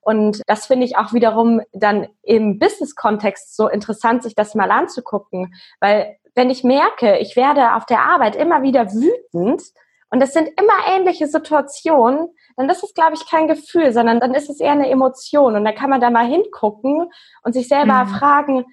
Und 0.00 0.42
das 0.46 0.66
finde 0.66 0.84
ich 0.84 0.96
auch 0.96 1.12
wiederum 1.12 1.62
dann 1.72 2.06
im 2.22 2.58
Business-Kontext 2.58 3.56
so 3.56 3.68
interessant, 3.68 4.22
sich 4.22 4.34
das 4.34 4.54
mal 4.54 4.70
anzugucken. 4.70 5.54
Weil 5.80 6.16
wenn 6.34 6.50
ich 6.50 6.62
merke, 6.62 7.18
ich 7.18 7.36
werde 7.36 7.74
auf 7.74 7.86
der 7.86 8.00
Arbeit 8.00 8.36
immer 8.36 8.62
wieder 8.62 8.92
wütend 8.92 9.62
und 10.10 10.22
es 10.22 10.32
sind 10.34 10.48
immer 10.60 10.94
ähnliche 10.94 11.26
Situationen, 11.26 12.28
dann 12.56 12.68
ist 12.68 12.84
es, 12.84 12.94
glaube 12.94 13.14
ich, 13.14 13.28
kein 13.28 13.48
Gefühl, 13.48 13.92
sondern 13.92 14.20
dann 14.20 14.34
ist 14.34 14.48
es 14.48 14.60
eher 14.60 14.72
eine 14.72 14.88
Emotion. 14.88 15.56
Und 15.56 15.64
da 15.64 15.72
kann 15.72 15.90
man 15.90 16.00
da 16.00 16.10
mal 16.10 16.26
hingucken 16.26 17.10
und 17.42 17.52
sich 17.52 17.68
selber 17.68 18.04
mhm. 18.04 18.08
fragen, 18.08 18.64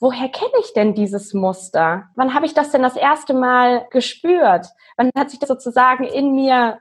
woher 0.00 0.28
kenne 0.28 0.52
ich 0.60 0.72
denn 0.72 0.94
dieses 0.94 1.32
Muster? 1.32 2.08
Wann 2.16 2.34
habe 2.34 2.46
ich 2.46 2.54
das 2.54 2.70
denn 2.70 2.82
das 2.82 2.96
erste 2.96 3.34
Mal 3.34 3.86
gespürt? 3.90 4.66
Wann 4.96 5.10
hat 5.16 5.30
sich 5.30 5.38
das 5.38 5.48
sozusagen 5.48 6.04
in 6.04 6.34
mir 6.34 6.80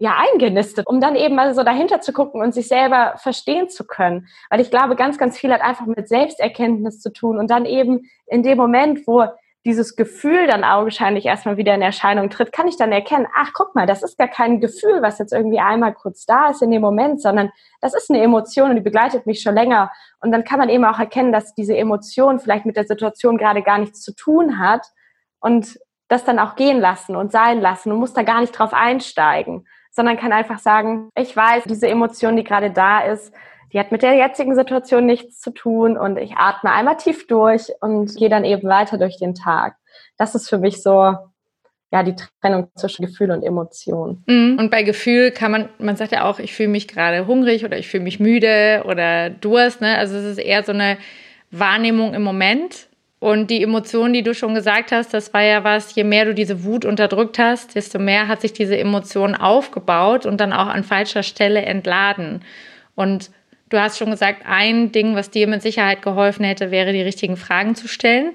ja 0.00 0.16
eingenistet, 0.16 0.86
um 0.86 1.00
dann 1.00 1.14
eben 1.14 1.34
mal 1.34 1.54
so 1.54 1.62
dahinter 1.62 2.00
zu 2.00 2.12
gucken 2.12 2.40
und 2.40 2.54
sich 2.54 2.68
selber 2.68 3.14
verstehen 3.18 3.68
zu 3.68 3.86
können. 3.86 4.28
Weil 4.48 4.60
ich 4.60 4.70
glaube, 4.70 4.96
ganz, 4.96 5.18
ganz 5.18 5.38
viel 5.38 5.52
hat 5.52 5.60
einfach 5.60 5.84
mit 5.84 6.08
Selbsterkenntnis 6.08 7.00
zu 7.00 7.12
tun 7.12 7.38
und 7.38 7.50
dann 7.50 7.66
eben 7.66 8.08
in 8.26 8.42
dem 8.42 8.56
Moment, 8.56 9.06
wo 9.06 9.26
dieses 9.66 9.94
Gefühl 9.94 10.46
dann 10.46 10.64
augenscheinlich 10.64 11.26
erstmal 11.26 11.58
wieder 11.58 11.74
in 11.74 11.82
Erscheinung 11.82 12.30
tritt, 12.30 12.50
kann 12.50 12.66
ich 12.66 12.78
dann 12.78 12.92
erkennen, 12.92 13.26
ach 13.34 13.50
guck 13.52 13.74
mal, 13.74 13.86
das 13.86 14.02
ist 14.02 14.16
gar 14.16 14.28
kein 14.28 14.60
Gefühl, 14.60 15.02
was 15.02 15.18
jetzt 15.18 15.34
irgendwie 15.34 15.60
einmal 15.60 15.92
kurz 15.92 16.24
da 16.24 16.48
ist 16.48 16.62
in 16.62 16.70
dem 16.70 16.80
Moment, 16.80 17.20
sondern 17.20 17.50
das 17.82 17.94
ist 17.94 18.10
eine 18.10 18.22
Emotion 18.22 18.70
und 18.70 18.76
die 18.76 18.82
begleitet 18.82 19.26
mich 19.26 19.42
schon 19.42 19.54
länger. 19.54 19.90
Und 20.20 20.32
dann 20.32 20.44
kann 20.44 20.58
man 20.58 20.70
eben 20.70 20.84
auch 20.86 20.98
erkennen, 20.98 21.32
dass 21.32 21.54
diese 21.54 21.76
Emotion 21.76 22.40
vielleicht 22.40 22.64
mit 22.64 22.76
der 22.76 22.86
Situation 22.86 23.36
gerade 23.36 23.62
gar 23.62 23.78
nichts 23.78 24.00
zu 24.00 24.14
tun 24.14 24.58
hat 24.58 24.86
und 25.40 25.78
das 26.08 26.24
dann 26.24 26.38
auch 26.38 26.56
gehen 26.56 26.80
lassen 26.80 27.14
und 27.14 27.30
sein 27.30 27.60
lassen 27.60 27.92
und 27.92 27.98
muss 27.98 28.14
da 28.14 28.22
gar 28.22 28.40
nicht 28.40 28.52
drauf 28.52 28.72
einsteigen, 28.72 29.66
sondern 29.90 30.16
kann 30.16 30.32
einfach 30.32 30.58
sagen, 30.58 31.10
ich 31.14 31.36
weiß, 31.36 31.64
diese 31.64 31.86
Emotion, 31.86 32.36
die 32.36 32.44
gerade 32.44 32.70
da 32.70 33.00
ist, 33.00 33.32
die 33.72 33.78
hat 33.78 33.92
mit 33.92 34.02
der 34.02 34.14
jetzigen 34.14 34.54
Situation 34.54 35.06
nichts 35.06 35.40
zu 35.40 35.50
tun 35.50 35.96
und 35.96 36.16
ich 36.16 36.34
atme 36.36 36.72
einmal 36.72 36.96
tief 36.96 37.26
durch 37.26 37.70
und 37.80 38.16
gehe 38.16 38.28
dann 38.28 38.44
eben 38.44 38.68
weiter 38.68 38.98
durch 38.98 39.18
den 39.18 39.34
Tag. 39.34 39.76
Das 40.16 40.34
ist 40.34 40.48
für 40.48 40.58
mich 40.58 40.82
so 40.82 41.14
ja, 41.92 42.04
die 42.04 42.14
Trennung 42.40 42.68
zwischen 42.76 43.04
Gefühl 43.04 43.32
und 43.32 43.42
Emotion. 43.42 44.22
Mhm. 44.26 44.56
Und 44.58 44.70
bei 44.70 44.82
Gefühl 44.82 45.32
kann 45.32 45.50
man, 45.50 45.68
man 45.78 45.96
sagt 45.96 46.12
ja 46.12 46.24
auch, 46.24 46.38
ich 46.38 46.52
fühle 46.54 46.68
mich 46.68 46.86
gerade 46.86 47.26
hungrig 47.26 47.64
oder 47.64 47.78
ich 47.78 47.88
fühle 47.88 48.04
mich 48.04 48.20
müde 48.20 48.84
oder 48.86 49.28
Durst, 49.28 49.80
ne? 49.80 49.98
Also 49.98 50.16
es 50.16 50.24
ist 50.24 50.38
eher 50.38 50.62
so 50.62 50.72
eine 50.72 50.98
Wahrnehmung 51.50 52.14
im 52.14 52.22
Moment. 52.22 52.86
Und 53.18 53.50
die 53.50 53.62
Emotion, 53.62 54.12
die 54.12 54.22
du 54.22 54.34
schon 54.34 54.54
gesagt 54.54 54.92
hast, 54.92 55.12
das 55.12 55.34
war 55.34 55.42
ja 55.42 55.62
was, 55.62 55.94
je 55.94 56.04
mehr 56.04 56.24
du 56.24 56.32
diese 56.32 56.64
Wut 56.64 56.86
unterdrückt 56.86 57.38
hast, 57.38 57.74
desto 57.74 57.98
mehr 57.98 58.28
hat 58.28 58.40
sich 58.40 58.54
diese 58.54 58.78
Emotion 58.78 59.34
aufgebaut 59.34 60.24
und 60.24 60.40
dann 60.40 60.54
auch 60.54 60.68
an 60.68 60.84
falscher 60.84 61.22
Stelle 61.22 61.62
entladen. 61.62 62.42
Und 62.94 63.30
Du 63.70 63.80
hast 63.80 63.98
schon 63.98 64.10
gesagt, 64.10 64.42
ein 64.46 64.92
Ding, 64.92 65.14
was 65.14 65.30
dir 65.30 65.46
mit 65.46 65.62
Sicherheit 65.62 66.02
geholfen 66.02 66.44
hätte, 66.44 66.70
wäre, 66.70 66.92
die 66.92 67.02
richtigen 67.02 67.36
Fragen 67.36 67.76
zu 67.76 67.88
stellen. 67.88 68.32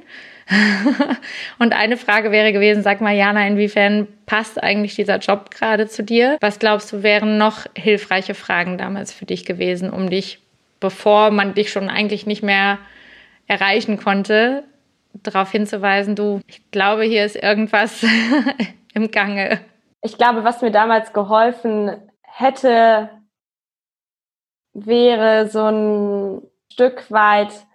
und 1.60 1.74
eine 1.74 1.98
Frage 1.98 2.32
wäre 2.32 2.54
gewesen, 2.54 2.84
sag 2.84 3.02
mal, 3.02 3.16
Jana, 3.16 3.46
inwiefern 3.46 4.08
passt 4.26 4.62
eigentlich 4.62 4.96
dieser 4.96 5.18
Job 5.18 5.52
gerade 5.52 5.88
zu 5.88 6.04
dir? 6.04 6.38
Was 6.40 6.60
glaubst 6.60 6.92
du, 6.94 7.04
wären 7.04 7.38
noch 7.38 7.66
hilfreiche 7.76 8.34
Fragen 8.34 8.78
damals 8.78 9.12
für 9.12 9.26
dich 9.26 9.46
gewesen, 9.46 9.90
um 9.90 10.10
dich, 10.10 10.40
bevor 10.80 11.32
man 11.32 11.54
dich 11.54 11.72
schon 11.72 11.90
eigentlich 11.90 12.26
nicht 12.26 12.44
mehr 12.44 12.78
erreichen 13.48 13.98
konnte, 13.98 14.64
darauf 15.14 15.52
hinzuweisen, 15.52 16.16
du, 16.16 16.42
ich 16.48 16.62
glaube, 16.72 17.04
hier 17.04 17.26
ist 17.26 17.36
irgendwas 17.36 18.06
im 18.94 19.12
Gange. 19.12 19.60
Ich 20.02 20.18
glaube, 20.18 20.44
was 20.44 20.62
mir 20.62 20.72
damals 20.72 21.12
geholfen 21.12 21.92
hätte, 22.22 23.10
wäre 24.76 25.48
so 25.48 25.64
ein 25.64 26.42
Stück 26.72 27.10
weit 27.10 27.66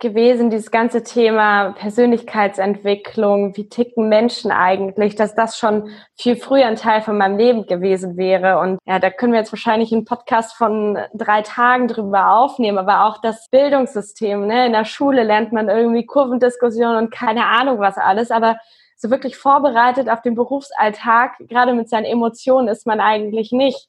gewesen, 0.00 0.50
dieses 0.50 0.70
ganze 0.70 1.02
Thema 1.02 1.72
Persönlichkeitsentwicklung, 1.72 3.56
wie 3.56 3.70
ticken 3.70 4.10
Menschen 4.10 4.50
eigentlich, 4.50 5.16
dass 5.16 5.34
das 5.34 5.56
schon 5.56 5.88
viel 6.14 6.36
früher 6.36 6.66
ein 6.66 6.76
Teil 6.76 7.00
von 7.00 7.16
meinem 7.16 7.38
Leben 7.38 7.64
gewesen 7.64 8.18
wäre. 8.18 8.58
Und 8.58 8.78
ja, 8.84 8.98
da 8.98 9.08
können 9.08 9.32
wir 9.32 9.38
jetzt 9.38 9.52
wahrscheinlich 9.52 9.92
einen 9.92 10.04
Podcast 10.04 10.54
von 10.54 10.98
drei 11.14 11.40
Tagen 11.40 11.88
drüber 11.88 12.36
aufnehmen, 12.36 12.76
aber 12.76 13.06
auch 13.06 13.18
das 13.22 13.48
Bildungssystem, 13.48 14.46
ne? 14.46 14.66
In 14.66 14.72
der 14.72 14.84
Schule 14.84 15.22
lernt 15.22 15.52
man 15.52 15.70
irgendwie 15.70 16.04
Kurvendiskussion 16.04 16.96
und 16.96 17.10
keine 17.10 17.46
Ahnung 17.46 17.78
was 17.78 17.96
alles, 17.96 18.30
aber 18.30 18.58
so 18.96 19.10
wirklich 19.10 19.38
vorbereitet 19.38 20.10
auf 20.10 20.20
den 20.20 20.34
Berufsalltag, 20.34 21.38
gerade 21.48 21.72
mit 21.72 21.88
seinen 21.88 22.04
Emotionen, 22.04 22.68
ist 22.68 22.86
man 22.86 23.00
eigentlich 23.00 23.52
nicht. 23.52 23.88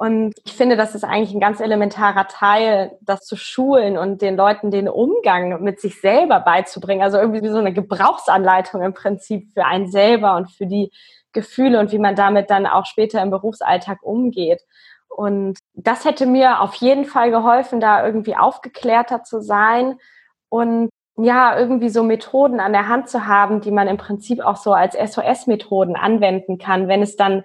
Und 0.00 0.34
ich 0.44 0.52
finde, 0.52 0.76
das 0.76 0.94
ist 0.94 1.02
eigentlich 1.02 1.34
ein 1.34 1.40
ganz 1.40 1.58
elementarer 1.58 2.28
Teil, 2.28 2.96
das 3.00 3.22
zu 3.26 3.34
schulen 3.34 3.98
und 3.98 4.22
den 4.22 4.36
Leuten 4.36 4.70
den 4.70 4.88
Umgang 4.88 5.60
mit 5.60 5.80
sich 5.80 6.00
selber 6.00 6.38
beizubringen. 6.38 7.02
Also 7.02 7.18
irgendwie 7.18 7.42
wie 7.42 7.48
so 7.48 7.58
eine 7.58 7.72
Gebrauchsanleitung 7.72 8.80
im 8.82 8.94
Prinzip 8.94 9.52
für 9.52 9.64
einen 9.64 9.90
selber 9.90 10.36
und 10.36 10.52
für 10.52 10.66
die 10.66 10.92
Gefühle 11.32 11.80
und 11.80 11.90
wie 11.90 11.98
man 11.98 12.14
damit 12.14 12.48
dann 12.48 12.64
auch 12.66 12.86
später 12.86 13.20
im 13.20 13.30
Berufsalltag 13.30 13.98
umgeht. 14.02 14.62
Und 15.08 15.58
das 15.74 16.04
hätte 16.04 16.26
mir 16.26 16.60
auf 16.60 16.74
jeden 16.74 17.04
Fall 17.04 17.32
geholfen, 17.32 17.80
da 17.80 18.06
irgendwie 18.06 18.36
aufgeklärter 18.36 19.24
zu 19.24 19.40
sein 19.40 19.98
und 20.48 20.90
ja, 21.16 21.58
irgendwie 21.58 21.88
so 21.88 22.04
Methoden 22.04 22.60
an 22.60 22.72
der 22.72 22.86
Hand 22.86 23.08
zu 23.08 23.26
haben, 23.26 23.60
die 23.60 23.72
man 23.72 23.88
im 23.88 23.96
Prinzip 23.96 24.40
auch 24.40 24.56
so 24.56 24.72
als 24.72 24.94
SOS-Methoden 24.94 25.96
anwenden 25.96 26.58
kann, 26.58 26.86
wenn 26.86 27.02
es 27.02 27.16
dann 27.16 27.42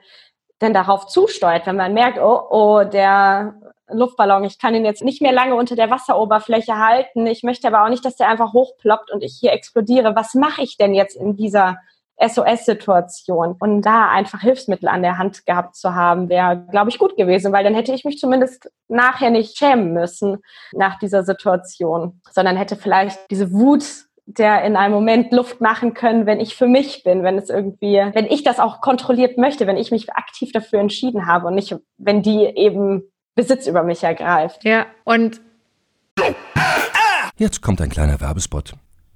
denn 0.64 0.74
darauf 0.74 1.08
zusteuert, 1.08 1.68
wenn 1.68 1.76
man 1.76 1.94
merkt, 1.94 2.18
oh, 2.20 2.42
oh, 2.50 2.84
der 2.84 3.56
Luftballon, 3.90 4.44
ich 4.46 4.60
kann 4.60 4.74
ihn 4.74 4.86
jetzt 4.86 5.04
nicht 5.04 5.22
mehr 5.22 5.34
lange 5.34 5.56
unter 5.56 5.76
der 5.76 5.90
Wasseroberfläche 5.90 6.78
halten, 6.78 7.28
ich 7.28 7.44
möchte 7.44 7.68
aber 7.68 7.84
auch 7.84 7.90
nicht, 7.90 8.06
dass 8.06 8.16
der 8.16 8.30
einfach 8.30 8.54
hochploppt 8.54 9.12
und 9.12 9.24
ich 9.24 9.38
hier 9.40 9.54
explodiere. 9.54 10.16
Was 10.16 10.34
mache 10.34 10.64
ich 10.64 10.78
denn 10.78 10.94
jetzt 10.94 11.16
in 11.16 11.36
dieser 11.36 11.78
SOS-Situation? 12.18 13.56
Und 13.60 13.82
da 13.82 14.10
einfach 14.10 14.42
Hilfsmittel 14.42 14.88
an 14.88 15.02
der 15.02 15.18
Hand 15.18 15.46
gehabt 15.46 15.76
zu 15.76 15.94
haben, 15.94 16.30
wäre, 16.30 16.66
glaube 16.72 16.90
ich, 16.90 16.98
gut 16.98 17.18
gewesen, 17.18 17.52
weil 17.52 17.64
dann 17.64 17.76
hätte 17.76 17.94
ich 17.94 18.06
mich 18.06 18.18
zumindest 18.18 18.72
nachher 18.88 19.30
nicht 19.30 19.58
schämen 19.58 19.94
müssen 19.94 20.38
nach 20.72 20.98
dieser 20.98 21.24
Situation, 21.24 22.22
sondern 22.32 22.56
hätte 22.56 22.76
vielleicht 22.76 23.20
diese 23.30 23.52
Wut 23.52 23.84
der 24.26 24.64
in 24.64 24.76
einem 24.76 24.94
Moment 24.94 25.32
Luft 25.32 25.60
machen 25.60 25.94
können, 25.94 26.26
wenn 26.26 26.40
ich 26.40 26.56
für 26.56 26.68
mich 26.68 27.04
bin, 27.04 27.24
wenn 27.24 27.38
es 27.38 27.50
irgendwie, 27.50 27.96
wenn 28.14 28.26
ich 28.26 28.44
das 28.44 28.60
auch 28.60 28.82
kontrolliert 28.82 29.38
möchte, 29.38 29.68
wenn 29.68 29.78
ich 29.78 29.92
mich 29.92 30.12
aktiv 30.14 30.52
dafür 30.52 30.80
entschieden 30.80 31.26
habe 31.26 31.48
und 31.48 31.56
nicht, 31.56 31.76
wenn 31.98 32.22
die 32.22 32.46
eben 32.46 33.04
Besitz 33.36 33.68
über 33.68 33.84
mich 33.84 34.04
ergreift. 34.04 34.64
Ja, 34.64 34.86
und 35.04 35.42
jetzt 37.38 37.62
kommt 37.62 37.82
ein 37.82 37.90
kleiner 37.90 38.22
Werbespot. 38.22 38.74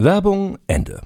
Werbung 0.00 0.58
Ende. 0.68 1.00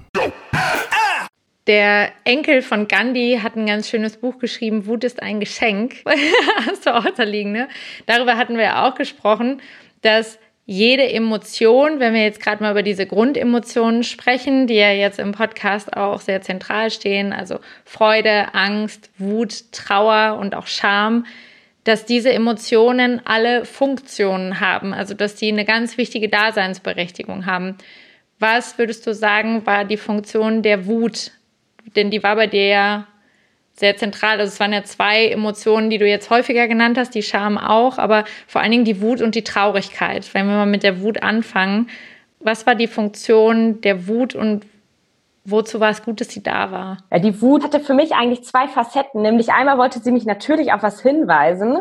Der 1.65 2.11
Enkel 2.25 2.61
von 2.61 2.87
Gandhi 2.87 3.39
hat 3.41 3.55
ein 3.55 3.65
ganz 3.65 3.89
schönes 3.89 4.17
Buch 4.17 4.37
geschrieben, 4.37 4.85
Wut 4.85 5.03
ist 5.03 5.19
ein 5.19 5.39
Geschenk. 5.39 6.03
Hast 6.67 6.85
du 6.85 6.95
auch 6.95 7.05
da 7.17 7.23
liegen, 7.23 7.53
ne? 7.53 7.69
Darüber 8.05 8.37
hatten 8.37 8.55
wir 8.55 8.65
ja 8.65 8.87
auch 8.87 8.93
gesprochen, 8.93 9.61
dass 10.03 10.37
jede 10.67 11.11
Emotion, 11.11 11.99
wenn 11.99 12.13
wir 12.13 12.21
jetzt 12.21 12.39
gerade 12.39 12.61
mal 12.61 12.69
über 12.69 12.83
diese 12.83 13.07
Grundemotionen 13.07 14.03
sprechen, 14.03 14.67
die 14.67 14.75
ja 14.75 14.91
jetzt 14.91 15.17
im 15.17 15.31
Podcast 15.31 15.97
auch 15.97 16.21
sehr 16.21 16.43
zentral 16.43 16.91
stehen, 16.91 17.33
also 17.33 17.59
Freude, 17.85 18.53
Angst, 18.53 19.09
Wut, 19.17 19.71
Trauer 19.71 20.37
und 20.39 20.53
auch 20.53 20.67
Scham, 20.67 21.25
dass 21.83 22.05
diese 22.05 22.31
Emotionen 22.31 23.21
alle 23.25 23.65
Funktionen 23.65 24.59
haben, 24.59 24.93
also 24.93 25.15
dass 25.15 25.33
die 25.33 25.51
eine 25.51 25.65
ganz 25.65 25.97
wichtige 25.97 26.29
Daseinsberechtigung 26.29 27.47
haben. 27.47 27.77
Was 28.43 28.77
würdest 28.77 29.07
du 29.07 29.13
sagen, 29.13 29.65
war 29.65 29.85
die 29.85 29.97
Funktion 29.97 30.61
der 30.61 30.85
Wut 30.85 31.31
denn 31.95 32.11
die 32.11 32.23
war 32.23 32.35
bei 32.35 32.47
dir 32.47 32.67
ja 32.67 33.07
sehr 33.73 33.97
zentral. 33.97 34.39
Also 34.39 34.51
es 34.51 34.59
waren 34.59 34.73
ja 34.73 34.83
zwei 34.83 35.27
Emotionen, 35.27 35.89
die 35.89 35.97
du 35.97 36.07
jetzt 36.07 36.29
häufiger 36.29 36.67
genannt 36.67 36.97
hast, 36.97 37.15
die 37.15 37.23
Scham 37.23 37.57
auch, 37.57 37.97
aber 37.97 38.25
vor 38.47 38.61
allen 38.61 38.71
Dingen 38.71 38.85
die 38.85 39.01
Wut 39.01 39.21
und 39.21 39.35
die 39.35 39.43
Traurigkeit. 39.43 40.33
Wenn 40.33 40.47
wir 40.47 40.55
mal 40.55 40.65
mit 40.65 40.83
der 40.83 41.01
Wut 41.01 41.23
anfangen, 41.23 41.89
was 42.39 42.65
war 42.67 42.75
die 42.75 42.87
Funktion 42.87 43.81
der 43.81 44.07
Wut 44.07 44.35
und 44.35 44.65
wozu 45.45 45.79
war 45.79 45.89
es 45.89 46.03
gut, 46.03 46.21
dass 46.21 46.29
sie 46.29 46.43
da 46.43 46.71
war? 46.71 46.97
Ja, 47.11 47.19
die 47.19 47.41
Wut 47.41 47.63
hatte 47.63 47.79
für 47.79 47.93
mich 47.93 48.13
eigentlich 48.13 48.43
zwei 48.43 48.67
Facetten. 48.67 49.21
Nämlich 49.21 49.51
einmal 49.51 49.77
wollte 49.77 49.99
sie 49.99 50.11
mich 50.11 50.25
natürlich 50.25 50.71
auf 50.71 50.83
was 50.83 51.01
hinweisen. 51.01 51.79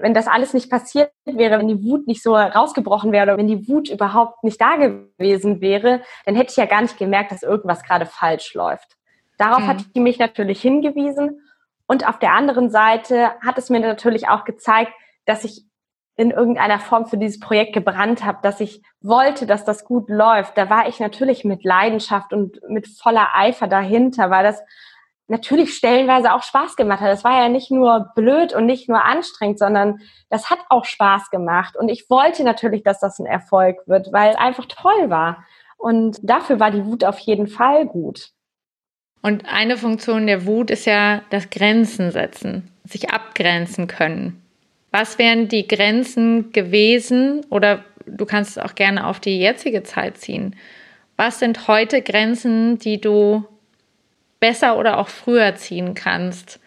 Wenn 0.00 0.14
das 0.14 0.26
alles 0.26 0.54
nicht 0.54 0.70
passiert 0.70 1.12
wäre, 1.24 1.58
wenn 1.58 1.68
die 1.68 1.84
Wut 1.84 2.06
nicht 2.06 2.22
so 2.22 2.34
rausgebrochen 2.34 3.12
wäre 3.12 3.24
oder 3.24 3.36
wenn 3.36 3.46
die 3.46 3.68
Wut 3.68 3.90
überhaupt 3.90 4.44
nicht 4.44 4.60
da 4.60 4.76
gewesen 4.76 5.60
wäre, 5.60 6.00
dann 6.24 6.34
hätte 6.34 6.50
ich 6.50 6.56
ja 6.56 6.66
gar 6.66 6.82
nicht 6.82 6.98
gemerkt, 6.98 7.32
dass 7.32 7.42
irgendwas 7.42 7.82
gerade 7.82 8.06
falsch 8.06 8.54
läuft. 8.54 8.96
Darauf 9.36 9.60
mhm. 9.60 9.66
hat 9.68 9.78
die 9.94 10.00
mich 10.00 10.18
natürlich 10.18 10.60
hingewiesen. 10.60 11.40
Und 11.86 12.08
auf 12.08 12.18
der 12.18 12.32
anderen 12.32 12.70
Seite 12.70 13.32
hat 13.44 13.58
es 13.58 13.68
mir 13.68 13.80
natürlich 13.80 14.28
auch 14.28 14.44
gezeigt, 14.44 14.92
dass 15.24 15.44
ich 15.44 15.64
in 16.16 16.30
irgendeiner 16.30 16.78
Form 16.78 17.06
für 17.06 17.16
dieses 17.16 17.40
Projekt 17.40 17.72
gebrannt 17.72 18.24
habe, 18.24 18.38
dass 18.42 18.60
ich 18.60 18.82
wollte, 19.00 19.46
dass 19.46 19.64
das 19.64 19.86
gut 19.86 20.10
läuft. 20.10 20.58
Da 20.58 20.68
war 20.68 20.86
ich 20.86 21.00
natürlich 21.00 21.44
mit 21.44 21.64
Leidenschaft 21.64 22.34
und 22.34 22.60
mit 22.68 22.86
voller 22.88 23.28
Eifer 23.34 23.66
dahinter, 23.66 24.30
weil 24.30 24.44
das 24.44 24.62
natürlich 25.30 25.74
stellenweise 25.74 26.34
auch 26.34 26.42
Spaß 26.42 26.76
gemacht 26.76 27.00
hat. 27.00 27.08
Das 27.08 27.24
war 27.24 27.40
ja 27.40 27.48
nicht 27.48 27.70
nur 27.70 28.10
blöd 28.14 28.52
und 28.52 28.66
nicht 28.66 28.88
nur 28.88 29.04
anstrengend, 29.04 29.58
sondern 29.58 30.00
das 30.28 30.50
hat 30.50 30.58
auch 30.68 30.84
Spaß 30.84 31.30
gemacht. 31.30 31.76
Und 31.76 31.88
ich 31.88 32.10
wollte 32.10 32.42
natürlich, 32.44 32.82
dass 32.82 33.00
das 33.00 33.18
ein 33.18 33.26
Erfolg 33.26 33.78
wird, 33.86 34.12
weil 34.12 34.30
es 34.30 34.36
einfach 34.36 34.66
toll 34.66 35.08
war. 35.08 35.44
Und 35.78 36.18
dafür 36.22 36.60
war 36.60 36.70
die 36.70 36.84
Wut 36.84 37.04
auf 37.04 37.18
jeden 37.20 37.46
Fall 37.46 37.86
gut. 37.86 38.30
Und 39.22 39.46
eine 39.46 39.76
Funktion 39.76 40.26
der 40.26 40.46
Wut 40.46 40.70
ist 40.70 40.84
ja 40.84 41.22
das 41.30 41.48
Grenzen 41.48 42.10
setzen, 42.10 42.70
sich 42.84 43.10
abgrenzen 43.10 43.86
können. 43.86 44.42
Was 44.90 45.18
wären 45.18 45.48
die 45.48 45.68
Grenzen 45.68 46.50
gewesen 46.52 47.46
oder 47.50 47.84
du 48.06 48.26
kannst 48.26 48.56
es 48.56 48.58
auch 48.58 48.74
gerne 48.74 49.06
auf 49.06 49.20
die 49.20 49.38
jetzige 49.38 49.84
Zeit 49.84 50.18
ziehen? 50.18 50.56
Was 51.16 51.38
sind 51.38 51.68
heute 51.68 52.02
Grenzen, 52.02 52.78
die 52.78 53.00
du 53.00 53.44
besser 54.40 54.78
oder 54.78 54.98
auch 54.98 55.08
früher 55.08 55.54
ziehen 55.54 55.94
kannst 55.94 56.60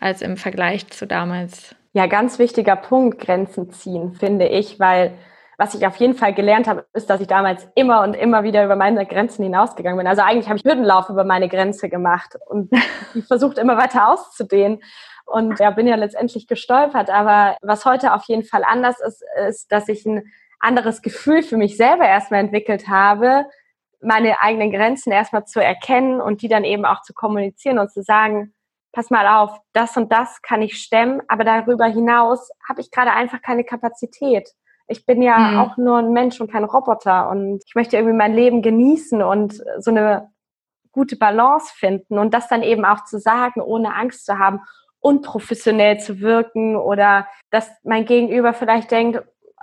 als 0.00 0.22
im 0.22 0.36
Vergleich 0.36 0.88
zu 0.88 1.06
damals? 1.06 1.74
Ja, 1.92 2.06
ganz 2.06 2.38
wichtiger 2.38 2.76
Punkt, 2.76 3.20
Grenzen 3.20 3.70
ziehen, 3.70 4.14
finde 4.14 4.48
ich, 4.48 4.80
weil 4.80 5.12
was 5.56 5.74
ich 5.74 5.86
auf 5.86 5.96
jeden 5.96 6.14
Fall 6.14 6.34
gelernt 6.34 6.66
habe, 6.66 6.86
ist, 6.94 7.08
dass 7.10 7.20
ich 7.20 7.28
damals 7.28 7.68
immer 7.74 8.02
und 8.02 8.14
immer 8.14 8.42
wieder 8.42 8.64
über 8.64 8.76
meine 8.76 9.06
Grenzen 9.06 9.44
hinausgegangen 9.44 9.98
bin. 9.98 10.06
Also 10.06 10.22
eigentlich 10.22 10.48
habe 10.48 10.58
ich 10.58 10.64
Hürdenlauf 10.64 11.08
über 11.08 11.24
meine 11.24 11.48
Grenze 11.48 11.88
gemacht 11.88 12.36
und 12.46 12.70
versucht 13.28 13.58
immer 13.58 13.76
weiter 13.76 14.08
auszudehnen. 14.08 14.82
Und 15.26 15.58
ja, 15.60 15.70
bin 15.70 15.86
ja 15.86 15.94
letztendlich 15.94 16.48
gestolpert. 16.48 17.08
Aber 17.08 17.56
was 17.62 17.84
heute 17.84 18.14
auf 18.14 18.24
jeden 18.24 18.42
Fall 18.42 18.64
anders 18.64 19.00
ist, 19.00 19.22
ist, 19.48 19.72
dass 19.72 19.88
ich 19.88 20.04
ein 20.04 20.24
anderes 20.58 21.02
Gefühl 21.02 21.42
für 21.42 21.56
mich 21.56 21.76
selber 21.76 22.06
erstmal 22.06 22.40
entwickelt 22.40 22.88
habe, 22.88 23.46
meine 24.04 24.40
eigenen 24.40 24.70
Grenzen 24.70 25.12
erstmal 25.12 25.44
zu 25.44 25.62
erkennen 25.62 26.20
und 26.20 26.42
die 26.42 26.48
dann 26.48 26.64
eben 26.64 26.84
auch 26.84 27.02
zu 27.02 27.14
kommunizieren 27.14 27.78
und 27.78 27.90
zu 27.90 28.02
sagen, 28.02 28.54
pass 28.92 29.10
mal 29.10 29.26
auf, 29.26 29.58
das 29.72 29.96
und 29.96 30.12
das 30.12 30.40
kann 30.42 30.62
ich 30.62 30.76
stemmen, 30.76 31.20
aber 31.28 31.44
darüber 31.44 31.86
hinaus 31.86 32.50
habe 32.68 32.80
ich 32.80 32.90
gerade 32.90 33.12
einfach 33.12 33.42
keine 33.42 33.64
Kapazität. 33.64 34.48
Ich 34.86 35.06
bin 35.06 35.22
ja 35.22 35.38
mhm. 35.38 35.58
auch 35.58 35.76
nur 35.76 35.98
ein 35.98 36.12
Mensch 36.12 36.40
und 36.40 36.50
kein 36.50 36.64
Roboter 36.64 37.28
und 37.30 37.62
ich 37.66 37.74
möchte 37.74 37.96
irgendwie 37.96 38.16
mein 38.16 38.34
Leben 38.34 38.62
genießen 38.62 39.22
und 39.22 39.62
so 39.78 39.90
eine 39.90 40.30
gute 40.92 41.16
Balance 41.16 41.72
finden 41.74 42.18
und 42.18 42.32
das 42.32 42.48
dann 42.48 42.62
eben 42.62 42.84
auch 42.84 43.04
zu 43.04 43.18
sagen, 43.18 43.60
ohne 43.60 43.94
Angst 43.94 44.26
zu 44.26 44.38
haben, 44.38 44.60
unprofessionell 45.00 45.98
zu 45.98 46.20
wirken 46.20 46.76
oder 46.76 47.26
dass 47.50 47.70
mein 47.82 48.06
Gegenüber 48.06 48.54
vielleicht 48.54 48.90
denkt, 48.90 49.22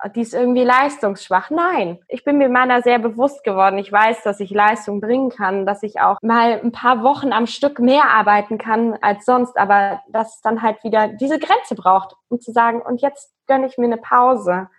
die 0.10 0.22
ist 0.22 0.34
irgendwie 0.34 0.64
leistungsschwach. 0.64 1.50
Nein, 1.50 2.00
ich 2.08 2.24
bin 2.24 2.38
mir 2.38 2.50
meiner 2.50 2.82
sehr 2.82 3.00
bewusst 3.00 3.44
geworden. 3.44 3.78
Ich 3.78 3.92
weiß, 3.92 4.24
dass 4.24 4.40
ich 4.40 4.50
Leistung 4.50 5.00
bringen 5.00 5.30
kann, 5.30 5.66
dass 5.66 5.84
ich 5.84 6.00
auch 6.00 6.18
mal 6.22 6.60
ein 6.60 6.72
paar 6.72 7.04
Wochen 7.04 7.32
am 7.32 7.46
Stück 7.46 7.80
mehr 7.80 8.06
arbeiten 8.06 8.58
kann 8.58 8.98
als 9.02 9.26
sonst, 9.26 9.58
aber 9.58 10.02
dass 10.10 10.36
es 10.36 10.42
dann 10.42 10.62
halt 10.62 10.84
wieder 10.84 11.10
diese 11.10 11.40
Grenze 11.40 11.76
braucht, 11.76 12.16
um 12.30 12.40
zu 12.40 12.52
sagen, 12.52 12.82
und 12.82 13.02
jetzt 13.02 13.34
gönne 13.48 13.68
ich 13.68 13.78
mir 13.78 13.86
eine 13.86 13.98
Pause 13.98 14.70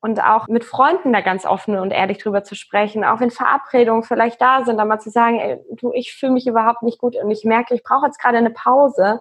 und 0.00 0.22
auch 0.22 0.48
mit 0.48 0.64
Freunden 0.64 1.12
da 1.12 1.20
ganz 1.20 1.46
offen 1.46 1.76
und 1.76 1.90
ehrlich 1.90 2.18
drüber 2.18 2.44
zu 2.44 2.54
sprechen, 2.54 3.04
auch 3.04 3.20
wenn 3.20 3.30
Verabredungen 3.30 4.02
vielleicht 4.02 4.40
da 4.40 4.64
sind, 4.64 4.78
dann 4.78 4.88
mal 4.88 5.00
zu 5.00 5.10
sagen, 5.10 5.38
ey, 5.38 5.58
du, 5.72 5.92
ich 5.92 6.14
fühle 6.14 6.32
mich 6.32 6.46
überhaupt 6.46 6.82
nicht 6.82 6.98
gut 6.98 7.16
und 7.16 7.30
ich 7.30 7.44
merke, 7.44 7.74
ich 7.74 7.82
brauche 7.82 8.06
jetzt 8.06 8.20
gerade 8.20 8.38
eine 8.38 8.50
Pause 8.50 9.20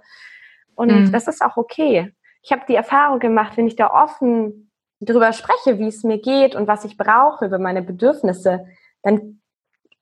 und 0.76 0.92
mhm. 0.92 1.12
das 1.12 1.28
ist 1.28 1.42
auch 1.44 1.58
okay. 1.58 2.14
Ich 2.42 2.52
habe 2.52 2.64
die 2.68 2.76
Erfahrung 2.76 3.20
gemacht, 3.20 3.58
wenn 3.58 3.68
ich 3.68 3.76
da 3.76 3.90
offen 3.92 4.70
drüber 5.00 5.34
spreche, 5.34 5.80
wie 5.80 5.88
es 5.88 6.04
mir 6.04 6.20
geht 6.20 6.56
und 6.56 6.68
was 6.68 6.86
ich 6.86 6.98
brauche 6.98 7.46
über 7.46 7.60
meine 7.60 7.82
Bedürfnisse, 7.82 8.66
dann 9.04 9.42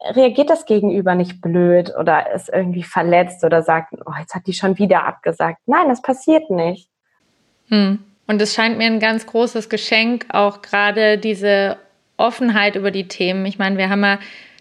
reagiert 0.02 0.50
das 0.50 0.66
Gegenüber 0.66 1.16
nicht 1.16 1.42
blöd 1.42 1.94
oder 1.98 2.32
ist 2.32 2.50
irgendwie 2.50 2.84
verletzt 2.84 3.44
oder 3.44 3.62
sagt, 3.64 3.94
oh, 4.06 4.12
jetzt 4.20 4.36
hat 4.36 4.48
die 4.48 4.54
schon 4.54 4.78
wieder 4.78 5.06
abgesagt. 5.06 5.60
Nein, 5.66 5.88
das 5.88 6.02
passiert 6.02 6.50
nicht. 6.50 6.90
Mhm. 7.70 8.00
Und 8.28 8.42
es 8.42 8.54
scheint 8.54 8.78
mir 8.78 8.86
ein 8.86 9.00
ganz 9.00 9.26
großes 9.26 9.70
Geschenk, 9.70 10.26
auch 10.30 10.62
gerade 10.62 11.18
diese 11.18 11.78
Offenheit 12.18 12.76
über 12.76 12.92
die 12.92 13.08
Themen. 13.08 13.46
Ich 13.46 13.60
meine, 13.60 13.78
wir 13.78 13.90
haben 13.90 14.04
ja 14.04 14.20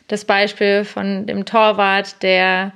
das 0.09 0.24
Beispiel 0.24 0.85
von 0.85 1.26
dem 1.26 1.45
Torwart, 1.45 2.22
der 2.22 2.72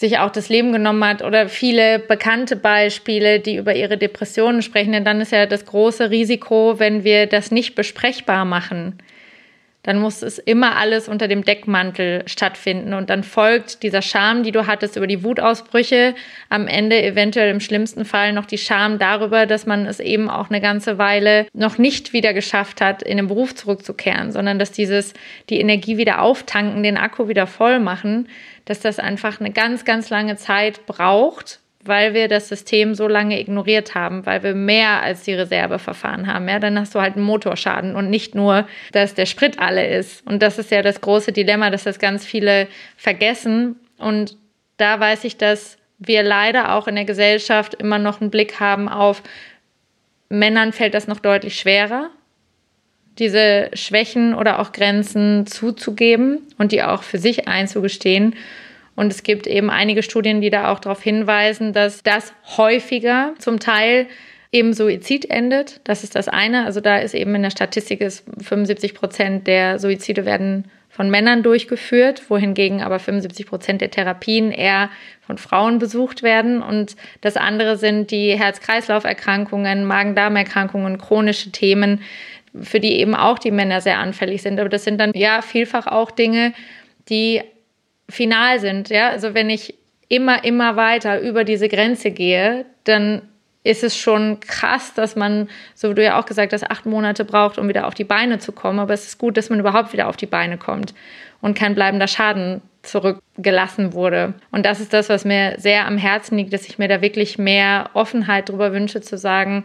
sich 0.00 0.18
auch 0.18 0.30
das 0.30 0.48
Leben 0.48 0.72
genommen 0.72 1.04
hat 1.04 1.22
oder 1.22 1.50
viele 1.50 1.98
bekannte 1.98 2.56
Beispiele, 2.56 3.38
die 3.38 3.56
über 3.56 3.76
ihre 3.76 3.98
Depressionen 3.98 4.62
sprechen. 4.62 4.92
Denn 4.92 5.04
dann 5.04 5.20
ist 5.20 5.30
ja 5.30 5.44
das 5.44 5.66
große 5.66 6.08
Risiko, 6.08 6.78
wenn 6.78 7.04
wir 7.04 7.26
das 7.26 7.50
nicht 7.50 7.74
besprechbar 7.74 8.46
machen, 8.46 8.96
dann 9.82 9.98
muss 9.98 10.22
es 10.22 10.38
immer 10.38 10.76
alles 10.76 11.08
unter 11.08 11.26
dem 11.26 11.44
Deckmantel 11.44 12.22
stattfinden. 12.26 12.92
Und 12.92 13.08
dann 13.08 13.24
folgt 13.24 13.82
dieser 13.82 14.02
Scham, 14.02 14.42
die 14.42 14.52
du 14.52 14.66
hattest 14.66 14.96
über 14.96 15.06
die 15.06 15.24
Wutausbrüche, 15.24 16.14
am 16.50 16.66
Ende 16.66 17.02
eventuell 17.02 17.50
im 17.50 17.60
schlimmsten 17.60 18.04
Fall 18.04 18.32
noch 18.32 18.46
die 18.46 18.58
Scham 18.58 18.98
darüber, 18.98 19.46
dass 19.46 19.66
man 19.66 19.86
es 19.86 20.00
eben 20.00 20.28
auch 20.28 20.50
eine 20.50 20.60
ganze 20.60 20.98
Weile 20.98 21.46
noch 21.54 21.78
nicht 21.78 22.12
wieder 22.12 22.34
geschafft 22.34 22.80
hat, 22.80 23.02
in 23.02 23.16
den 23.16 23.28
Beruf 23.28 23.54
zurückzukehren, 23.54 24.32
sondern 24.32 24.58
dass 24.58 24.72
dieses, 24.72 25.14
die 25.48 25.60
Energie 25.60 25.96
wieder 25.96 26.20
auftanken, 26.20 26.82
den 26.82 26.98
Akku 26.98 27.28
wieder 27.28 27.46
voll 27.46 27.80
machen, 27.80 28.28
dass 28.66 28.80
das 28.80 28.98
einfach 28.98 29.40
eine 29.40 29.50
ganz, 29.50 29.84
ganz 29.84 30.10
lange 30.10 30.36
Zeit 30.36 30.84
braucht, 30.86 31.60
weil 31.82 32.12
wir 32.14 32.28
das 32.28 32.48
System 32.48 32.94
so 32.94 33.08
lange 33.08 33.40
ignoriert 33.40 33.94
haben, 33.94 34.26
weil 34.26 34.42
wir 34.42 34.54
mehr 34.54 35.02
als 35.02 35.22
die 35.22 35.34
Reserve 35.34 35.78
verfahren 35.78 36.26
haben. 36.26 36.48
Ja, 36.48 36.58
dann 36.58 36.78
hast 36.78 36.94
du 36.94 37.00
halt 37.00 37.16
einen 37.16 37.24
Motorschaden 37.24 37.96
und 37.96 38.10
nicht 38.10 38.34
nur, 38.34 38.68
dass 38.92 39.14
der 39.14 39.26
Sprit 39.26 39.58
alle 39.58 39.86
ist. 39.86 40.26
Und 40.26 40.42
das 40.42 40.58
ist 40.58 40.70
ja 40.70 40.82
das 40.82 41.00
große 41.00 41.32
Dilemma, 41.32 41.70
dass 41.70 41.84
das 41.84 41.98
ganz 41.98 42.24
viele 42.26 42.68
vergessen. 42.96 43.76
Und 43.98 44.36
da 44.76 45.00
weiß 45.00 45.24
ich, 45.24 45.38
dass 45.38 45.78
wir 45.98 46.22
leider 46.22 46.74
auch 46.74 46.86
in 46.86 46.96
der 46.96 47.04
Gesellschaft 47.04 47.74
immer 47.74 47.98
noch 47.98 48.20
einen 48.20 48.30
Blick 48.30 48.60
haben 48.60 48.88
auf 48.88 49.22
Männern 50.30 50.72
fällt 50.72 50.94
das 50.94 51.08
noch 51.08 51.18
deutlich 51.18 51.58
schwerer, 51.58 52.10
diese 53.18 53.70
Schwächen 53.74 54.32
oder 54.32 54.60
auch 54.60 54.72
Grenzen 54.72 55.46
zuzugeben 55.46 56.38
und 56.56 56.72
die 56.72 56.82
auch 56.82 57.02
für 57.02 57.18
sich 57.18 57.48
einzugestehen. 57.48 58.36
Und 59.00 59.10
es 59.10 59.22
gibt 59.22 59.46
eben 59.46 59.70
einige 59.70 60.02
Studien, 60.02 60.42
die 60.42 60.50
da 60.50 60.70
auch 60.70 60.78
darauf 60.78 61.02
hinweisen, 61.02 61.72
dass 61.72 62.02
das 62.02 62.34
häufiger 62.58 63.32
zum 63.38 63.58
Teil 63.58 64.06
eben 64.52 64.74
Suizid 64.74 65.30
endet. 65.30 65.80
Das 65.84 66.04
ist 66.04 66.16
das 66.16 66.28
eine. 66.28 66.66
Also 66.66 66.82
da 66.82 66.98
ist 66.98 67.14
eben 67.14 67.34
in 67.34 67.40
der 67.42 67.50
Statistik 67.50 68.02
ist 68.02 68.26
75 68.42 68.92
Prozent 68.92 69.46
der 69.46 69.78
Suizide 69.78 70.26
werden 70.26 70.66
von 70.90 71.08
Männern 71.08 71.42
durchgeführt, 71.42 72.28
wohingegen 72.28 72.82
aber 72.82 72.98
75 72.98 73.46
Prozent 73.46 73.80
der 73.80 73.90
Therapien 73.90 74.52
eher 74.52 74.90
von 75.22 75.38
Frauen 75.38 75.78
besucht 75.78 76.22
werden. 76.22 76.60
Und 76.60 76.94
das 77.22 77.38
andere 77.38 77.78
sind 77.78 78.10
die 78.10 78.38
Herz-Kreislauf-Erkrankungen, 78.38 79.86
Magen-Darm-Erkrankungen, 79.86 80.98
chronische 80.98 81.52
Themen, 81.52 82.02
für 82.60 82.80
die 82.80 83.00
eben 83.00 83.14
auch 83.14 83.38
die 83.38 83.50
Männer 83.50 83.80
sehr 83.80 83.98
anfällig 83.98 84.42
sind. 84.42 84.60
Aber 84.60 84.68
das 84.68 84.84
sind 84.84 85.00
dann 85.00 85.12
ja 85.14 85.40
vielfach 85.40 85.86
auch 85.86 86.10
Dinge, 86.10 86.52
die 87.08 87.40
final 88.10 88.60
sind, 88.60 88.90
ja, 88.90 89.08
also 89.08 89.34
wenn 89.34 89.50
ich 89.50 89.74
immer, 90.08 90.44
immer 90.44 90.76
weiter 90.76 91.20
über 91.20 91.44
diese 91.44 91.68
Grenze 91.68 92.10
gehe, 92.10 92.66
dann 92.84 93.22
ist 93.62 93.84
es 93.84 93.96
schon 93.96 94.40
krass, 94.40 94.94
dass 94.94 95.16
man, 95.16 95.48
so 95.74 95.90
wie 95.90 95.94
du 95.94 96.04
ja 96.04 96.18
auch 96.18 96.26
gesagt 96.26 96.52
hast, 96.52 96.70
acht 96.70 96.86
Monate 96.86 97.24
braucht, 97.24 97.58
um 97.58 97.68
wieder 97.68 97.86
auf 97.86 97.94
die 97.94 98.04
Beine 98.04 98.38
zu 98.38 98.52
kommen. 98.52 98.78
Aber 98.78 98.94
es 98.94 99.06
ist 99.06 99.18
gut, 99.18 99.36
dass 99.36 99.50
man 99.50 99.60
überhaupt 99.60 99.92
wieder 99.92 100.08
auf 100.08 100.16
die 100.16 100.26
Beine 100.26 100.56
kommt 100.56 100.94
und 101.42 101.56
kein 101.56 101.74
bleibender 101.74 102.08
Schaden 102.08 102.62
zurückgelassen 102.82 103.92
wurde. 103.92 104.34
Und 104.50 104.64
das 104.64 104.80
ist 104.80 104.92
das, 104.94 105.10
was 105.10 105.26
mir 105.26 105.54
sehr 105.58 105.86
am 105.86 105.98
Herzen 105.98 106.38
liegt, 106.38 106.52
dass 106.52 106.66
ich 106.66 106.78
mir 106.78 106.88
da 106.88 107.02
wirklich 107.02 107.36
mehr 107.38 107.90
Offenheit 107.92 108.48
darüber 108.48 108.72
wünsche, 108.72 109.02
zu 109.02 109.18
sagen, 109.18 109.64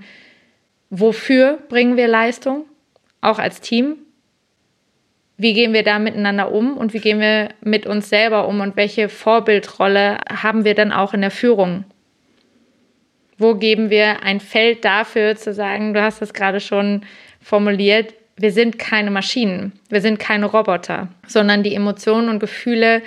wofür 0.89 1.59
bringen 1.69 1.95
wir 1.95 2.09
Leistung, 2.09 2.65
auch 3.21 3.39
als 3.39 3.61
Team? 3.61 3.95
Wie 5.37 5.53
gehen 5.53 5.73
wir 5.73 5.83
da 5.83 5.99
miteinander 5.99 6.51
um 6.51 6.77
und 6.77 6.93
wie 6.93 6.99
gehen 6.99 7.19
wir 7.19 7.49
mit 7.61 7.85
uns 7.85 8.09
selber 8.09 8.47
um 8.47 8.61
und 8.61 8.77
welche 8.77 9.09
Vorbildrolle 9.09 10.17
haben 10.29 10.63
wir 10.63 10.75
dann 10.75 10.91
auch 10.91 11.13
in 11.13 11.21
der 11.21 11.31
Führung? 11.31 11.83
Wo 13.37 13.55
geben 13.55 13.89
wir 13.89 14.23
ein 14.23 14.39
Feld 14.39 14.85
dafür 14.85 15.35
zu 15.35 15.53
sagen, 15.53 15.93
du 15.93 16.01
hast 16.01 16.21
es 16.21 16.33
gerade 16.33 16.61
schon 16.61 17.01
formuliert, 17.41 18.13
wir 18.37 18.51
sind 18.51 18.79
keine 18.79 19.11
Maschinen, 19.11 19.73
wir 19.89 20.01
sind 20.01 20.19
keine 20.19 20.45
Roboter, 20.45 21.09
sondern 21.27 21.63
die 21.63 21.75
Emotionen 21.75 22.29
und 22.29 22.39
Gefühle 22.39 23.01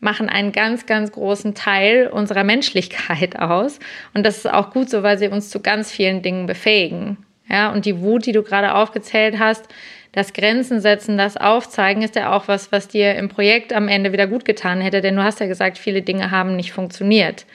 machen 0.00 0.28
einen 0.28 0.52
ganz, 0.52 0.86
ganz 0.86 1.12
großen 1.12 1.54
Teil 1.54 2.08
unserer 2.08 2.44
Menschlichkeit 2.44 3.38
aus. 3.38 3.78
Und 4.14 4.24
das 4.24 4.38
ist 4.38 4.50
auch 4.50 4.70
gut 4.70 4.88
so, 4.88 5.02
weil 5.02 5.18
sie 5.18 5.28
uns 5.28 5.50
zu 5.50 5.60
ganz 5.60 5.90
vielen 5.90 6.22
Dingen 6.22 6.46
befähigen. 6.46 7.18
Ja, 7.48 7.72
und 7.72 7.86
die 7.86 8.00
Wut, 8.00 8.26
die 8.26 8.32
du 8.32 8.42
gerade 8.42 8.74
aufgezählt 8.74 9.38
hast, 9.38 9.68
das 10.12 10.32
Grenzen 10.32 10.80
setzen, 10.80 11.18
das 11.18 11.36
Aufzeigen, 11.36 12.02
ist 12.02 12.16
ja 12.16 12.34
auch 12.34 12.48
was, 12.48 12.72
was 12.72 12.88
dir 12.88 13.14
im 13.14 13.28
Projekt 13.28 13.72
am 13.72 13.88
Ende 13.88 14.12
wieder 14.12 14.26
gut 14.26 14.44
getan 14.44 14.80
hätte, 14.80 15.00
denn 15.00 15.16
du 15.16 15.22
hast 15.22 15.40
ja 15.40 15.46
gesagt, 15.46 15.78
viele 15.78 16.02
Dinge 16.02 16.30
haben 16.30 16.56
nicht 16.56 16.72
funktioniert. 16.72 17.46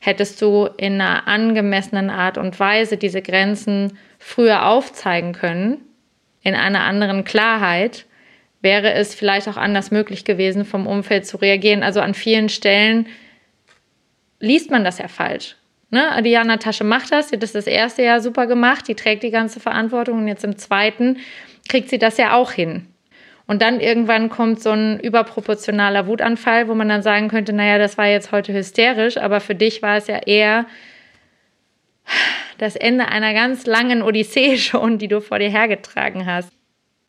Hättest 0.00 0.40
du 0.40 0.68
in 0.76 1.00
einer 1.00 1.26
angemessenen 1.26 2.10
Art 2.10 2.38
und 2.38 2.58
Weise 2.60 2.96
diese 2.96 3.22
Grenzen 3.22 3.98
früher 4.18 4.66
aufzeigen 4.66 5.32
können, 5.32 5.78
in 6.42 6.54
einer 6.54 6.84
anderen 6.84 7.24
Klarheit, 7.24 8.06
wäre 8.62 8.92
es 8.92 9.14
vielleicht 9.14 9.48
auch 9.48 9.56
anders 9.56 9.90
möglich 9.90 10.24
gewesen, 10.24 10.64
vom 10.64 10.86
Umfeld 10.86 11.26
zu 11.26 11.36
reagieren. 11.38 11.82
Also 11.82 12.00
an 12.00 12.14
vielen 12.14 12.48
Stellen 12.48 13.06
liest 14.40 14.70
man 14.70 14.84
das 14.84 14.98
ja 14.98 15.08
falsch. 15.08 15.56
Ne? 15.90 16.20
Diana 16.22 16.56
Tasche 16.56 16.84
macht 16.84 17.12
das, 17.12 17.28
sie 17.28 17.36
hat 17.36 17.42
das 17.42 17.52
das 17.52 17.66
erste 17.66 18.02
Jahr 18.02 18.20
super 18.20 18.46
gemacht, 18.46 18.88
die 18.88 18.94
trägt 18.94 19.22
die 19.22 19.30
ganze 19.30 19.60
Verantwortung 19.60 20.18
und 20.18 20.28
jetzt 20.28 20.44
im 20.44 20.56
zweiten 20.56 21.18
kriegt 21.68 21.88
sie 21.88 21.98
das 21.98 22.16
ja 22.16 22.34
auch 22.34 22.52
hin. 22.52 22.86
Und 23.46 23.62
dann 23.62 23.80
irgendwann 23.80 24.28
kommt 24.28 24.60
so 24.60 24.70
ein 24.70 24.98
überproportionaler 24.98 26.06
Wutanfall, 26.06 26.68
wo 26.68 26.74
man 26.74 26.88
dann 26.88 27.02
sagen 27.02 27.28
könnte, 27.28 27.52
naja, 27.52 27.78
das 27.78 27.96
war 27.96 28.06
jetzt 28.06 28.32
heute 28.32 28.52
hysterisch, 28.52 29.16
aber 29.16 29.40
für 29.40 29.54
dich 29.54 29.82
war 29.82 29.96
es 29.96 30.08
ja 30.08 30.18
eher 30.18 30.66
das 32.58 32.76
Ende 32.76 33.08
einer 33.08 33.34
ganz 33.34 33.66
langen 33.66 34.02
Odyssee 34.02 34.56
schon, 34.58 34.98
die 34.98 35.08
du 35.08 35.20
vor 35.20 35.38
dir 35.38 35.50
hergetragen 35.50 36.26
hast. 36.26 36.50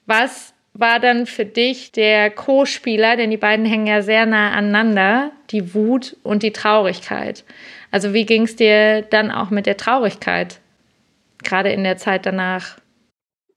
Was 0.06 0.54
war 0.80 1.00
dann 1.00 1.26
für 1.26 1.46
dich 1.46 1.92
der 1.92 2.30
Co-Spieler, 2.30 3.16
denn 3.16 3.32
die 3.32 3.38
beiden 3.38 3.66
hängen 3.66 3.88
ja 3.88 4.04
sehr 4.04 4.28
nah 4.28 4.52
aneinander, 4.52 5.32
die 5.50 5.74
Wut 5.74 6.16
und 6.22 6.44
die 6.44 6.52
Traurigkeit. 6.52 7.44
Also 7.90 8.14
wie 8.14 8.26
ging 8.26 8.44
es 8.44 8.56
dir 8.56 9.02
dann 9.02 9.32
auch 9.32 9.50
mit 9.50 9.66
der 9.66 9.78
Traurigkeit, 9.78 10.60
gerade 11.44 11.70
in 11.70 11.84
der 11.84 11.98
Zeit 11.98 12.28
danach? 12.28 12.78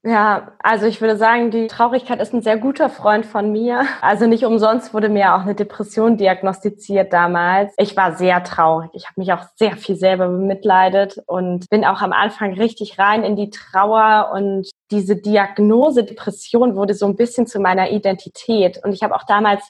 Ja, 0.03 0.53
also 0.57 0.87
ich 0.87 0.99
würde 0.99 1.15
sagen, 1.15 1.51
die 1.51 1.67
Traurigkeit 1.67 2.19
ist 2.19 2.33
ein 2.33 2.41
sehr 2.41 2.57
guter 2.57 2.89
Freund 2.89 3.23
von 3.23 3.51
mir. 3.51 3.85
Also 4.01 4.25
nicht 4.25 4.45
umsonst 4.45 4.95
wurde 4.95 5.09
mir 5.09 5.35
auch 5.35 5.41
eine 5.41 5.53
Depression 5.53 6.17
diagnostiziert 6.17 7.13
damals. 7.13 7.71
Ich 7.77 7.95
war 7.95 8.15
sehr 8.15 8.43
traurig. 8.43 8.89
Ich 8.93 9.05
habe 9.05 9.19
mich 9.19 9.31
auch 9.31 9.43
sehr 9.57 9.77
viel 9.77 9.95
selber 9.95 10.27
bemitleidet 10.27 11.21
und 11.27 11.69
bin 11.69 11.85
auch 11.85 12.01
am 12.01 12.13
Anfang 12.13 12.53
richtig 12.53 12.97
rein 12.97 13.23
in 13.23 13.35
die 13.35 13.51
Trauer 13.51 14.31
und 14.33 14.71
diese 14.89 15.17
Diagnose 15.17 16.03
Depression 16.03 16.75
wurde 16.75 16.95
so 16.95 17.05
ein 17.05 17.15
bisschen 17.15 17.45
zu 17.45 17.59
meiner 17.59 17.91
Identität. 17.91 18.83
Und 18.83 18.93
ich 18.93 19.03
habe 19.03 19.15
auch 19.15 19.23
damals 19.27 19.61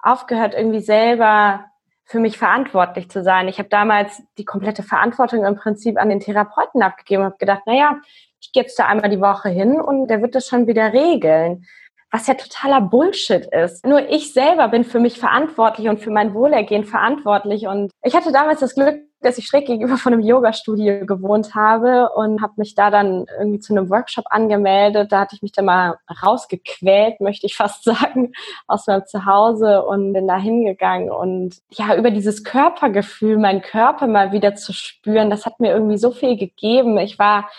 aufgehört, 0.00 0.54
irgendwie 0.54 0.80
selber 0.80 1.66
für 2.04 2.18
mich 2.18 2.36
verantwortlich 2.38 3.10
zu 3.10 3.22
sein. 3.22 3.48
Ich 3.48 3.58
habe 3.58 3.68
damals 3.68 4.22
die 4.38 4.44
komplette 4.44 4.82
Verantwortung 4.82 5.44
im 5.44 5.56
Prinzip 5.56 5.98
an 5.98 6.08
den 6.08 6.20
Therapeuten 6.20 6.82
abgegeben 6.82 7.22
und 7.22 7.26
habe 7.26 7.38
gedacht, 7.38 7.62
naja, 7.66 7.98
ich 8.40 8.52
gehe 8.52 8.62
jetzt 8.62 8.78
da 8.78 8.86
einmal 8.86 9.10
die 9.10 9.20
Woche 9.20 9.48
hin 9.48 9.80
und 9.80 10.08
der 10.08 10.22
wird 10.22 10.34
das 10.34 10.46
schon 10.46 10.66
wieder 10.66 10.92
regeln. 10.92 11.66
Was 12.10 12.26
ja 12.26 12.34
totaler 12.34 12.80
Bullshit 12.80 13.46
ist. 13.52 13.84
Nur 13.84 14.08
ich 14.08 14.32
selber 14.32 14.68
bin 14.68 14.84
für 14.84 14.98
mich 14.98 15.18
verantwortlich 15.18 15.88
und 15.88 16.00
für 16.00 16.10
mein 16.10 16.32
Wohlergehen 16.32 16.84
verantwortlich. 16.84 17.66
Und 17.66 17.90
ich 18.02 18.14
hatte 18.16 18.32
damals 18.32 18.60
das 18.60 18.74
Glück, 18.74 19.02
dass 19.20 19.36
ich 19.36 19.46
schräg 19.46 19.66
gegenüber 19.66 19.98
von 19.98 20.12
einem 20.12 20.22
Yoga-Studio 20.22 21.04
gewohnt 21.04 21.54
habe 21.54 22.10
und 22.14 22.40
habe 22.40 22.54
mich 22.56 22.74
da 22.74 22.90
dann 22.90 23.26
irgendwie 23.38 23.58
zu 23.58 23.74
einem 23.74 23.90
Workshop 23.90 24.24
angemeldet. 24.30 25.12
Da 25.12 25.20
hatte 25.20 25.34
ich 25.34 25.42
mich 25.42 25.52
dann 25.52 25.66
mal 25.66 25.98
rausgequält, 26.22 27.20
möchte 27.20 27.46
ich 27.46 27.56
fast 27.56 27.84
sagen, 27.84 28.32
aus 28.66 28.86
meinem 28.86 29.04
Zuhause 29.04 29.84
und 29.84 30.14
bin 30.14 30.28
da 30.28 30.38
hingegangen. 30.38 31.10
Und 31.10 31.56
ja, 31.70 31.94
über 31.94 32.10
dieses 32.10 32.44
Körpergefühl, 32.44 33.36
meinen 33.36 33.60
Körper 33.60 34.06
mal 34.06 34.32
wieder 34.32 34.54
zu 34.54 34.72
spüren, 34.72 35.30
das 35.30 35.44
hat 35.44 35.60
mir 35.60 35.72
irgendwie 35.72 35.98
so 35.98 36.10
viel 36.10 36.36
gegeben. 36.36 36.96
Ich 36.98 37.18
war 37.18 37.50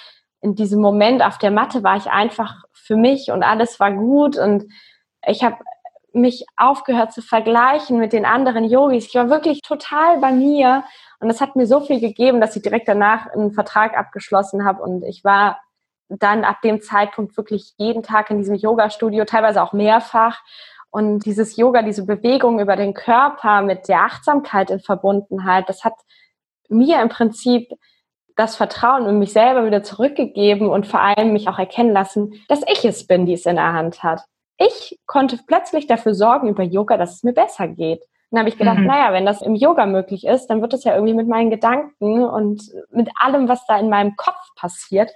in 0.41 0.55
diesem 0.55 0.81
Moment 0.81 1.23
auf 1.23 1.37
der 1.37 1.51
Matte 1.51 1.83
war 1.83 1.97
ich 1.97 2.07
einfach 2.07 2.63
für 2.73 2.95
mich 2.95 3.31
und 3.31 3.43
alles 3.43 3.79
war 3.79 3.91
gut 3.91 4.37
und 4.37 4.65
ich 5.27 5.43
habe 5.43 5.57
mich 6.13 6.45
aufgehört 6.57 7.13
zu 7.13 7.21
vergleichen 7.21 7.99
mit 7.99 8.13
den 8.13 8.25
anderen 8.25 8.63
Yogis. 8.63 9.07
Ich 9.07 9.15
war 9.15 9.29
wirklich 9.29 9.61
total 9.61 10.19
bei 10.19 10.31
mir 10.31 10.83
und 11.19 11.29
es 11.29 11.41
hat 11.41 11.55
mir 11.55 11.67
so 11.67 11.81
viel 11.81 11.99
gegeben, 11.99 12.41
dass 12.41 12.55
ich 12.55 12.61
direkt 12.61 12.87
danach 12.87 13.27
einen 13.27 13.51
Vertrag 13.51 13.97
abgeschlossen 13.97 14.65
habe 14.65 14.81
und 14.81 15.03
ich 15.03 15.23
war 15.23 15.59
dann 16.09 16.43
ab 16.43 16.61
dem 16.63 16.81
Zeitpunkt 16.81 17.37
wirklich 17.37 17.73
jeden 17.77 18.01
Tag 18.01 18.31
in 18.31 18.37
diesem 18.37 18.55
Yoga-Studio, 18.55 19.25
teilweise 19.25 19.61
auch 19.61 19.73
mehrfach. 19.73 20.41
Und 20.89 21.25
dieses 21.25 21.55
Yoga, 21.55 21.83
diese 21.83 22.03
Bewegung 22.03 22.59
über 22.59 22.75
den 22.75 22.95
Körper 22.95 23.61
mit 23.61 23.87
der 23.87 24.01
Achtsamkeit 24.01 24.71
in 24.71 24.79
Verbundenheit, 24.79 25.69
das 25.69 25.83
hat 25.83 25.93
mir 26.67 26.99
im 26.99 27.09
Prinzip 27.09 27.69
das 28.39 28.55
Vertrauen 28.55 29.05
in 29.05 29.19
mich 29.19 29.33
selber 29.33 29.65
wieder 29.65 29.83
zurückgegeben 29.83 30.69
und 30.69 30.87
vor 30.87 31.01
allem 31.01 31.33
mich 31.33 31.49
auch 31.49 31.59
erkennen 31.59 31.91
lassen, 31.91 32.33
dass 32.47 32.61
ich 32.67 32.85
es 32.85 33.05
bin, 33.05 33.25
die 33.25 33.33
es 33.33 33.45
in 33.45 33.57
der 33.57 33.73
Hand 33.73 34.01
hat. 34.01 34.23
Ich 34.57 34.97
konnte 35.05 35.37
plötzlich 35.45 35.87
dafür 35.87 36.13
sorgen 36.13 36.47
über 36.47 36.63
Yoga, 36.63 36.97
dass 36.97 37.15
es 37.15 37.23
mir 37.23 37.33
besser 37.33 37.67
geht. 37.67 38.01
Dann 38.31 38.39
habe 38.39 38.49
ich 38.49 38.57
gedacht, 38.57 38.77
mhm. 38.77 38.85
naja, 38.85 39.11
wenn 39.11 39.25
das 39.25 39.41
im 39.41 39.55
Yoga 39.55 39.85
möglich 39.85 40.25
ist, 40.25 40.47
dann 40.47 40.61
wird 40.61 40.73
es 40.73 40.83
ja 40.83 40.93
irgendwie 40.93 41.15
mit 41.15 41.27
meinen 41.27 41.49
Gedanken 41.49 42.23
und 42.23 42.61
mit 42.91 43.09
allem, 43.19 43.47
was 43.47 43.65
da 43.65 43.77
in 43.77 43.89
meinem 43.89 44.15
Kopf 44.15 44.55
passiert, 44.55 45.11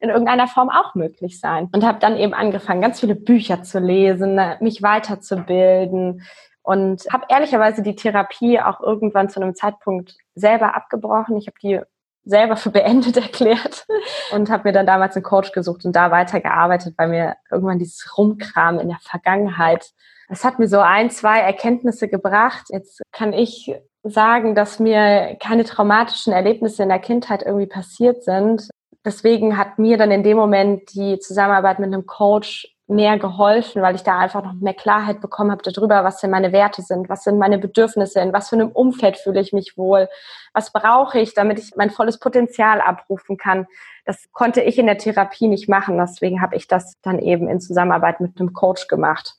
in 0.00 0.10
irgendeiner 0.10 0.48
Form 0.48 0.68
auch 0.68 0.94
möglich 0.94 1.40
sein. 1.40 1.68
Und 1.72 1.84
habe 1.84 2.00
dann 2.00 2.16
eben 2.16 2.34
angefangen, 2.34 2.82
ganz 2.82 3.00
viele 3.00 3.14
Bücher 3.14 3.62
zu 3.62 3.78
lesen, 3.78 4.40
mich 4.60 4.82
weiterzubilden 4.82 6.22
und 6.62 7.06
habe 7.10 7.26
ehrlicherweise 7.28 7.82
die 7.82 7.96
Therapie 7.96 8.60
auch 8.60 8.80
irgendwann 8.80 9.30
zu 9.30 9.40
einem 9.40 9.54
Zeitpunkt 9.54 10.16
selber 10.34 10.74
abgebrochen. 10.76 11.36
Ich 11.36 11.46
habe 11.46 11.56
die 11.62 11.80
selber 12.28 12.56
für 12.56 12.70
beendet 12.70 13.16
erklärt 13.22 13.86
und 14.32 14.50
habe 14.50 14.68
mir 14.68 14.72
dann 14.72 14.86
damals 14.86 15.16
einen 15.16 15.24
Coach 15.24 15.52
gesucht 15.52 15.84
und 15.84 15.96
da 15.96 16.10
weitergearbeitet, 16.10 16.94
weil 16.96 17.08
mir 17.08 17.36
irgendwann 17.50 17.78
dieses 17.78 18.16
Rumkram 18.16 18.78
in 18.78 18.88
der 18.88 18.98
Vergangenheit, 19.00 19.90
es 20.28 20.44
hat 20.44 20.58
mir 20.58 20.68
so 20.68 20.78
ein, 20.78 21.10
zwei 21.10 21.40
Erkenntnisse 21.40 22.06
gebracht. 22.06 22.66
Jetzt 22.68 23.00
kann 23.12 23.32
ich 23.32 23.74
sagen, 24.02 24.54
dass 24.54 24.78
mir 24.78 25.36
keine 25.40 25.64
traumatischen 25.64 26.34
Erlebnisse 26.34 26.82
in 26.82 26.90
der 26.90 26.98
Kindheit 26.98 27.42
irgendwie 27.42 27.66
passiert 27.66 28.22
sind. 28.22 28.68
Deswegen 29.04 29.56
hat 29.56 29.78
mir 29.78 29.96
dann 29.96 30.10
in 30.10 30.22
dem 30.22 30.36
Moment 30.36 30.94
die 30.94 31.18
Zusammenarbeit 31.18 31.78
mit 31.78 31.86
einem 31.86 32.04
Coach 32.04 32.76
mehr 32.88 33.18
geholfen, 33.18 33.82
weil 33.82 33.94
ich 33.94 34.02
da 34.02 34.18
einfach 34.18 34.42
noch 34.42 34.54
mehr 34.54 34.74
Klarheit 34.74 35.20
bekommen 35.20 35.50
habe 35.50 35.62
darüber, 35.62 36.04
was 36.04 36.20
denn 36.20 36.30
meine 36.30 36.52
Werte 36.52 36.80
sind, 36.80 37.08
was 37.10 37.22
sind 37.22 37.38
meine 37.38 37.58
Bedürfnisse, 37.58 38.20
in 38.20 38.32
was 38.32 38.48
für 38.48 38.56
einem 38.56 38.70
Umfeld 38.70 39.18
fühle 39.18 39.40
ich 39.40 39.52
mich 39.52 39.76
wohl, 39.76 40.08
was 40.54 40.72
brauche 40.72 41.20
ich, 41.20 41.34
damit 41.34 41.58
ich 41.58 41.76
mein 41.76 41.90
volles 41.90 42.18
Potenzial 42.18 42.80
abrufen 42.80 43.36
kann. 43.36 43.66
Das 44.06 44.32
konnte 44.32 44.62
ich 44.62 44.78
in 44.78 44.86
der 44.86 44.96
Therapie 44.96 45.48
nicht 45.48 45.68
machen, 45.68 45.98
deswegen 45.98 46.40
habe 46.40 46.56
ich 46.56 46.66
das 46.66 46.96
dann 47.02 47.18
eben 47.18 47.46
in 47.46 47.60
Zusammenarbeit 47.60 48.20
mit 48.20 48.40
einem 48.40 48.54
Coach 48.54 48.88
gemacht 48.88 49.34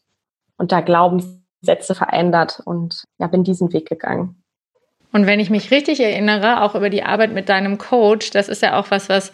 und 0.58 0.72
da 0.72 0.82
Glaubenssätze 0.82 1.95
verändert 1.95 2.62
und 2.64 3.06
ja, 3.18 3.26
bin 3.26 3.43
diesen 3.43 3.74
Weg 3.74 3.89
gegangen. 3.89 4.43
Und 5.12 5.26
wenn 5.26 5.39
ich 5.39 5.50
mich 5.50 5.72
richtig 5.72 6.00
erinnere, 6.00 6.62
auch 6.62 6.76
über 6.76 6.91
die 6.91 7.02
Arbeit 7.02 7.34
mit 7.34 7.50
deinem 7.50 7.80
Coach, 7.80 8.30
das 8.30 8.47
ist 8.47 8.62
ja 8.62 8.80
auch 8.80 8.91
was, 8.91 9.10
was 9.10 9.32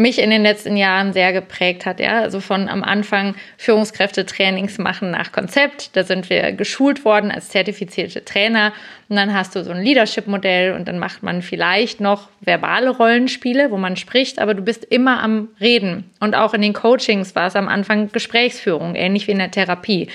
mich 0.00 0.18
in 0.18 0.30
den 0.30 0.42
letzten 0.42 0.76
Jahren 0.76 1.12
sehr 1.12 1.32
geprägt 1.32 1.86
hat. 1.86 2.00
Ja? 2.00 2.20
Also 2.20 2.40
von 2.40 2.68
am 2.68 2.82
Anfang 2.82 3.34
Führungskräftetrainings 3.58 4.78
machen 4.78 5.10
nach 5.10 5.32
Konzept. 5.32 5.94
Da 5.96 6.04
sind 6.04 6.30
wir 6.30 6.52
geschult 6.52 7.04
worden 7.04 7.30
als 7.30 7.50
zertifizierte 7.50 8.24
Trainer. 8.24 8.72
Und 9.08 9.16
dann 9.16 9.34
hast 9.34 9.54
du 9.54 9.62
so 9.62 9.70
ein 9.70 9.82
Leadership-Modell 9.82 10.72
und 10.72 10.88
dann 10.88 10.98
macht 10.98 11.22
man 11.22 11.42
vielleicht 11.42 12.00
noch 12.00 12.28
verbale 12.40 12.90
Rollenspiele, 12.90 13.70
wo 13.70 13.76
man 13.76 13.96
spricht, 13.96 14.38
aber 14.38 14.54
du 14.54 14.62
bist 14.62 14.84
immer 14.84 15.22
am 15.22 15.48
Reden. 15.60 16.10
Und 16.20 16.34
auch 16.34 16.54
in 16.54 16.62
den 16.62 16.72
Coachings 16.72 17.34
war 17.34 17.46
es 17.46 17.56
am 17.56 17.68
Anfang 17.68 18.10
Gesprächsführung, 18.10 18.94
ähnlich 18.94 19.26
wie 19.26 19.32
in 19.32 19.38
der 19.38 19.50
Therapie. 19.50 20.08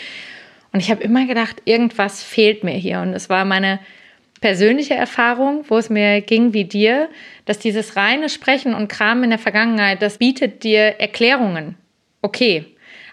Und 0.74 0.82
ich 0.82 0.92
habe 0.92 1.04
immer 1.04 1.26
gedacht, 1.26 1.62
irgendwas 1.64 2.22
fehlt 2.22 2.64
mir 2.64 2.74
hier. 2.74 3.00
Und 3.00 3.14
es 3.14 3.30
war 3.30 3.46
meine 3.46 3.80
persönliche 4.46 4.94
Erfahrung, 4.94 5.66
wo 5.70 5.80
es 5.80 5.90
mir 5.90 6.22
ging 6.22 6.54
wie 6.54 6.66
dir, 6.66 7.10
dass 7.46 7.58
dieses 7.58 7.96
reine 7.96 8.30
Sprechen 8.30 8.76
und 8.76 8.90
Kram 8.90 9.24
in 9.24 9.32
der 9.32 9.40
Vergangenheit, 9.40 10.04
das 10.04 10.20
bietet 10.20 10.64
dir 10.64 11.00
Erklärungen. 11.00 11.74
Okay, 12.22 12.64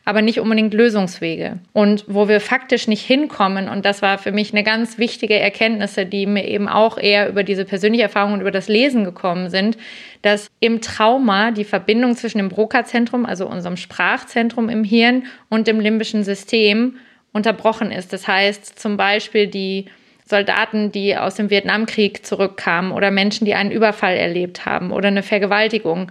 aber 0.05 0.20
nicht 0.20 0.41
unbedingt 0.41 0.74
Lösungswege. 0.74 1.59
Und 1.72 2.05
wo 2.07 2.28
wir 2.28 2.39
faktisch 2.39 2.87
nicht 2.87 3.01
hinkommen, 3.01 3.70
und 3.70 3.87
das 3.87 4.03
war 4.03 4.18
für 4.18 4.30
mich 4.30 4.53
eine 4.53 4.62
ganz 4.62 4.99
wichtige 4.99 5.39
Erkenntnis, 5.39 5.99
die 6.12 6.26
mir 6.26 6.47
eben 6.47 6.68
auch 6.68 6.99
eher 6.99 7.30
über 7.30 7.45
diese 7.45 7.64
persönliche 7.64 8.03
Erfahrung 8.03 8.35
und 8.35 8.43
über 8.43 8.51
das 8.51 8.68
Lesen 8.68 9.03
gekommen 9.03 9.49
sind, 9.49 9.78
dass 10.20 10.51
im 10.61 10.83
Trauma 10.83 11.51
die 11.51 11.64
Verbindung 11.64 12.14
zwischen 12.14 12.39
dem 12.41 12.51
Broca-Zentrum, 12.51 13.24
also 13.24 13.49
unserem 13.49 13.78
Sprachzentrum 13.78 14.68
im 14.68 14.85
Hirn, 14.85 15.24
und 15.49 15.66
dem 15.66 15.80
limbischen 15.80 16.24
System 16.24 16.97
unterbrochen 17.33 17.91
ist. 17.91 18.12
Das 18.12 18.28
heißt 18.28 18.78
zum 18.78 18.99
Beispiel 18.99 19.47
die 19.47 19.87
Soldaten, 20.33 20.91
die 20.91 21.16
aus 21.16 21.37
dem 21.37 21.51
Vietnamkrieg 21.51 22.26
zurückkamen 22.26 22.91
oder 22.91 23.12
Menschen, 23.12 23.45
die 23.45 23.55
einen 23.55 23.70
Überfall 23.70 24.16
erlebt 24.16 24.66
haben 24.66 24.91
oder 24.91 25.09
eine 25.09 25.22
Vergewaltigung 25.22 26.11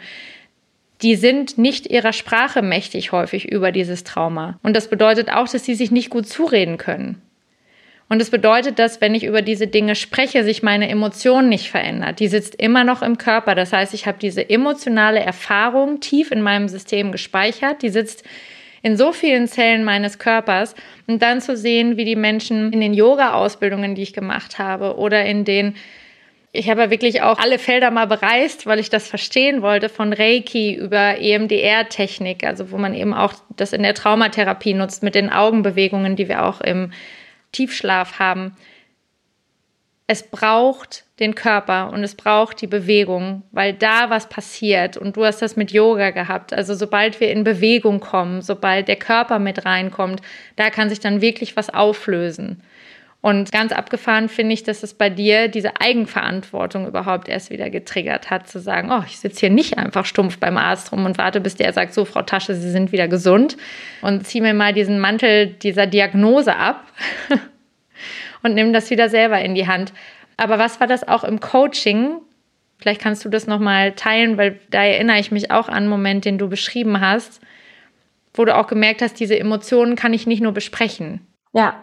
die 1.01 1.15
sind 1.15 1.57
nicht 1.57 1.87
ihrer 1.87 2.13
Sprache 2.13 2.61
mächtig 2.61 3.11
häufig 3.11 3.51
über 3.51 3.71
dieses 3.71 4.03
Trauma. 4.03 4.59
Und 4.61 4.75
das 4.75 4.89
bedeutet 4.89 5.31
auch, 5.31 5.47
dass 5.47 5.65
sie 5.65 5.75
sich 5.75 5.91
nicht 5.91 6.09
gut 6.09 6.27
zureden 6.27 6.77
können. 6.77 7.21
Und 8.07 8.21
es 8.21 8.27
das 8.29 8.31
bedeutet, 8.31 8.77
dass 8.77 8.99
wenn 8.99 9.15
ich 9.15 9.23
über 9.23 9.41
diese 9.41 9.67
Dinge 9.67 9.95
spreche, 9.95 10.43
sich 10.43 10.63
meine 10.63 10.89
Emotion 10.89 11.47
nicht 11.47 11.71
verändert. 11.71 12.19
Die 12.19 12.27
sitzt 12.27 12.55
immer 12.55 12.83
noch 12.83 13.01
im 13.01 13.17
Körper. 13.17 13.55
Das 13.55 13.71
heißt, 13.71 13.93
ich 13.93 14.05
habe 14.05 14.17
diese 14.21 14.49
emotionale 14.49 15.21
Erfahrung 15.21 16.01
tief 16.01 16.29
in 16.29 16.41
meinem 16.41 16.67
System 16.67 17.13
gespeichert. 17.13 17.81
Die 17.81 17.89
sitzt 17.89 18.23
in 18.81 18.97
so 18.97 19.11
vielen 19.11 19.47
Zellen 19.47 19.83
meines 19.83 20.19
Körpers. 20.19 20.75
Und 21.07 21.21
dann 21.21 21.41
zu 21.41 21.55
sehen, 21.55 21.97
wie 21.97 22.05
die 22.05 22.15
Menschen 22.15 22.73
in 22.73 22.81
den 22.81 22.93
Yoga-Ausbildungen, 22.93 23.95
die 23.95 24.03
ich 24.03 24.13
gemacht 24.13 24.59
habe, 24.59 24.97
oder 24.97 25.25
in 25.25 25.45
den 25.45 25.75
ich 26.53 26.69
habe 26.69 26.89
wirklich 26.89 27.21
auch 27.21 27.39
alle 27.39 27.59
Felder 27.59 27.91
mal 27.91 28.07
bereist, 28.07 28.65
weil 28.65 28.79
ich 28.79 28.89
das 28.89 29.07
verstehen 29.07 29.61
wollte, 29.61 29.87
von 29.87 30.11
Reiki 30.11 30.73
über 30.73 31.17
EMDR-Technik, 31.17 32.45
also 32.45 32.71
wo 32.71 32.77
man 32.77 32.93
eben 32.93 33.13
auch 33.13 33.33
das 33.55 33.71
in 33.71 33.83
der 33.83 33.93
Traumatherapie 33.93 34.73
nutzt 34.73 35.01
mit 35.01 35.15
den 35.15 35.29
Augenbewegungen, 35.29 36.17
die 36.17 36.27
wir 36.27 36.43
auch 36.43 36.59
im 36.59 36.91
Tiefschlaf 37.53 38.19
haben. 38.19 38.57
Es 40.11 40.23
braucht 40.23 41.05
den 41.21 41.35
Körper 41.35 41.89
und 41.93 42.03
es 42.03 42.15
braucht 42.15 42.59
die 42.59 42.67
Bewegung, 42.67 43.43
weil 43.53 43.71
da 43.71 44.09
was 44.09 44.27
passiert. 44.27 44.97
Und 44.97 45.15
du 45.15 45.23
hast 45.23 45.41
das 45.41 45.55
mit 45.55 45.71
Yoga 45.71 46.09
gehabt. 46.09 46.51
Also 46.51 46.75
sobald 46.75 47.21
wir 47.21 47.31
in 47.31 47.45
Bewegung 47.45 48.01
kommen, 48.01 48.41
sobald 48.41 48.89
der 48.89 48.97
Körper 48.97 49.39
mit 49.39 49.63
reinkommt, 49.63 50.21
da 50.57 50.69
kann 50.69 50.89
sich 50.89 50.99
dann 50.99 51.21
wirklich 51.21 51.55
was 51.55 51.69
auflösen. 51.69 52.61
Und 53.21 53.53
ganz 53.53 53.71
abgefahren 53.71 54.27
finde 54.27 54.53
ich, 54.53 54.63
dass 54.63 54.83
es 54.83 54.95
bei 54.95 55.09
dir 55.09 55.47
diese 55.47 55.79
Eigenverantwortung 55.79 56.89
überhaupt 56.89 57.29
erst 57.29 57.49
wieder 57.49 57.69
getriggert 57.69 58.29
hat, 58.29 58.49
zu 58.49 58.59
sagen, 58.59 58.91
oh, 58.91 59.03
ich 59.07 59.17
sitze 59.17 59.39
hier 59.39 59.49
nicht 59.49 59.77
einfach 59.77 60.03
stumpf 60.05 60.39
beim 60.39 60.57
Arzt 60.57 60.91
rum 60.91 61.05
und 61.05 61.17
warte, 61.17 61.39
bis 61.39 61.55
der 61.55 61.71
sagt, 61.71 61.93
so, 61.93 62.03
Frau 62.03 62.23
Tasche, 62.23 62.53
Sie 62.53 62.69
sind 62.69 62.91
wieder 62.91 63.07
gesund 63.07 63.55
und 64.01 64.27
zieh 64.27 64.41
mir 64.41 64.53
mal 64.53 64.73
diesen 64.73 64.99
Mantel 64.99 65.47
dieser 65.47 65.87
Diagnose 65.87 66.53
ab 66.57 66.83
und 68.43 68.53
nimm 68.53 68.73
das 68.73 68.89
wieder 68.89 69.09
selber 69.09 69.39
in 69.39 69.55
die 69.55 69.67
Hand. 69.67 69.93
Aber 70.37 70.59
was 70.59 70.79
war 70.79 70.87
das 70.87 71.07
auch 71.07 71.23
im 71.23 71.39
Coaching? 71.39 72.17
Vielleicht 72.79 73.01
kannst 73.01 73.23
du 73.25 73.29
das 73.29 73.47
nochmal 73.47 73.93
teilen, 73.93 74.37
weil 74.37 74.59
da 74.69 74.83
erinnere 74.83 75.19
ich 75.19 75.31
mich 75.31 75.51
auch 75.51 75.67
an 75.67 75.75
einen 75.75 75.87
Moment, 75.87 76.25
den 76.25 76.37
du 76.37 76.49
beschrieben 76.49 76.99
hast, 76.99 77.41
wo 78.33 78.45
du 78.45 78.55
auch 78.55 78.67
gemerkt 78.67 79.01
hast, 79.01 79.19
diese 79.19 79.37
Emotionen 79.37 79.95
kann 79.95 80.13
ich 80.13 80.25
nicht 80.25 80.41
nur 80.41 80.53
besprechen. 80.53 81.27
Ja, 81.53 81.75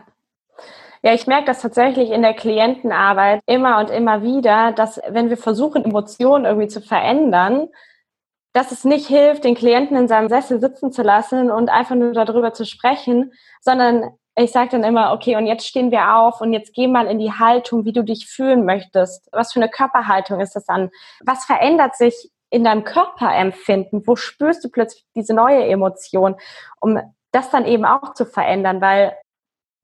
ja, 1.02 1.14
ich 1.14 1.26
merke 1.26 1.46
das 1.46 1.62
tatsächlich 1.62 2.10
in 2.10 2.22
der 2.22 2.34
Klientenarbeit 2.34 3.40
immer 3.46 3.78
und 3.78 3.90
immer 3.90 4.22
wieder, 4.22 4.72
dass 4.72 5.00
wenn 5.08 5.30
wir 5.30 5.36
versuchen, 5.36 5.84
Emotionen 5.84 6.44
irgendwie 6.44 6.68
zu 6.68 6.80
verändern, 6.80 7.68
dass 8.52 8.72
es 8.72 8.84
nicht 8.84 9.06
hilft, 9.06 9.44
den 9.44 9.54
Klienten 9.54 9.96
in 9.96 10.08
seinem 10.08 10.28
Sessel 10.28 10.60
sitzen 10.60 10.90
zu 10.90 11.02
lassen 11.02 11.50
und 11.50 11.70
einfach 11.70 11.94
nur 11.94 12.12
darüber 12.12 12.52
zu 12.52 12.64
sprechen, 12.64 13.32
sondern 13.60 14.10
ich 14.38 14.52
sage 14.52 14.70
dann 14.70 14.84
immer, 14.84 15.12
okay, 15.12 15.36
und 15.36 15.46
jetzt 15.46 15.66
stehen 15.66 15.90
wir 15.90 16.14
auf 16.14 16.40
und 16.40 16.52
jetzt 16.52 16.74
geh 16.74 16.86
mal 16.86 17.06
in 17.06 17.18
die 17.18 17.32
Haltung, 17.32 17.84
wie 17.84 17.92
du 17.92 18.02
dich 18.02 18.26
fühlen 18.26 18.64
möchtest. 18.64 19.28
Was 19.32 19.52
für 19.52 19.60
eine 19.60 19.70
Körperhaltung 19.70 20.40
ist 20.40 20.54
das 20.54 20.64
dann? 20.64 20.90
Was 21.24 21.44
verändert 21.44 21.96
sich 21.96 22.30
in 22.50 22.64
deinem 22.64 22.84
Körperempfinden? 22.84 24.06
Wo 24.06 24.16
spürst 24.16 24.64
du 24.64 24.70
plötzlich 24.70 25.04
diese 25.14 25.34
neue 25.34 25.66
Emotion? 25.66 26.36
Um 26.80 27.00
das 27.32 27.50
dann 27.50 27.66
eben 27.66 27.84
auch 27.84 28.14
zu 28.14 28.24
verändern, 28.24 28.80
weil 28.80 29.16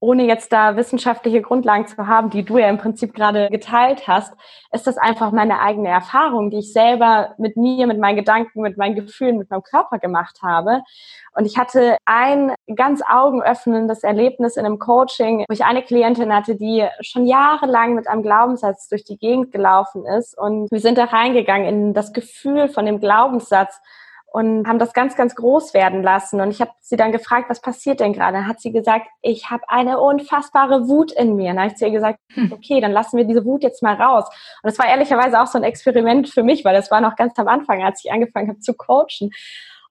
ohne 0.04 0.24
jetzt 0.24 0.52
da 0.52 0.76
wissenschaftliche 0.76 1.40
Grundlagen 1.40 1.86
zu 1.86 2.06
haben, 2.06 2.28
die 2.28 2.44
du 2.44 2.58
ja 2.58 2.68
im 2.68 2.76
Prinzip 2.76 3.14
gerade 3.14 3.48
geteilt 3.48 4.06
hast, 4.06 4.34
ist 4.70 4.86
das 4.86 4.98
einfach 4.98 5.32
meine 5.32 5.60
eigene 5.60 5.88
Erfahrung, 5.88 6.50
die 6.50 6.58
ich 6.58 6.74
selber 6.74 7.34
mit 7.38 7.56
mir, 7.56 7.86
mit 7.86 7.98
meinen 7.98 8.16
Gedanken, 8.16 8.60
mit 8.60 8.76
meinen 8.76 8.94
Gefühlen, 8.94 9.38
mit 9.38 9.50
meinem 9.50 9.62
Körper 9.62 9.98
gemacht 9.98 10.40
habe. 10.42 10.82
Und 11.34 11.46
ich 11.46 11.56
hatte 11.56 11.96
ein 12.04 12.52
ganz 12.76 13.00
augenöffnendes 13.08 14.02
Erlebnis 14.02 14.56
in 14.56 14.66
einem 14.66 14.78
Coaching, 14.78 15.46
wo 15.48 15.52
ich 15.52 15.64
eine 15.64 15.82
Klientin 15.82 16.34
hatte, 16.34 16.54
die 16.54 16.86
schon 17.00 17.26
jahrelang 17.26 17.94
mit 17.94 18.06
einem 18.06 18.22
Glaubenssatz 18.22 18.88
durch 18.88 19.04
die 19.04 19.16
Gegend 19.16 19.52
gelaufen 19.52 20.04
ist. 20.04 20.36
Und 20.36 20.70
wir 20.70 20.80
sind 20.80 20.98
da 20.98 21.04
reingegangen 21.04 21.66
in 21.66 21.94
das 21.94 22.12
Gefühl 22.12 22.68
von 22.68 22.84
dem 22.84 23.00
Glaubenssatz 23.00 23.80
und 24.34 24.66
haben 24.66 24.80
das 24.80 24.92
ganz, 24.92 25.14
ganz 25.14 25.36
groß 25.36 25.74
werden 25.74 26.02
lassen. 26.02 26.40
Und 26.40 26.50
ich 26.50 26.60
habe 26.60 26.72
sie 26.80 26.96
dann 26.96 27.12
gefragt, 27.12 27.48
was 27.48 27.60
passiert 27.60 28.00
denn 28.00 28.12
gerade? 28.12 28.32
Dann 28.32 28.48
hat 28.48 28.60
sie 28.60 28.72
gesagt, 28.72 29.06
ich 29.22 29.48
habe 29.48 29.62
eine 29.68 30.00
unfassbare 30.00 30.88
Wut 30.88 31.12
in 31.12 31.36
mir. 31.36 31.50
Und 31.50 31.56
dann 31.56 31.66
habe 31.66 31.68
ich 31.68 31.76
zu 31.76 31.86
ihr 31.86 31.92
gesagt, 31.92 32.18
hm. 32.32 32.50
okay, 32.52 32.80
dann 32.80 32.90
lassen 32.90 33.16
wir 33.16 33.26
diese 33.26 33.44
Wut 33.44 33.62
jetzt 33.62 33.80
mal 33.80 33.94
raus. 33.94 34.24
Und 34.60 34.68
das 34.68 34.76
war 34.80 34.88
ehrlicherweise 34.88 35.40
auch 35.40 35.46
so 35.46 35.56
ein 35.56 35.62
Experiment 35.62 36.28
für 36.28 36.42
mich, 36.42 36.64
weil 36.64 36.74
das 36.74 36.90
war 36.90 37.00
noch 37.00 37.14
ganz 37.14 37.38
am 37.38 37.46
Anfang, 37.46 37.84
als 37.84 38.04
ich 38.04 38.10
angefangen 38.10 38.48
habe 38.48 38.58
zu 38.58 38.74
coachen. 38.74 39.30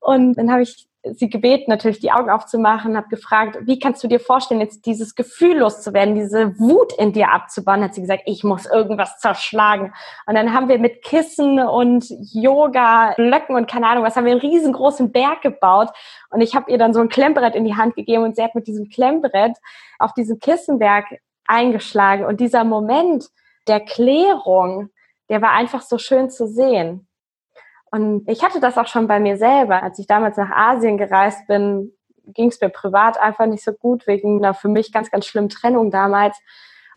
Und 0.02 0.34
dann 0.38 0.52
habe 0.52 0.64
ich 0.64 0.90
sie 1.04 1.30
gebeten, 1.30 1.66
natürlich 1.70 2.00
die 2.00 2.12
Augen 2.12 2.30
aufzumachen, 2.30 2.96
habe 2.96 3.10
gefragt, 3.10 3.58
wie 3.64 3.78
kannst 3.78 4.04
du 4.04 4.08
dir 4.08 4.20
vorstellen, 4.20 4.62
jetzt 4.62 4.86
dieses 4.86 5.16
Gefühl 5.16 5.58
loszuwerden, 5.58 6.16
diese 6.16 6.58
Wut 6.60 6.94
in 6.94 7.12
dir 7.12 7.32
abzubauen? 7.32 7.84
Hat 7.84 7.94
sie 7.94 8.02
gesagt, 8.02 8.24
ich 8.26 8.44
muss 8.44 8.66
irgendwas 8.66 9.20
zerschlagen. 9.20 9.94
Und 10.26 10.36
dann 10.36 10.54
haben 10.54 10.70
wir 10.70 10.80
mit 10.80 11.02
Kissen 11.02 11.60
und 11.60 12.06
Yoga, 12.32 13.14
Blöcken 13.18 13.56
und 13.56 13.70
keine 13.70 13.88
Ahnung 13.88 14.04
was, 14.04 14.16
haben 14.16 14.26
wir 14.26 14.32
einen 14.32 14.42
riesengroßen 14.42 15.12
Berg 15.12 15.42
gebaut. 15.42 15.90
Und 16.30 16.42
ich 16.42 16.56
habe 16.56 16.72
ihr 16.72 16.78
dann 16.78 16.94
so 16.94 17.02
ein 17.02 17.10
Klemmbrett 17.10 17.56
in 17.56 17.66
die 17.66 17.76
Hand 17.76 17.96
gegeben 17.96 18.24
und 18.24 18.36
sie 18.36 18.44
hat 18.44 18.56
mit 18.56 18.68
diesem 18.68 18.90
Klemmbrett 18.90 19.58
auf 20.00 20.14
diesen 20.14 20.40
Kissenberg 20.40 21.06
eingeschlagen. 21.46 22.26
Und 22.26 22.40
dieser 22.40 22.64
Moment 22.64 23.28
der 23.68 23.82
Klärung, 23.82 24.90
der 25.30 25.42
war 25.42 25.52
einfach 25.52 25.82
so 25.82 25.98
schön 25.98 26.30
zu 26.30 26.48
sehen. 26.48 27.08
Und 27.94 28.28
ich 28.28 28.44
hatte 28.44 28.60
das 28.60 28.80
auch 28.80 28.88
schon 28.88 29.06
bei 29.08 29.20
mir 29.20 29.38
selber. 29.38 29.84
Als 29.84 30.00
ich 30.00 30.08
damals 30.08 30.36
nach 30.36 30.50
Asien 30.50 30.98
gereist 30.98 31.46
bin, 31.46 31.92
ging 32.26 32.50
es 32.50 32.60
mir 32.60 32.70
privat 32.70 33.20
einfach 33.20 33.46
nicht 33.46 33.64
so 33.64 33.72
gut 33.72 34.08
wegen 34.08 34.44
einer 34.44 34.56
für 34.56 34.68
mich 34.68 34.92
ganz, 34.92 35.12
ganz 35.12 35.28
schlimmen 35.28 35.50
Trennung 35.50 35.92
damals. 35.92 36.36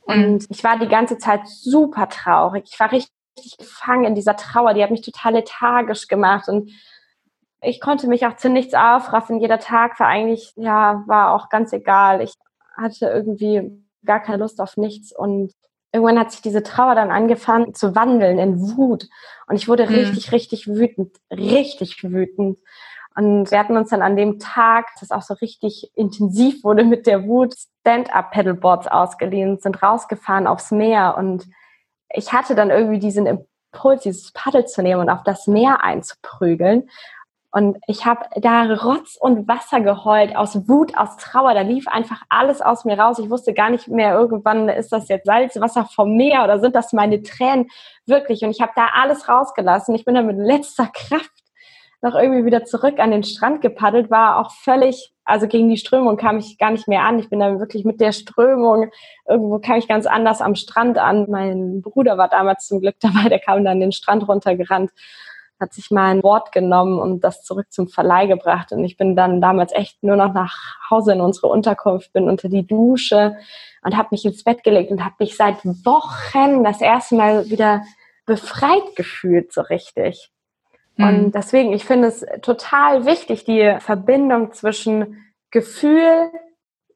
Und 0.06 0.38
mhm. 0.38 0.46
ich 0.48 0.64
war 0.64 0.78
die 0.78 0.88
ganze 0.88 1.18
Zeit 1.18 1.46
super 1.48 2.08
traurig. 2.08 2.64
Ich 2.72 2.80
war 2.80 2.90
richtig 2.90 3.12
gefangen 3.58 4.06
in 4.06 4.14
dieser 4.14 4.36
Trauer. 4.36 4.72
Die 4.72 4.82
hat 4.82 4.90
mich 4.90 5.02
total 5.02 5.34
lethargisch 5.34 6.08
gemacht. 6.08 6.48
Und 6.48 6.70
ich 7.60 7.82
konnte 7.82 8.08
mich 8.08 8.24
auch 8.24 8.36
zu 8.36 8.48
nichts 8.48 8.72
aufraffen. 8.72 9.38
Jeder 9.38 9.58
Tag 9.58 10.00
war 10.00 10.06
eigentlich, 10.06 10.54
ja, 10.56 11.04
war 11.06 11.34
auch 11.34 11.50
ganz 11.50 11.74
egal. 11.74 12.22
Ich 12.22 12.32
hatte 12.74 13.04
irgendwie 13.04 13.84
gar 14.06 14.20
keine 14.20 14.38
Lust 14.38 14.62
auf 14.62 14.78
nichts. 14.78 15.14
Und 15.14 15.52
irgendwann 15.96 16.18
hat 16.18 16.32
sich 16.32 16.42
diese 16.42 16.62
Trauer 16.62 16.94
dann 16.94 17.10
angefangen 17.10 17.74
zu 17.74 17.94
wandeln 17.94 18.38
in 18.38 18.60
Wut. 18.60 19.08
Und 19.48 19.56
ich 19.56 19.68
wurde 19.68 19.86
mhm. 19.86 19.94
richtig, 19.94 20.32
richtig 20.32 20.68
wütend, 20.68 21.16
richtig 21.30 22.02
wütend. 22.04 22.58
Und 23.16 23.50
wir 23.50 23.58
hatten 23.58 23.76
uns 23.78 23.90
dann 23.90 24.02
an 24.02 24.16
dem 24.16 24.38
Tag, 24.38 24.88
das 25.00 25.10
auch 25.10 25.22
so 25.22 25.34
richtig 25.34 25.90
intensiv 25.94 26.62
wurde 26.64 26.84
mit 26.84 27.06
der 27.06 27.24
Wut, 27.24 27.54
Stand-up-Pedalboards 27.80 28.88
ausgeliehen, 28.88 29.58
sind 29.58 29.82
rausgefahren 29.82 30.46
aufs 30.46 30.70
Meer. 30.70 31.16
Und 31.16 31.46
ich 32.10 32.32
hatte 32.34 32.54
dann 32.54 32.70
irgendwie 32.70 32.98
diesen 32.98 33.26
Impuls, 33.26 34.02
dieses 34.02 34.32
Paddel 34.32 34.66
zu 34.66 34.82
nehmen 34.82 35.00
und 35.00 35.08
auf 35.08 35.22
das 35.22 35.46
Meer 35.46 35.82
einzuprügeln. 35.82 36.90
Und 37.56 37.78
ich 37.86 38.04
habe 38.04 38.26
da 38.36 38.64
Rotz 38.64 39.16
und 39.18 39.48
Wasser 39.48 39.80
geheult, 39.80 40.36
aus 40.36 40.68
Wut, 40.68 40.94
aus 40.94 41.16
Trauer. 41.16 41.54
Da 41.54 41.62
lief 41.62 41.88
einfach 41.88 42.20
alles 42.28 42.60
aus 42.60 42.84
mir 42.84 42.98
raus. 42.98 43.18
Ich 43.18 43.30
wusste 43.30 43.54
gar 43.54 43.70
nicht 43.70 43.88
mehr, 43.88 44.12
irgendwann 44.12 44.68
ist 44.68 44.92
das 44.92 45.08
jetzt 45.08 45.24
Salzwasser 45.24 45.86
vom 45.86 46.16
Meer 46.18 46.44
oder 46.44 46.60
sind 46.60 46.76
das 46.76 46.92
meine 46.92 47.22
Tränen 47.22 47.68
wirklich. 48.04 48.42
Und 48.42 48.50
ich 48.50 48.60
habe 48.60 48.72
da 48.76 48.88
alles 48.92 49.26
rausgelassen. 49.26 49.94
Ich 49.94 50.04
bin 50.04 50.14
dann 50.14 50.26
mit 50.26 50.36
letzter 50.36 50.90
Kraft 50.92 51.32
noch 52.02 52.14
irgendwie 52.14 52.44
wieder 52.44 52.66
zurück 52.66 52.98
an 52.98 53.10
den 53.10 53.24
Strand 53.24 53.62
gepaddelt, 53.62 54.10
war 54.10 54.38
auch 54.38 54.50
völlig, 54.50 55.14
also 55.24 55.48
gegen 55.48 55.70
die 55.70 55.78
Strömung 55.78 56.18
kam 56.18 56.36
ich 56.36 56.58
gar 56.58 56.72
nicht 56.72 56.88
mehr 56.88 57.04
an. 57.04 57.18
Ich 57.18 57.30
bin 57.30 57.40
dann 57.40 57.58
wirklich 57.58 57.86
mit 57.86 58.02
der 58.02 58.12
Strömung, 58.12 58.90
irgendwo 59.26 59.60
kam 59.60 59.76
ich 59.76 59.88
ganz 59.88 60.04
anders 60.04 60.42
am 60.42 60.56
Strand 60.56 60.98
an. 60.98 61.24
Mein 61.30 61.80
Bruder 61.80 62.18
war 62.18 62.28
damals 62.28 62.66
zum 62.66 62.82
Glück 62.82 62.96
dabei, 63.00 63.30
der 63.30 63.38
kam 63.38 63.64
dann 63.64 63.80
den 63.80 63.92
Strand 63.92 64.28
runtergerannt 64.28 64.90
hat 65.58 65.72
sich 65.72 65.90
mal 65.90 66.10
ein 66.10 66.22
Wort 66.22 66.52
genommen 66.52 66.98
und 66.98 67.20
das 67.20 67.42
zurück 67.42 67.66
zum 67.70 67.88
Verleih 67.88 68.26
gebracht. 68.26 68.72
Und 68.72 68.84
ich 68.84 68.96
bin 68.96 69.16
dann 69.16 69.40
damals 69.40 69.72
echt 69.72 70.02
nur 70.02 70.16
noch 70.16 70.32
nach 70.32 70.76
Hause 70.90 71.12
in 71.12 71.20
unsere 71.20 71.48
Unterkunft, 71.48 72.12
bin 72.12 72.28
unter 72.28 72.48
die 72.48 72.66
Dusche 72.66 73.36
und 73.82 73.96
habe 73.96 74.08
mich 74.10 74.24
ins 74.24 74.44
Bett 74.44 74.64
gelegt 74.64 74.90
und 74.90 75.04
habe 75.04 75.16
mich 75.18 75.36
seit 75.36 75.64
Wochen 75.64 76.64
das 76.64 76.80
erste 76.80 77.14
Mal 77.14 77.48
wieder 77.50 77.82
befreit 78.26 78.96
gefühlt, 78.96 79.52
so 79.52 79.62
richtig. 79.62 80.30
Mhm. 80.96 81.08
Und 81.08 81.32
deswegen, 81.34 81.72
ich 81.72 81.84
finde 81.84 82.08
es 82.08 82.26
total 82.42 83.06
wichtig, 83.06 83.44
die 83.44 83.76
Verbindung 83.80 84.52
zwischen 84.52 85.24
Gefühl, 85.50 86.30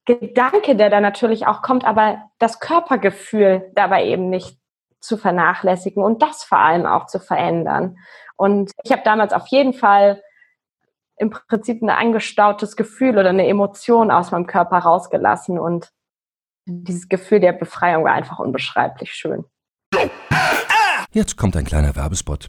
Gedanke, 0.05 0.75
der 0.75 0.91
da 0.91 1.01
natürlich 1.01 1.47
auch 1.47 1.63
kommt, 1.63 1.85
aber 1.85 2.23
das 2.39 2.59
Körpergefühl 2.59 3.71
dabei 3.75 4.07
eben 4.07 4.29
nicht 4.29 4.59
zu 5.01 5.17
vernachlässigen 5.17 6.03
und 6.03 6.23
das 6.23 6.43
vor 6.43 6.59
allem 6.59 6.87
auch 6.87 7.07
zu 7.07 7.21
verändern. 7.21 7.97
Und 8.41 8.73
ich 8.85 8.91
habe 8.91 9.03
damals 9.05 9.35
auf 9.35 9.49
jeden 9.49 9.75
Fall 9.75 10.23
im 11.19 11.29
Prinzip 11.29 11.83
ein 11.83 11.91
angestautes 11.91 12.75
Gefühl 12.75 13.19
oder 13.19 13.29
eine 13.29 13.47
Emotion 13.47 14.11
aus 14.11 14.31
meinem 14.31 14.47
Körper 14.47 14.79
rausgelassen 14.79 15.59
und 15.59 15.91
dieses 16.65 17.11
Gefühl 17.11 17.41
der 17.41 17.53
Befreiung 17.53 18.05
war 18.05 18.15
einfach 18.15 18.39
unbeschreiblich 18.39 19.13
schön. 19.13 19.45
Jetzt 21.13 21.37
kommt 21.37 21.55
ein 21.55 21.67
kleiner 21.67 21.95
Werbespot. 21.95 22.49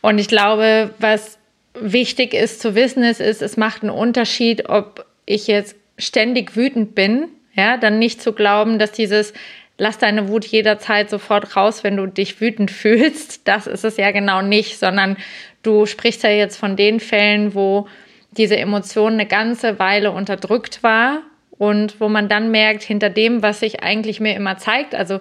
Und 0.00 0.18
ich 0.18 0.28
glaube, 0.28 0.94
was 0.98 1.38
wichtig 1.74 2.34
ist 2.34 2.60
zu 2.60 2.74
wissen, 2.74 3.02
ist, 3.02 3.20
ist, 3.20 3.42
es 3.42 3.56
macht 3.56 3.82
einen 3.82 3.90
Unterschied, 3.90 4.68
ob 4.68 5.06
ich 5.26 5.46
jetzt 5.46 5.76
ständig 5.98 6.56
wütend 6.56 6.94
bin, 6.94 7.28
ja, 7.54 7.76
dann 7.76 7.98
nicht 7.98 8.22
zu 8.22 8.32
glauben, 8.32 8.78
dass 8.78 8.92
dieses 8.92 9.32
lass 9.80 9.96
deine 9.96 10.28
Wut 10.28 10.44
jederzeit 10.44 11.08
sofort 11.08 11.56
raus, 11.56 11.82
wenn 11.82 11.96
du 11.96 12.06
dich 12.06 12.40
wütend 12.40 12.70
fühlst. 12.70 13.48
Das 13.48 13.66
ist 13.66 13.84
es 13.84 13.96
ja 13.96 14.10
genau 14.12 14.42
nicht, 14.42 14.78
sondern 14.78 15.16
du 15.62 15.86
sprichst 15.86 16.22
ja 16.22 16.30
jetzt 16.30 16.56
von 16.56 16.76
den 16.76 17.00
Fällen, 17.00 17.54
wo 17.54 17.88
diese 18.32 18.56
Emotion 18.56 19.14
eine 19.14 19.26
ganze 19.26 19.78
Weile 19.78 20.12
unterdrückt 20.12 20.82
war 20.82 21.22
und 21.50 22.00
wo 22.00 22.08
man 22.08 22.28
dann 22.28 22.50
merkt, 22.50 22.82
hinter 22.82 23.10
dem, 23.10 23.42
was 23.42 23.60
sich 23.60 23.82
eigentlich 23.82 24.20
mir 24.20 24.36
immer 24.36 24.56
zeigt, 24.56 24.94
also 24.94 25.20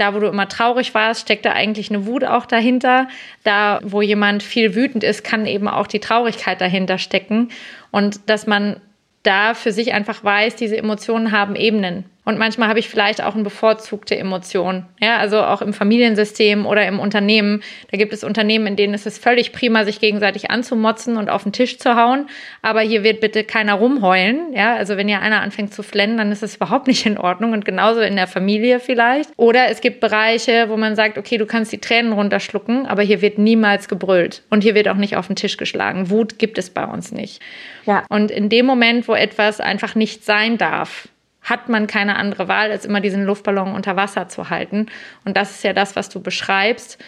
da, 0.00 0.14
wo 0.14 0.18
du 0.18 0.28
immer 0.28 0.48
traurig 0.48 0.94
warst, 0.94 1.22
steckt 1.22 1.44
da 1.44 1.52
eigentlich 1.52 1.90
eine 1.90 2.06
Wut 2.06 2.24
auch 2.24 2.46
dahinter. 2.46 3.08
Da, 3.44 3.80
wo 3.82 4.00
jemand 4.02 4.42
viel 4.42 4.74
wütend 4.74 5.04
ist, 5.04 5.24
kann 5.24 5.46
eben 5.46 5.68
auch 5.68 5.86
die 5.86 6.00
Traurigkeit 6.00 6.60
dahinter 6.60 6.98
stecken. 6.98 7.50
Und 7.90 8.28
dass 8.28 8.46
man 8.46 8.80
da 9.22 9.54
für 9.54 9.72
sich 9.72 9.92
einfach 9.92 10.24
weiß, 10.24 10.56
diese 10.56 10.76
Emotionen 10.76 11.32
haben 11.32 11.54
Ebenen. 11.54 12.04
Und 12.24 12.38
manchmal 12.38 12.68
habe 12.68 12.78
ich 12.78 12.88
vielleicht 12.88 13.22
auch 13.22 13.34
eine 13.34 13.44
bevorzugte 13.44 14.16
Emotion. 14.16 14.84
Ja, 15.00 15.16
also 15.16 15.40
auch 15.42 15.62
im 15.62 15.72
Familiensystem 15.72 16.66
oder 16.66 16.86
im 16.86 17.00
Unternehmen. 17.00 17.62
Da 17.90 17.96
gibt 17.96 18.12
es 18.12 18.22
Unternehmen, 18.22 18.66
in 18.66 18.76
denen 18.76 18.92
ist 18.92 19.06
es 19.06 19.18
völlig 19.18 19.52
prima, 19.52 19.84
sich 19.84 20.00
gegenseitig 20.00 20.50
anzumotzen 20.50 21.16
und 21.16 21.30
auf 21.30 21.44
den 21.44 21.52
Tisch 21.52 21.78
zu 21.78 21.96
hauen. 21.96 22.28
Aber 22.60 22.82
hier 22.82 23.02
wird 23.02 23.20
bitte 23.20 23.42
keiner 23.42 23.74
rumheulen. 23.74 24.52
Ja, 24.52 24.76
also 24.76 24.98
wenn 24.98 25.08
ja 25.08 25.20
einer 25.20 25.40
anfängt 25.40 25.72
zu 25.72 25.82
flennen, 25.82 26.18
dann 26.18 26.30
ist 26.30 26.42
es 26.42 26.56
überhaupt 26.60 26.88
nicht 26.88 27.06
in 27.06 27.16
Ordnung. 27.16 27.52
Und 27.52 27.64
genauso 27.64 28.00
in 28.00 28.16
der 28.16 28.26
Familie 28.26 28.80
vielleicht. 28.80 29.30
Oder 29.36 29.68
es 29.70 29.80
gibt 29.80 30.00
Bereiche, 30.00 30.68
wo 30.68 30.76
man 30.76 30.96
sagt, 30.96 31.16
okay, 31.16 31.38
du 31.38 31.46
kannst 31.46 31.72
die 31.72 31.78
Tränen 31.78 32.12
runterschlucken, 32.12 32.86
aber 32.86 33.02
hier 33.02 33.22
wird 33.22 33.38
niemals 33.38 33.88
gebrüllt. 33.88 34.42
Und 34.50 34.62
hier 34.62 34.74
wird 34.74 34.88
auch 34.88 34.96
nicht 34.96 35.16
auf 35.16 35.26
den 35.26 35.36
Tisch 35.36 35.56
geschlagen. 35.56 36.10
Wut 36.10 36.38
gibt 36.38 36.58
es 36.58 36.68
bei 36.68 36.84
uns 36.84 37.12
nicht. 37.12 37.40
Ja. 37.86 38.04
Und 38.10 38.30
in 38.30 38.50
dem 38.50 38.66
Moment, 38.66 39.08
wo 39.08 39.14
etwas 39.14 39.60
einfach 39.60 39.94
nicht 39.94 40.24
sein 40.24 40.58
darf, 40.58 41.08
hat 41.50 41.68
man 41.68 41.86
keine 41.86 42.16
andere 42.16 42.48
Wahl, 42.48 42.70
als 42.70 42.86
immer 42.86 43.00
diesen 43.00 43.24
Luftballon 43.24 43.74
unter 43.74 43.96
Wasser 43.96 44.28
zu 44.28 44.48
halten. 44.48 44.86
Und 45.24 45.36
das 45.36 45.50
ist 45.50 45.64
ja 45.64 45.72
das, 45.72 45.96
was 45.96 46.08
du 46.08 46.20
beschreibst. 46.20 46.98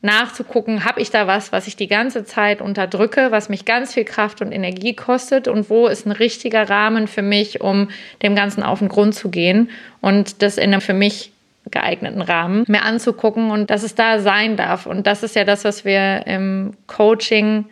Nachzugucken, 0.00 0.84
habe 0.84 1.00
ich 1.00 1.10
da 1.10 1.26
was, 1.28 1.52
was 1.52 1.68
ich 1.68 1.76
die 1.76 1.86
ganze 1.86 2.24
Zeit 2.24 2.60
unterdrücke, 2.60 3.30
was 3.30 3.48
mich 3.48 3.64
ganz 3.64 3.94
viel 3.94 4.04
Kraft 4.04 4.40
und 4.40 4.50
Energie 4.50 4.94
kostet 4.94 5.46
und 5.46 5.70
wo 5.70 5.86
ist 5.86 6.06
ein 6.06 6.12
richtiger 6.12 6.68
Rahmen 6.68 7.06
für 7.06 7.22
mich, 7.22 7.60
um 7.60 7.88
dem 8.22 8.34
Ganzen 8.34 8.64
auf 8.64 8.80
den 8.80 8.88
Grund 8.88 9.14
zu 9.14 9.30
gehen 9.30 9.70
und 10.00 10.42
das 10.42 10.56
in 10.56 10.72
einem 10.72 10.80
für 10.80 10.94
mich 10.94 11.30
geeigneten 11.70 12.20
Rahmen 12.20 12.64
mir 12.66 12.82
anzugucken 12.82 13.52
und 13.52 13.70
dass 13.70 13.84
es 13.84 13.94
da 13.94 14.18
sein 14.18 14.56
darf. 14.56 14.86
Und 14.86 15.06
das 15.06 15.22
ist 15.22 15.36
ja 15.36 15.44
das, 15.44 15.64
was 15.64 15.84
wir 15.84 16.26
im 16.26 16.72
Coaching 16.88 17.66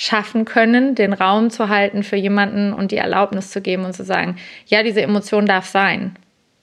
schaffen 0.00 0.46
können, 0.46 0.94
den 0.94 1.12
Raum 1.12 1.50
zu 1.50 1.68
halten 1.68 2.02
für 2.02 2.16
jemanden 2.16 2.72
und 2.72 2.90
die 2.90 2.96
Erlaubnis 2.96 3.50
zu 3.50 3.60
geben 3.60 3.84
und 3.84 3.92
zu 3.92 4.02
sagen, 4.02 4.36
ja, 4.66 4.82
diese 4.82 5.02
Emotion 5.02 5.44
darf 5.44 5.66
sein. 5.66 6.16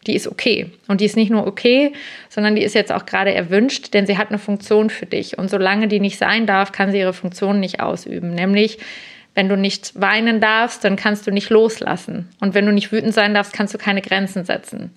Die 0.07 0.15
ist 0.15 0.27
okay. 0.27 0.71
Und 0.87 1.01
die 1.01 1.05
ist 1.05 1.15
nicht 1.15 1.29
nur 1.29 1.45
okay, 1.45 1.93
sondern 2.29 2.55
die 2.55 2.63
ist 2.63 2.73
jetzt 2.73 2.91
auch 2.91 3.05
gerade 3.05 3.35
erwünscht, 3.35 3.93
denn 3.93 4.07
sie 4.07 4.17
hat 4.17 4.29
eine 4.29 4.39
Funktion 4.39 4.89
für 4.89 5.05
dich. 5.05 5.37
Und 5.37 5.51
solange 5.51 5.87
die 5.87 5.99
nicht 5.99 6.17
sein 6.17 6.47
darf, 6.47 6.71
kann 6.71 6.91
sie 6.91 6.97
ihre 6.97 7.13
Funktion 7.13 7.59
nicht 7.59 7.79
ausüben. 7.79 8.33
Nämlich, 8.33 8.79
wenn 9.35 9.49
du 9.49 9.55
nicht 9.55 9.91
weinen 10.01 10.41
darfst, 10.41 10.83
dann 10.83 10.95
kannst 10.95 11.27
du 11.27 11.31
nicht 11.31 11.51
loslassen. 11.51 12.29
Und 12.39 12.55
wenn 12.55 12.65
du 12.65 12.71
nicht 12.71 12.91
wütend 12.91 13.13
sein 13.13 13.35
darfst, 13.35 13.53
kannst 13.53 13.71
du 13.71 13.77
keine 13.77 14.01
Grenzen 14.01 14.45
setzen. 14.45 14.89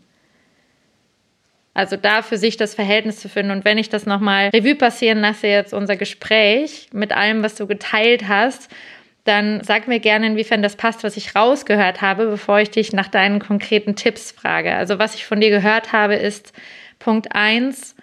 Also 1.72 1.96
da 1.96 2.22
für 2.22 2.36
sich 2.36 2.56
das 2.56 2.74
Verhältnis 2.74 3.20
zu 3.20 3.28
finden. 3.28 3.52
Und 3.52 3.64
wenn 3.64 3.78
ich 3.78 3.88
das 3.88 4.06
nochmal 4.06 4.48
Revue 4.48 4.74
passieren 4.74 5.20
lasse, 5.20 5.46
jetzt 5.46 5.72
unser 5.72 5.96
Gespräch 5.96 6.88
mit 6.92 7.12
allem, 7.12 7.42
was 7.42 7.54
du 7.54 7.66
geteilt 7.66 8.28
hast, 8.28 8.70
dann 9.24 9.62
sag 9.62 9.86
mir 9.86 10.00
gerne, 10.00 10.26
inwiefern 10.26 10.62
das 10.62 10.76
passt, 10.76 11.04
was 11.04 11.16
ich 11.16 11.36
rausgehört 11.36 12.00
habe, 12.00 12.26
bevor 12.26 12.58
ich 12.60 12.70
dich 12.70 12.92
nach 12.92 13.08
deinen 13.08 13.38
konkreten 13.38 13.94
Tipps 13.94 14.32
frage. 14.32 14.74
Also 14.74 14.98
was 14.98 15.14
ich 15.14 15.26
von 15.26 15.40
dir 15.40 15.50
gehört 15.50 15.92
habe, 15.92 16.14
ist 16.14 16.52
Punkt 16.98 17.34
1, 17.34 17.94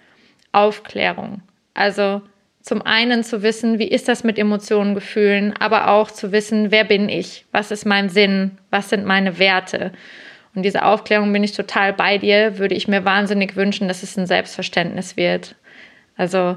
Aufklärung. 0.52 1.42
Also 1.74 2.22
zum 2.62 2.82
einen 2.82 3.24
zu 3.24 3.42
wissen, 3.42 3.78
wie 3.78 3.88
ist 3.88 4.08
das 4.08 4.24
mit 4.24 4.38
Emotionen, 4.38 4.94
Gefühlen, 4.94 5.54
aber 5.58 5.88
auch 5.88 6.10
zu 6.10 6.32
wissen, 6.32 6.70
wer 6.70 6.84
bin 6.84 7.08
ich, 7.08 7.46
was 7.50 7.70
ist 7.70 7.86
mein 7.86 8.08
Sinn, 8.08 8.58
was 8.70 8.90
sind 8.90 9.04
meine 9.04 9.38
Werte. 9.38 9.92
Und 10.54 10.62
diese 10.62 10.84
Aufklärung 10.84 11.32
bin 11.32 11.44
ich 11.44 11.52
total 11.52 11.92
bei 11.92 12.18
dir, 12.18 12.58
würde 12.58 12.74
ich 12.74 12.88
mir 12.88 13.04
wahnsinnig 13.04 13.56
wünschen, 13.56 13.88
dass 13.88 14.02
es 14.02 14.16
ein 14.16 14.26
Selbstverständnis 14.26 15.16
wird. 15.16 15.54
Also, 16.16 16.56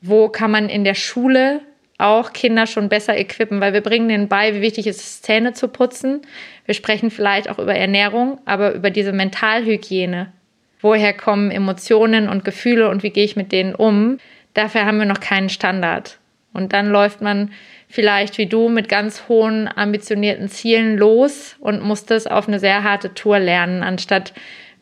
wo 0.00 0.28
kann 0.28 0.50
man 0.50 0.68
in 0.68 0.84
der 0.84 0.94
Schule 0.94 1.60
auch 1.98 2.32
Kinder 2.32 2.66
schon 2.66 2.88
besser 2.88 3.16
equippen, 3.16 3.60
weil 3.60 3.72
wir 3.72 3.80
bringen 3.80 4.08
denen 4.08 4.28
bei, 4.28 4.54
wie 4.54 4.60
wichtig 4.60 4.86
es 4.86 4.98
ist, 4.98 5.24
Zähne 5.24 5.52
zu 5.52 5.68
putzen. 5.68 6.22
Wir 6.66 6.74
sprechen 6.74 7.10
vielleicht 7.10 7.48
auch 7.48 7.58
über 7.58 7.74
Ernährung, 7.74 8.38
aber 8.44 8.74
über 8.74 8.90
diese 8.90 9.12
Mentalhygiene. 9.12 10.32
Woher 10.80 11.14
kommen 11.14 11.50
Emotionen 11.50 12.28
und 12.28 12.44
Gefühle 12.44 12.90
und 12.90 13.02
wie 13.02 13.10
gehe 13.10 13.24
ich 13.24 13.36
mit 13.36 13.52
denen 13.52 13.74
um? 13.74 14.18
Dafür 14.54 14.84
haben 14.84 14.98
wir 14.98 15.06
noch 15.06 15.20
keinen 15.20 15.48
Standard. 15.48 16.18
Und 16.52 16.72
dann 16.72 16.88
läuft 16.88 17.20
man 17.20 17.52
vielleicht 17.88 18.38
wie 18.38 18.46
du 18.46 18.68
mit 18.68 18.88
ganz 18.88 19.28
hohen 19.28 19.68
ambitionierten 19.68 20.48
Zielen 20.48 20.96
los 20.96 21.56
und 21.60 21.82
musstest 21.82 22.30
auf 22.30 22.48
eine 22.48 22.58
sehr 22.58 22.82
harte 22.82 23.14
Tour 23.14 23.38
lernen, 23.38 23.82
anstatt, 23.82 24.32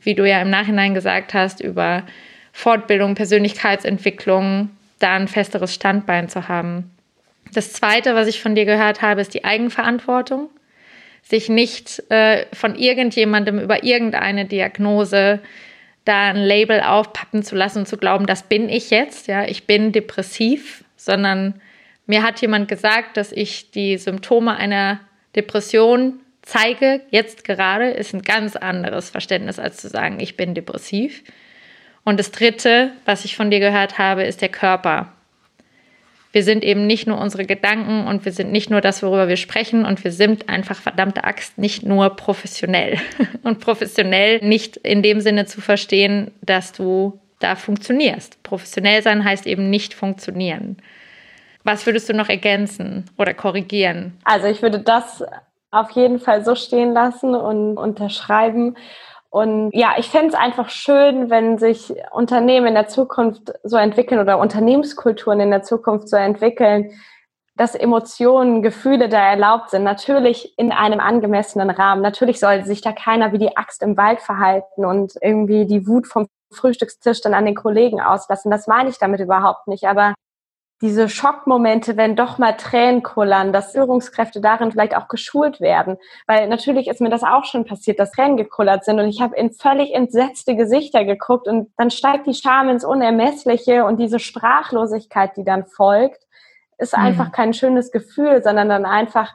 wie 0.01 0.15
du 0.15 0.29
ja 0.29 0.41
im 0.41 0.51
Nachhinein 0.51 0.95
gesagt 0.95 1.35
hast, 1.35 1.61
über 1.61 2.05
Fortbildung, 2.53 3.15
Persönlichkeitsentwicklung 3.15 4.71
da 4.99 5.15
ein 5.15 5.29
festeres 5.29 5.75
Standbein 5.75 6.29
zu 6.29 6.49
haben. 6.49 6.91
Das 7.53 7.73
Zweite, 7.73 8.15
was 8.15 8.29
ich 8.29 8.41
von 8.41 8.55
dir 8.55 8.65
gehört 8.65 9.03
habe, 9.03 9.21
ist 9.21 9.35
die 9.35 9.45
Eigenverantwortung. 9.45 10.49
Sich 11.23 11.49
nicht 11.49 12.03
äh, 12.11 12.47
von 12.53 12.75
irgendjemandem 12.75 13.59
über 13.59 13.85
irgendeine 13.85 14.45
Diagnose 14.45 15.41
da 16.05 16.31
ein 16.31 16.37
Label 16.37 16.81
aufpappen 16.81 17.43
zu 17.43 17.55
lassen 17.55 17.81
und 17.81 17.87
zu 17.87 17.97
glauben, 17.97 18.27
das 18.27 18.43
bin 18.43 18.69
ich 18.69 18.91
jetzt, 18.91 19.29
ja, 19.29 19.45
ich 19.45 19.67
bin 19.67 19.93
depressiv, 19.93 20.83
sondern 20.97 21.61
mir 22.07 22.23
hat 22.23 22.41
jemand 22.41 22.69
gesagt, 22.69 23.17
dass 23.17 23.33
ich 23.33 23.71
die 23.71 23.97
Symptome 23.99 24.57
einer 24.57 25.01
Depression 25.37 26.21
zeige, 26.43 27.01
jetzt 27.11 27.45
gerade, 27.45 27.91
ist 27.91 28.13
ein 28.13 28.23
ganz 28.23 28.57
anderes 28.57 29.11
Verständnis, 29.11 29.59
als 29.59 29.79
zu 29.79 29.89
sagen, 29.89 30.21
ich 30.21 30.37
bin 30.37 30.55
depressiv. 30.55 31.23
Und 32.05 32.19
das 32.19 32.33
Dritte, 32.33 32.91
was 33.05 33.25
ich 33.25 33.37
von 33.37 33.51
dir 33.51 33.61
gehört 33.61 33.99
habe, 33.99 34.25
ist 34.25 34.43
der 34.43 34.49
Körper. 34.49 35.13
Wir 36.33 36.43
sind 36.43 36.65
eben 36.65 36.87
nicht 36.87 37.07
nur 37.07 37.21
unsere 37.21 37.45
Gedanken 37.45 38.07
und 38.07 38.25
wir 38.25 38.33
sind 38.33 38.51
nicht 38.51 38.71
nur 38.71 38.81
das, 38.81 39.03
worüber 39.03 39.29
wir 39.29 39.37
sprechen 39.37 39.85
und 39.85 40.03
wir 40.03 40.13
sind 40.13 40.49
einfach 40.49 40.77
verdammte 40.81 41.25
Axt 41.25 41.59
nicht 41.59 41.85
nur 41.85 42.17
professionell. 42.17 42.99
Und 43.43 43.61
professionell 43.61 44.39
nicht 44.39 44.79
in 44.79 45.03
dem 45.03 45.21
Sinne 45.21 45.47
zu 45.47 45.61
verstehen, 45.61 46.31
dass 46.41 46.73
du 46.73 47.21
da 47.39 47.55
funktionierst. 47.55 48.43
Professionell 48.43 49.03
sein 49.03 49.25
heißt 49.25 49.47
eben 49.47 49.69
nicht 49.69 49.95
funktionieren. 49.95 50.79
Was 51.65 51.87
würdest 51.87 52.09
du 52.09 52.15
noch 52.15 52.29
ergänzen 52.29 53.05
oder 53.19 53.35
korrigieren? 53.35 54.19
Also 54.25 54.47
ich 54.47 54.63
würde 54.63 54.81
das 54.81 55.25
auf 55.71 55.91
jeden 55.93 56.19
Fall 56.19 56.45
so 56.45 56.55
stehen 56.55 56.93
lassen 56.93 57.35
und 57.35 57.77
unterschreiben. 57.77 58.77
Und 59.31 59.71
ja, 59.73 59.95
ich 59.97 60.11
fände 60.11 60.29
es 60.29 60.35
einfach 60.35 60.69
schön, 60.69 61.31
wenn 61.31 61.57
sich 61.57 61.95
Unternehmen 62.11 62.67
in 62.67 62.75
der 62.75 62.89
Zukunft 62.89 63.55
so 63.63 63.79
entwickeln 63.79 64.21
oder 64.21 64.39
Unternehmenskulturen 64.39 65.41
in 65.41 65.51
der 65.51 65.63
Zukunft 65.63 66.09
so 66.09 66.17
entwickeln, 66.17 66.91
dass 67.57 67.75
Emotionen, 67.75 68.63
Gefühle 68.63 69.09
da 69.09 69.31
erlaubt 69.31 69.71
sind. 69.71 69.85
Natürlich 69.85 70.53
in 70.59 70.73
einem 70.73 71.01
angemessenen 71.01 71.71
Rahmen. 71.71 72.03
Natürlich 72.03 72.41
soll 72.41 72.65
sich 72.65 72.83
da 72.83 72.93
keiner 72.93 73.33
wie 73.33 73.39
die 73.39 73.57
Axt 73.57 73.83
im 73.83 73.97
Wald 73.97 74.21
verhalten 74.21 74.85
und 74.85 75.15
irgendwie 75.23 75.67
die 75.67 75.87
Wut 75.87 76.07
vom 76.07 76.27
Frühstückstisch 76.53 77.23
dann 77.23 77.33
an 77.33 77.47
den 77.47 77.55
Kollegen 77.55 78.01
auslassen. 78.01 78.51
Das 78.51 78.67
meine 78.67 78.91
ich 78.91 78.99
damit 78.99 79.21
überhaupt 79.21 79.67
nicht. 79.67 79.85
Aber 79.85 80.15
diese 80.83 81.09
Schockmomente, 81.09 81.97
wenn 81.97 82.17
doch 82.17 82.39
mal 82.39 82.55
Tränen 82.57 83.05
kullern, 83.05 83.53
dass 83.53 83.71
Führungskräfte 83.71 84.41
darin 84.41 84.73
vielleicht 84.73 84.97
auch 84.97 85.07
geschult 85.07 85.61
werden. 85.61 85.97
Weil 86.27 86.49
natürlich 86.49 86.89
ist 86.89 87.01
mir 87.01 87.09
das 87.09 87.23
auch 87.23 87.45
schon 87.45 87.65
passiert, 87.65 88.01
dass 88.01 88.11
Tränen 88.11 88.37
gekullert 88.37 88.85
sind 88.85 88.99
und 88.99 89.09
ich 89.09 89.21
habe 89.21 89.37
in 89.37 89.53
völlig 89.53 89.95
entsetzte 89.95 90.57
Gesichter 90.57 91.05
geguckt 91.05 91.47
und 91.47 91.71
dann 91.77 91.93
steigt 91.93 92.27
die 92.27 92.35
Scham 92.35 92.69
ins 92.69 92.85
Unermessliche 92.85 93.85
und 93.85 93.99
diese 93.99 94.19
Sprachlosigkeit, 94.19 95.37
die 95.37 95.45
dann 95.45 95.67
folgt, 95.67 96.27
ist 96.79 96.97
mhm. 96.97 97.05
einfach 97.05 97.31
kein 97.31 97.55
schönes 97.55 97.93
Gefühl, 97.93 98.43
sondern 98.43 98.69
dann 98.69 98.85
einfach 98.85 99.33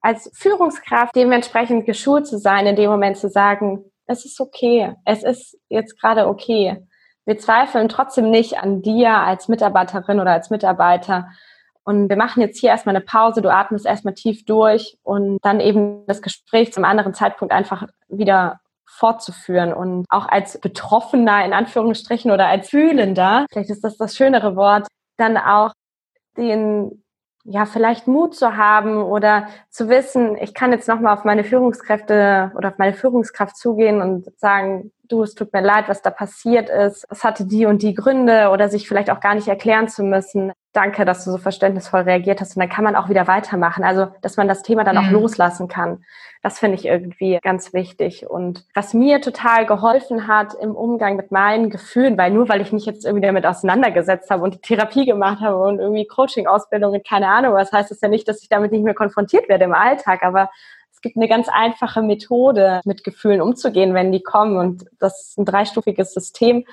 als 0.00 0.30
Führungskraft 0.34 1.16
dementsprechend 1.16 1.86
geschult 1.86 2.28
zu 2.28 2.38
sein, 2.38 2.66
in 2.66 2.76
dem 2.76 2.90
Moment 2.90 3.16
zu 3.16 3.28
sagen, 3.28 3.84
es 4.06 4.24
ist 4.24 4.40
okay, 4.40 4.94
es 5.04 5.24
ist 5.24 5.58
jetzt 5.68 6.00
gerade 6.00 6.28
okay 6.28 6.86
wir 7.26 7.38
zweifeln 7.38 7.88
trotzdem 7.88 8.30
nicht 8.30 8.58
an 8.58 8.82
dir 8.82 9.12
als 9.12 9.48
Mitarbeiterin 9.48 10.20
oder 10.20 10.32
als 10.32 10.50
Mitarbeiter. 10.50 11.28
Und 11.84 12.08
wir 12.08 12.16
machen 12.16 12.40
jetzt 12.40 12.58
hier 12.58 12.70
erstmal 12.70 12.96
eine 12.96 13.04
Pause, 13.04 13.42
du 13.42 13.52
atmest 13.52 13.86
erstmal 13.86 14.14
tief 14.14 14.44
durch 14.44 14.96
und 15.02 15.38
dann 15.42 15.60
eben 15.60 16.06
das 16.06 16.22
Gespräch 16.22 16.72
zum 16.72 16.84
anderen 16.84 17.14
Zeitpunkt 17.14 17.52
einfach 17.52 17.86
wieder 18.08 18.60
fortzuführen 18.86 19.72
und 19.72 20.06
auch 20.08 20.28
als 20.28 20.58
Betroffener 20.60 21.44
in 21.44 21.52
Anführungsstrichen 21.52 22.30
oder 22.30 22.46
als 22.46 22.70
Fühlender, 22.70 23.46
vielleicht 23.50 23.70
ist 23.70 23.82
das 23.82 23.96
das 23.96 24.16
schönere 24.16 24.56
Wort, 24.56 24.86
dann 25.16 25.36
auch 25.36 25.72
den 26.36 27.02
ja, 27.44 27.66
vielleicht 27.66 28.06
Mut 28.08 28.34
zu 28.34 28.56
haben 28.56 29.02
oder 29.02 29.48
zu 29.68 29.88
wissen, 29.90 30.36
ich 30.38 30.54
kann 30.54 30.72
jetzt 30.72 30.88
nochmal 30.88 31.14
auf 31.14 31.24
meine 31.24 31.44
Führungskräfte 31.44 32.52
oder 32.56 32.68
auf 32.68 32.78
meine 32.78 32.94
Führungskraft 32.94 33.56
zugehen 33.56 34.00
und 34.00 34.26
sagen, 34.40 34.92
du, 35.08 35.22
es 35.22 35.34
tut 35.34 35.52
mir 35.52 35.60
leid, 35.60 35.88
was 35.88 36.02
da 36.02 36.10
passiert 36.10 36.68
ist. 36.68 37.06
Es 37.10 37.24
hatte 37.24 37.44
die 37.44 37.66
und 37.66 37.82
die 37.82 37.94
Gründe 37.94 38.50
oder 38.50 38.68
sich 38.68 38.88
vielleicht 38.88 39.10
auch 39.10 39.20
gar 39.20 39.34
nicht 39.34 39.48
erklären 39.48 39.88
zu 39.88 40.02
müssen. 40.02 40.52
Danke, 40.72 41.04
dass 41.04 41.24
du 41.24 41.30
so 41.30 41.38
verständnisvoll 41.38 42.02
reagiert 42.02 42.40
hast. 42.40 42.56
Und 42.56 42.60
dann 42.60 42.68
kann 42.68 42.84
man 42.84 42.96
auch 42.96 43.08
wieder 43.08 43.26
weitermachen. 43.26 43.84
Also, 43.84 44.08
dass 44.22 44.36
man 44.36 44.48
das 44.48 44.62
Thema 44.62 44.82
dann 44.82 44.96
mhm. 44.96 45.02
auch 45.02 45.10
loslassen 45.10 45.68
kann. 45.68 46.04
Das 46.42 46.58
finde 46.58 46.76
ich 46.76 46.84
irgendwie 46.84 47.38
ganz 47.42 47.72
wichtig. 47.72 48.28
Und 48.28 48.64
was 48.74 48.92
mir 48.92 49.20
total 49.20 49.66
geholfen 49.66 50.26
hat 50.26 50.54
im 50.54 50.74
Umgang 50.74 51.16
mit 51.16 51.30
meinen 51.30 51.70
Gefühlen, 51.70 52.18
weil 52.18 52.32
nur 52.32 52.48
weil 52.48 52.60
ich 52.60 52.72
mich 52.72 52.86
jetzt 52.86 53.04
irgendwie 53.04 53.26
damit 53.26 53.46
auseinandergesetzt 53.46 54.30
habe 54.30 54.42
und 54.42 54.54
die 54.54 54.60
Therapie 54.60 55.06
gemacht 55.06 55.40
habe 55.40 55.56
und 55.56 55.78
irgendwie 55.78 56.06
Coaching-Ausbildung 56.06 56.92
und 56.92 57.08
keine 57.08 57.28
Ahnung, 57.28 57.54
was 57.54 57.72
heißt 57.72 57.90
das 57.90 58.00
ja 58.00 58.08
nicht, 58.08 58.28
dass 58.28 58.42
ich 58.42 58.48
damit 58.48 58.72
nicht 58.72 58.84
mehr 58.84 58.94
konfrontiert 58.94 59.48
werde 59.48 59.64
im 59.64 59.74
Alltag. 59.74 60.22
Aber 60.22 60.50
gibt 61.04 61.16
eine 61.16 61.28
ganz 61.28 61.48
einfache 61.48 62.02
Methode, 62.02 62.80
mit 62.84 63.04
Gefühlen 63.04 63.42
umzugehen, 63.42 63.94
wenn 63.94 64.10
die 64.10 64.22
kommen. 64.22 64.56
Und 64.56 64.86
das 64.98 65.28
ist 65.28 65.38
ein 65.38 65.44
dreistufiges 65.44 66.14
System 66.14 66.64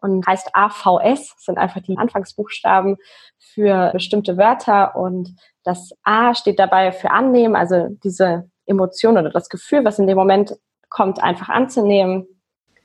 und 0.00 0.26
heißt 0.26 0.50
AVS, 0.54 1.34
das 1.34 1.44
sind 1.44 1.58
einfach 1.58 1.82
die 1.82 1.98
Anfangsbuchstaben 1.98 2.96
für 3.36 3.90
bestimmte 3.92 4.36
Wörter. 4.38 4.96
Und 4.96 5.34
das 5.64 5.90
A 6.04 6.34
steht 6.34 6.58
dabei 6.58 6.92
für 6.92 7.10
annehmen, 7.10 7.56
also 7.56 7.88
diese 8.04 8.48
Emotion 8.64 9.18
oder 9.18 9.30
das 9.30 9.48
Gefühl, 9.48 9.84
was 9.84 9.98
in 9.98 10.06
dem 10.06 10.16
Moment 10.16 10.56
kommt, 10.88 11.22
einfach 11.22 11.48
anzunehmen. 11.48 12.26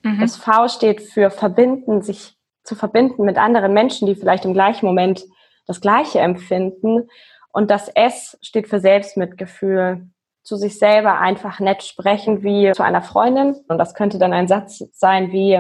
Mhm. 0.02 0.20
Das 0.20 0.36
V 0.36 0.68
steht 0.68 1.02
für 1.02 1.30
verbinden, 1.30 2.02
sich 2.02 2.36
zu 2.64 2.76
verbinden 2.76 3.24
mit 3.24 3.38
anderen 3.38 3.74
Menschen, 3.74 4.08
die 4.08 4.16
vielleicht 4.16 4.44
im 4.44 4.54
gleichen 4.54 4.88
Moment 4.88 5.24
das 5.68 5.82
Gleiche 5.82 6.20
empfinden. 6.20 7.10
Und 7.54 7.72
das 7.72 7.90
S 7.90 8.38
steht 8.42 8.68
für 8.68 8.80
Selbstmitgefühl, 8.80 10.10
zu 10.46 10.56
sich 10.56 10.80
selber 10.80 11.20
einfach 11.20 11.60
nett 11.60 11.84
sprechen 11.84 12.42
wie 12.44 12.72
zu 12.72 12.84
einer 12.84 13.02
Freundin. 13.02 13.56
Und 13.68 13.78
das 13.78 13.94
könnte 13.94 14.18
dann 14.18 14.32
ein 14.32 14.48
Satz 14.48 14.80
sein 14.94 15.34
wie, 15.34 15.54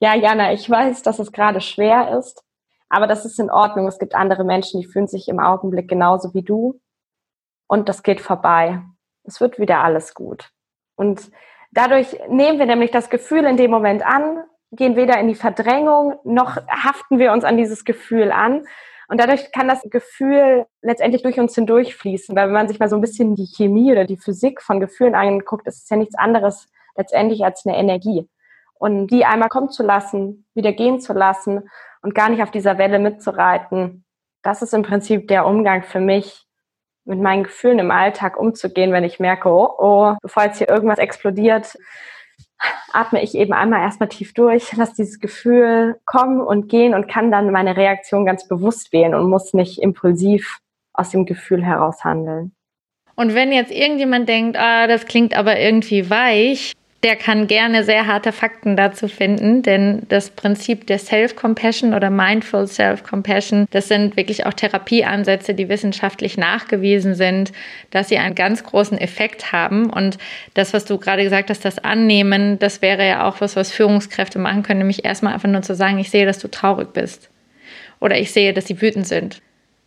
ja, 0.00 0.14
Jana, 0.16 0.52
ich 0.52 0.68
weiß, 0.68 1.02
dass 1.02 1.20
es 1.20 1.30
gerade 1.30 1.60
schwer 1.60 2.18
ist, 2.18 2.42
aber 2.88 3.06
das 3.06 3.24
ist 3.24 3.38
in 3.38 3.50
Ordnung. 3.50 3.86
Es 3.86 4.00
gibt 4.00 4.16
andere 4.16 4.42
Menschen, 4.42 4.80
die 4.80 4.86
fühlen 4.86 5.06
sich 5.06 5.28
im 5.28 5.38
Augenblick 5.38 5.88
genauso 5.88 6.34
wie 6.34 6.42
du. 6.42 6.80
Und 7.68 7.88
das 7.88 8.02
geht 8.02 8.20
vorbei 8.20 8.82
es 9.24 9.40
wird 9.40 9.58
wieder 9.58 9.82
alles 9.82 10.14
gut. 10.14 10.50
Und 10.96 11.30
dadurch 11.70 12.18
nehmen 12.28 12.58
wir 12.58 12.66
nämlich 12.66 12.90
das 12.90 13.10
Gefühl 13.10 13.44
in 13.44 13.56
dem 13.56 13.70
Moment 13.70 14.04
an, 14.04 14.44
gehen 14.72 14.96
weder 14.96 15.18
in 15.18 15.28
die 15.28 15.34
Verdrängung, 15.34 16.18
noch 16.24 16.56
haften 16.68 17.18
wir 17.18 17.32
uns 17.32 17.44
an 17.44 17.56
dieses 17.56 17.84
Gefühl 17.84 18.32
an. 18.32 18.66
Und 19.12 19.20
dadurch 19.20 19.52
kann 19.52 19.68
das 19.68 19.82
Gefühl 19.90 20.64
letztendlich 20.80 21.22
durch 21.22 21.38
uns 21.38 21.54
hindurchfließen. 21.54 22.34
Weil 22.34 22.46
wenn 22.46 22.54
man 22.54 22.68
sich 22.68 22.78
mal 22.78 22.88
so 22.88 22.96
ein 22.96 23.02
bisschen 23.02 23.34
die 23.34 23.44
Chemie 23.46 23.92
oder 23.92 24.06
die 24.06 24.16
Physik 24.16 24.62
von 24.62 24.80
Gefühlen 24.80 25.14
anguckt, 25.14 25.66
ist 25.66 25.82
es 25.82 25.90
ja 25.90 25.98
nichts 25.98 26.14
anderes 26.14 26.70
letztendlich 26.96 27.44
als 27.44 27.66
eine 27.66 27.76
Energie. 27.76 28.26
Und 28.72 29.08
die 29.08 29.26
einmal 29.26 29.50
kommen 29.50 29.68
zu 29.68 29.82
lassen, 29.82 30.46
wieder 30.54 30.72
gehen 30.72 30.98
zu 30.98 31.12
lassen 31.12 31.68
und 32.00 32.14
gar 32.14 32.30
nicht 32.30 32.42
auf 32.42 32.50
dieser 32.50 32.78
Welle 32.78 32.98
mitzureiten, 32.98 34.06
das 34.40 34.62
ist 34.62 34.72
im 34.72 34.82
Prinzip 34.82 35.28
der 35.28 35.44
Umgang 35.44 35.82
für 35.82 36.00
mich 36.00 36.46
mit 37.04 37.20
meinen 37.20 37.44
Gefühlen 37.44 37.80
im 37.80 37.90
Alltag 37.90 38.38
umzugehen, 38.38 38.92
wenn 38.92 39.04
ich 39.04 39.20
merke, 39.20 39.50
oh, 39.50 39.74
oh, 39.76 40.14
bevor 40.22 40.44
jetzt 40.44 40.56
hier 40.56 40.70
irgendwas 40.70 40.98
explodiert, 40.98 41.76
atme 42.92 43.22
ich 43.22 43.34
eben 43.34 43.52
einmal 43.52 43.80
erstmal 43.80 44.08
tief 44.08 44.34
durch, 44.34 44.72
lasse 44.76 44.94
dieses 44.98 45.20
Gefühl 45.20 45.98
kommen 46.04 46.40
und 46.40 46.68
gehen 46.68 46.94
und 46.94 47.08
kann 47.08 47.30
dann 47.30 47.50
meine 47.50 47.76
Reaktion 47.76 48.26
ganz 48.26 48.46
bewusst 48.48 48.92
wählen 48.92 49.14
und 49.14 49.28
muss 49.28 49.54
nicht 49.54 49.80
impulsiv 49.80 50.58
aus 50.92 51.10
dem 51.10 51.26
Gefühl 51.26 51.64
heraus 51.64 52.04
handeln. 52.04 52.54
Und 53.14 53.34
wenn 53.34 53.52
jetzt 53.52 53.70
irgendjemand 53.70 54.28
denkt, 54.28 54.56
ah, 54.58 54.86
das 54.86 55.06
klingt 55.06 55.36
aber 55.36 55.58
irgendwie 55.58 56.08
weich, 56.08 56.72
der 57.02 57.16
kann 57.16 57.48
gerne 57.48 57.82
sehr 57.82 58.06
harte 58.06 58.30
Fakten 58.30 58.76
dazu 58.76 59.08
finden, 59.08 59.62
denn 59.62 60.02
das 60.08 60.30
Prinzip 60.30 60.86
der 60.86 61.00
Self-Compassion 61.00 61.94
oder 61.94 62.10
Mindful 62.10 62.68
Self-Compassion, 62.68 63.66
das 63.72 63.88
sind 63.88 64.16
wirklich 64.16 64.46
auch 64.46 64.52
Therapieansätze, 64.52 65.54
die 65.54 65.68
wissenschaftlich 65.68 66.36
nachgewiesen 66.36 67.16
sind, 67.16 67.52
dass 67.90 68.08
sie 68.08 68.18
einen 68.18 68.36
ganz 68.36 68.62
großen 68.62 68.98
Effekt 68.98 69.50
haben. 69.50 69.90
Und 69.90 70.18
das, 70.54 70.72
was 70.72 70.84
du 70.84 70.96
gerade 70.98 71.24
gesagt 71.24 71.50
hast, 71.50 71.64
das 71.64 71.80
Annehmen, 71.80 72.60
das 72.60 72.82
wäre 72.82 73.06
ja 73.06 73.26
auch 73.26 73.40
was, 73.40 73.56
was 73.56 73.72
Führungskräfte 73.72 74.38
machen 74.38 74.62
können, 74.62 74.78
nämlich 74.78 75.04
erstmal 75.04 75.34
einfach 75.34 75.48
nur 75.48 75.62
zu 75.62 75.74
sagen, 75.74 75.98
ich 75.98 76.10
sehe, 76.10 76.24
dass 76.26 76.38
du 76.38 76.48
traurig 76.48 76.92
bist. 76.92 77.30
Oder 77.98 78.18
ich 78.18 78.30
sehe, 78.30 78.52
dass 78.52 78.66
sie 78.66 78.80
wütend 78.80 79.08
sind. 79.08 79.42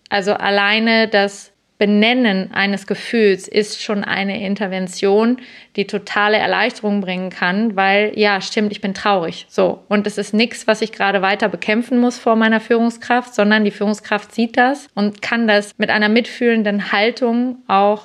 Also 0.09 0.33
alleine 0.33 1.07
das 1.07 1.53
Benennen 1.77 2.53
eines 2.53 2.87
Gefühls 2.87 3.49
ist 3.49 3.83
schon 3.83 4.05
eine 4.05 4.41
Intervention, 4.45 5.39
die 5.75 5.87
totale 5.87 6.37
Erleichterung 6.37 7.01
bringen 7.01 7.29
kann, 7.29 7.75
weil 7.75 8.13
ja, 8.15 8.39
stimmt, 8.39 8.71
ich 8.71 8.79
bin 8.79 8.93
traurig. 8.93 9.45
So. 9.49 9.83
Und 9.89 10.07
es 10.07 10.17
ist 10.17 10.33
nichts, 10.33 10.67
was 10.67 10.81
ich 10.81 10.93
gerade 10.93 11.21
weiter 11.21 11.49
bekämpfen 11.49 11.99
muss 11.99 12.17
vor 12.17 12.37
meiner 12.37 12.61
Führungskraft, 12.61 13.35
sondern 13.35 13.65
die 13.65 13.71
Führungskraft 13.71 14.33
sieht 14.33 14.55
das 14.55 14.87
und 14.95 15.21
kann 15.21 15.49
das 15.49 15.71
mit 15.77 15.89
einer 15.89 16.07
mitfühlenden 16.07 16.93
Haltung 16.93 17.57
auch 17.67 18.03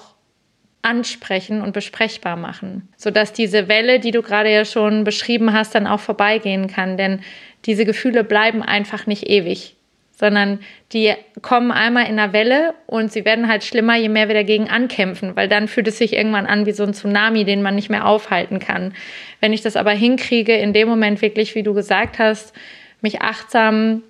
ansprechen 0.83 1.63
und 1.63 1.73
besprechbar 1.73 2.37
machen, 2.37 2.89
sodass 2.97 3.33
diese 3.33 3.69
Welle, 3.69 4.01
die 4.01 4.11
du 4.11 4.23
gerade 4.23 4.51
ja 4.51 4.65
schon 4.65 5.05
beschrieben 5.05 5.53
hast, 5.53 5.77
dann 5.77 5.87
auch 5.87 6.01
vorbeigehen 6.01 6.67
kann. 6.67 6.97
Denn 6.97 7.21
diese 7.67 7.85
Gefühle 7.85 8.25
bleiben 8.25 8.63
einfach 8.63 9.07
nicht 9.07 9.29
ewig 9.29 9.77
sondern 10.21 10.61
die 10.93 11.15
kommen 11.41 11.73
einmal 11.73 12.05
in 12.05 12.19
einer 12.19 12.35
Welle 12.35 12.75
und 12.87 13.11
sie 13.11 13.25
werden 13.25 13.49
halt 13.49 13.65
schlimmer, 13.65 13.97
je 13.97 14.11
mehr 14.11 14.29
wir 14.29 14.35
dagegen 14.35 14.69
ankämpfen, 14.69 15.35
weil 15.35 15.49
dann 15.49 15.67
fühlt 15.67 15.89
es 15.89 15.97
sich 15.97 16.13
irgendwann 16.13 16.45
an 16.45 16.67
wie 16.67 16.73
so 16.73 16.83
ein 16.83 16.93
Tsunami, 16.93 17.47
den 17.47 17.63
man 17.63 17.75
nicht 17.75 17.89
mehr 17.89 18.07
aufhalten 18.07 18.59
kann. 18.59 18.93
Wenn 19.41 19.55
ich 19.55 19.63
das 19.63 19.77
aber 19.77 19.93
hinkriege, 19.93 20.55
in 20.55 20.75
dem 20.75 20.89
Moment 20.89 21.23
wirklich, 21.23 21.55
wie 21.55 21.63
du 21.63 21.73
gesagt 21.73 22.19
hast, 22.19 22.55
mich 23.01 23.23
achtsam 23.23 24.03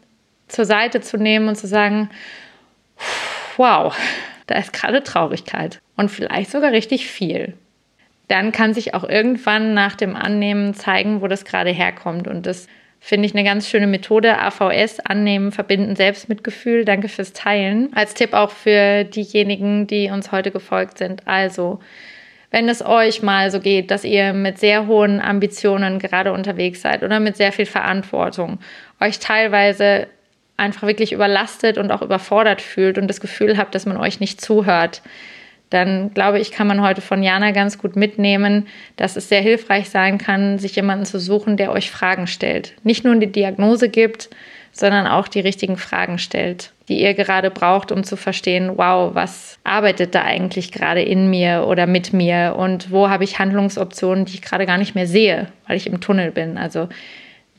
zur 0.49 0.65
Seite 0.65 1.01
zu 1.01 1.17
nehmen 1.17 1.47
und 1.47 1.55
zu 1.55 1.69
sagen, 1.69 2.11
wow, 3.57 3.97
da 4.49 4.57
ist 4.57 4.73
gerade 4.73 5.05
Traurigkeit 5.05 5.81
und 5.97 6.11
vielleicht 6.11 6.51
sogar 6.51 6.73
richtig 6.73 7.07
viel. 7.07 7.55
Dann 8.27 8.51
kann 8.51 8.75
sich 8.75 8.95
auch 8.95 9.05
irgendwann 9.05 9.75
nach 9.75 9.95
dem 9.95 10.17
Annehmen 10.17 10.75
zeigen, 10.75 11.21
wo 11.21 11.29
das 11.29 11.45
gerade 11.45 11.71
herkommt. 11.71 12.27
Und 12.27 12.47
das 12.47 12.67
finde 13.01 13.27
ich 13.27 13.35
eine 13.35 13.45
ganz 13.45 13.69
schöne 13.69 13.87
Methode. 13.87 14.39
AVS, 14.39 15.01
annehmen, 15.01 15.51
verbinden, 15.53 15.97
Selbstmitgefühl. 15.97 16.85
Danke 16.85 17.09
fürs 17.09 17.33
Teilen. 17.33 17.91
Als 17.95 18.15
Tipp 18.15 18.35
auch 18.35 18.51
für 18.51 19.05
diejenigen, 19.05 19.87
die 19.87 20.11
uns 20.11 20.31
heute 20.31 20.51
gefolgt 20.51 20.99
sind. 20.99 21.27
Also, 21.27 21.81
wenn 22.51 22.69
es 22.69 22.85
euch 22.85 23.23
mal 23.23 23.51
so 23.51 23.61
geht, 23.61 23.91
dass 23.91 24.05
ihr 24.05 24.35
mit 24.35 24.59
sehr 24.59 24.87
hohen 24.87 25.21
Ambitionen 25.21 25.99
gerade 25.99 26.33
unterwegs 26.33 26.83
seid 26.83 27.03
oder 27.03 27.19
mit 27.21 27.37
sehr 27.37 27.53
viel 27.53 27.67
Verantwortung, 27.67 28.59
euch 29.01 29.19
teilweise 29.19 30.07
einfach 30.57 30.87
wirklich 30.87 31.13
überlastet 31.13 31.79
und 31.79 31.91
auch 31.91 32.03
überfordert 32.03 32.61
fühlt 32.61 32.99
und 32.99 33.09
das 33.09 33.21
Gefühl 33.21 33.57
habt, 33.57 33.75
dass 33.75 33.87
man 33.87 33.97
euch 33.97 34.21
nicht 34.21 34.41
zuhört, 34.41 35.01
dann 35.71 36.13
glaube 36.13 36.41
ich, 36.41 36.51
kann 36.51 36.67
man 36.67 36.83
heute 36.83 37.01
von 37.01 37.23
Jana 37.23 37.53
ganz 37.53 37.79
gut 37.79 37.97
mitnehmen, 37.97 38.67
dass 38.97 39.17
es 39.17 39.29
sehr 39.29 39.41
hilfreich 39.41 39.89
sein 39.89 40.19
kann, 40.19 40.59
sich 40.59 40.77
jemanden 40.77 41.07
zu 41.07 41.19
suchen, 41.19 41.57
der 41.57 41.73
euch 41.73 41.91
Fragen 41.91 42.27
stellt. 42.27 42.75
Nicht 42.83 43.05
nur 43.05 43.15
die 43.17 43.31
Diagnose 43.31 43.89
gibt, 43.89 44.31
sondern 44.73 45.07
auch 45.07 45.29
die 45.29 45.41
richtigen 45.41 45.77
Fragen 45.77 46.19
stellt, 46.19 46.73
die 46.89 47.01
ihr 47.01 47.15
gerade 47.15 47.51
braucht, 47.51 47.93
um 47.93 48.05
zu 48.05 48.17
verstehen, 48.17 48.73
wow, 48.77 49.15
was 49.15 49.59
arbeitet 49.65 50.15
da 50.15 50.23
eigentlich 50.23 50.73
gerade 50.73 51.03
in 51.03 51.31
mir 51.31 51.67
oder 51.67 51.87
mit 51.87 52.13
mir 52.13 52.57
und 52.57 52.91
wo 52.91 53.09
habe 53.09 53.25
ich 53.25 53.39
Handlungsoptionen, 53.39 54.25
die 54.25 54.35
ich 54.35 54.43
gerade 54.43 54.67
gar 54.67 54.79
nicht 54.79 54.95
mehr 54.95 55.07
sehe, 55.07 55.49
weil 55.67 55.77
ich 55.77 55.87
im 55.87 56.01
Tunnel 56.01 56.31
bin. 56.31 56.57
Also 56.59 56.89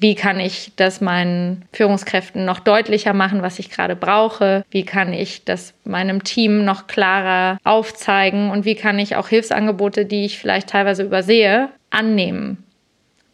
wie 0.01 0.15
kann 0.15 0.39
ich 0.39 0.71
das 0.75 0.99
meinen 0.99 1.63
Führungskräften 1.73 2.43
noch 2.43 2.59
deutlicher 2.59 3.13
machen, 3.13 3.43
was 3.43 3.59
ich 3.59 3.69
gerade 3.69 3.95
brauche? 3.95 4.65
Wie 4.71 4.83
kann 4.83 5.13
ich 5.13 5.45
das 5.45 5.75
meinem 5.83 6.23
Team 6.23 6.65
noch 6.65 6.87
klarer 6.87 7.59
aufzeigen? 7.63 8.49
Und 8.49 8.65
wie 8.65 8.73
kann 8.73 8.97
ich 8.97 9.15
auch 9.15 9.27
Hilfsangebote, 9.27 10.07
die 10.07 10.25
ich 10.25 10.39
vielleicht 10.39 10.69
teilweise 10.69 11.03
übersehe, 11.03 11.69
annehmen? 11.91 12.63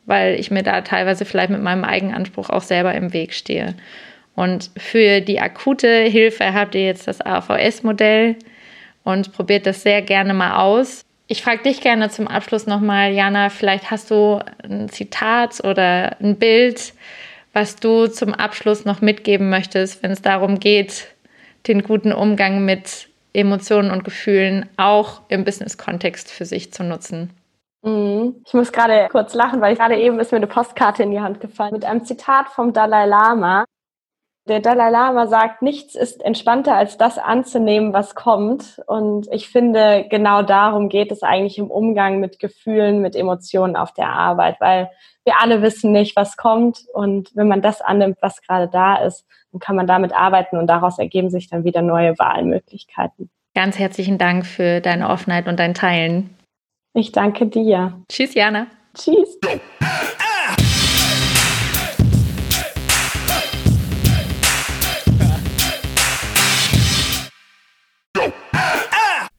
Weil 0.07 0.37
ich 0.37 0.51
mir 0.51 0.61
da 0.61 0.81
teilweise 0.81 1.23
vielleicht 1.23 1.51
mit 1.51 1.61
meinem 1.61 1.85
Eigenanspruch 1.85 2.49
auch 2.49 2.63
selber 2.63 2.93
im 2.95 3.13
Weg 3.13 3.33
stehe. 3.33 3.73
Und 4.35 4.69
für 4.75 5.21
die 5.21 5.39
akute 5.39 6.03
Hilfe 6.03 6.53
habt 6.53 6.75
ihr 6.75 6.85
jetzt 6.85 7.07
das 7.07 7.21
AVS-Modell 7.21 8.35
und 9.05 9.31
probiert 9.31 9.65
das 9.65 9.83
sehr 9.83 10.01
gerne 10.01 10.33
mal 10.33 10.57
aus. 10.61 11.05
Ich 11.29 11.43
frage 11.43 11.63
dich 11.63 11.81
gerne 11.81 12.09
zum 12.09 12.27
Abschluss 12.27 12.67
nochmal, 12.67 13.11
Jana, 13.11 13.49
vielleicht 13.49 13.91
hast 13.91 14.09
du 14.11 14.39
ein 14.63 14.87
Zitat 14.87 15.61
oder 15.61 16.15
ein 16.21 16.37
Bild, 16.37 16.93
was 17.51 17.75
du 17.75 18.07
zum 18.07 18.33
Abschluss 18.33 18.85
noch 18.85 19.01
mitgeben 19.01 19.49
möchtest, 19.49 20.01
wenn 20.03 20.11
es 20.11 20.21
darum 20.21 20.59
geht, 20.59 21.07
den 21.67 21.83
guten 21.83 22.13
Umgang 22.13 22.63
mit 22.63 23.09
Emotionen 23.33 23.91
und 23.91 24.05
Gefühlen 24.05 24.69
auch 24.77 25.21
im 25.27 25.43
Business-Kontext 25.43 26.31
für 26.31 26.45
sich 26.45 26.71
zu 26.71 26.83
nutzen. 26.83 27.31
Mhm. 27.83 28.35
Ich 28.45 28.53
muss 28.53 28.71
gerade 28.71 29.09
kurz 29.11 29.33
lachen, 29.33 29.59
weil 29.59 29.75
gerade 29.75 29.97
eben 29.97 30.19
ist 30.19 30.31
mir 30.31 30.37
eine 30.37 30.47
Postkarte 30.47 31.03
in 31.03 31.11
die 31.11 31.19
Hand 31.19 31.41
gefallen 31.41 31.73
mit 31.73 31.83
einem 31.83 32.05
Zitat 32.05 32.47
vom 32.49 32.71
Dalai 32.71 33.05
Lama. 33.05 33.65
Der 34.47 34.61
Dalai 34.61 34.89
Lama 34.89 35.27
sagt, 35.27 35.61
nichts 35.61 35.93
ist 35.93 36.23
entspannter 36.23 36.75
als 36.75 36.97
das 36.97 37.17
anzunehmen, 37.17 37.91
was 37.91 38.15
kommt. 38.15 38.81
Und 38.87 39.27
ich 39.31 39.49
finde, 39.49 40.05
genau 40.09 40.41
darum 40.41 40.87
geht 40.87 41.11
es 41.11 41.21
eigentlich 41.21 41.57
im 41.57 41.69
Umgang 41.69 42.19
mit 42.19 42.39
Gefühlen, 42.39 43.01
mit 43.01 43.15
Emotionen 43.15 43.75
auf 43.75 43.93
der 43.93 44.09
Arbeit, 44.09 44.55
weil 44.59 44.89
wir 45.25 45.41
alle 45.41 45.61
wissen 45.61 45.91
nicht, 45.91 46.15
was 46.15 46.37
kommt. 46.37 46.85
Und 46.93 47.29
wenn 47.35 47.49
man 47.49 47.61
das 47.61 47.81
annimmt, 47.81 48.17
was 48.21 48.41
gerade 48.41 48.69
da 48.69 48.95
ist, 48.95 49.25
dann 49.51 49.59
kann 49.59 49.75
man 49.75 49.87
damit 49.87 50.13
arbeiten 50.13 50.57
und 50.57 50.67
daraus 50.67 50.97
ergeben 50.97 51.29
sich 51.29 51.49
dann 51.49 51.65
wieder 51.65 51.81
neue 51.81 52.17
Wahlmöglichkeiten. 52.17 53.29
Ganz 53.53 53.77
herzlichen 53.77 54.17
Dank 54.17 54.45
für 54.45 54.79
deine 54.79 55.09
Offenheit 55.09 55.47
und 55.47 55.59
dein 55.59 55.73
Teilen. 55.73 56.37
Ich 56.93 57.11
danke 57.11 57.47
dir. 57.47 58.01
Tschüss, 58.07 58.33
Jana. 58.33 58.67
Tschüss. 58.93 59.37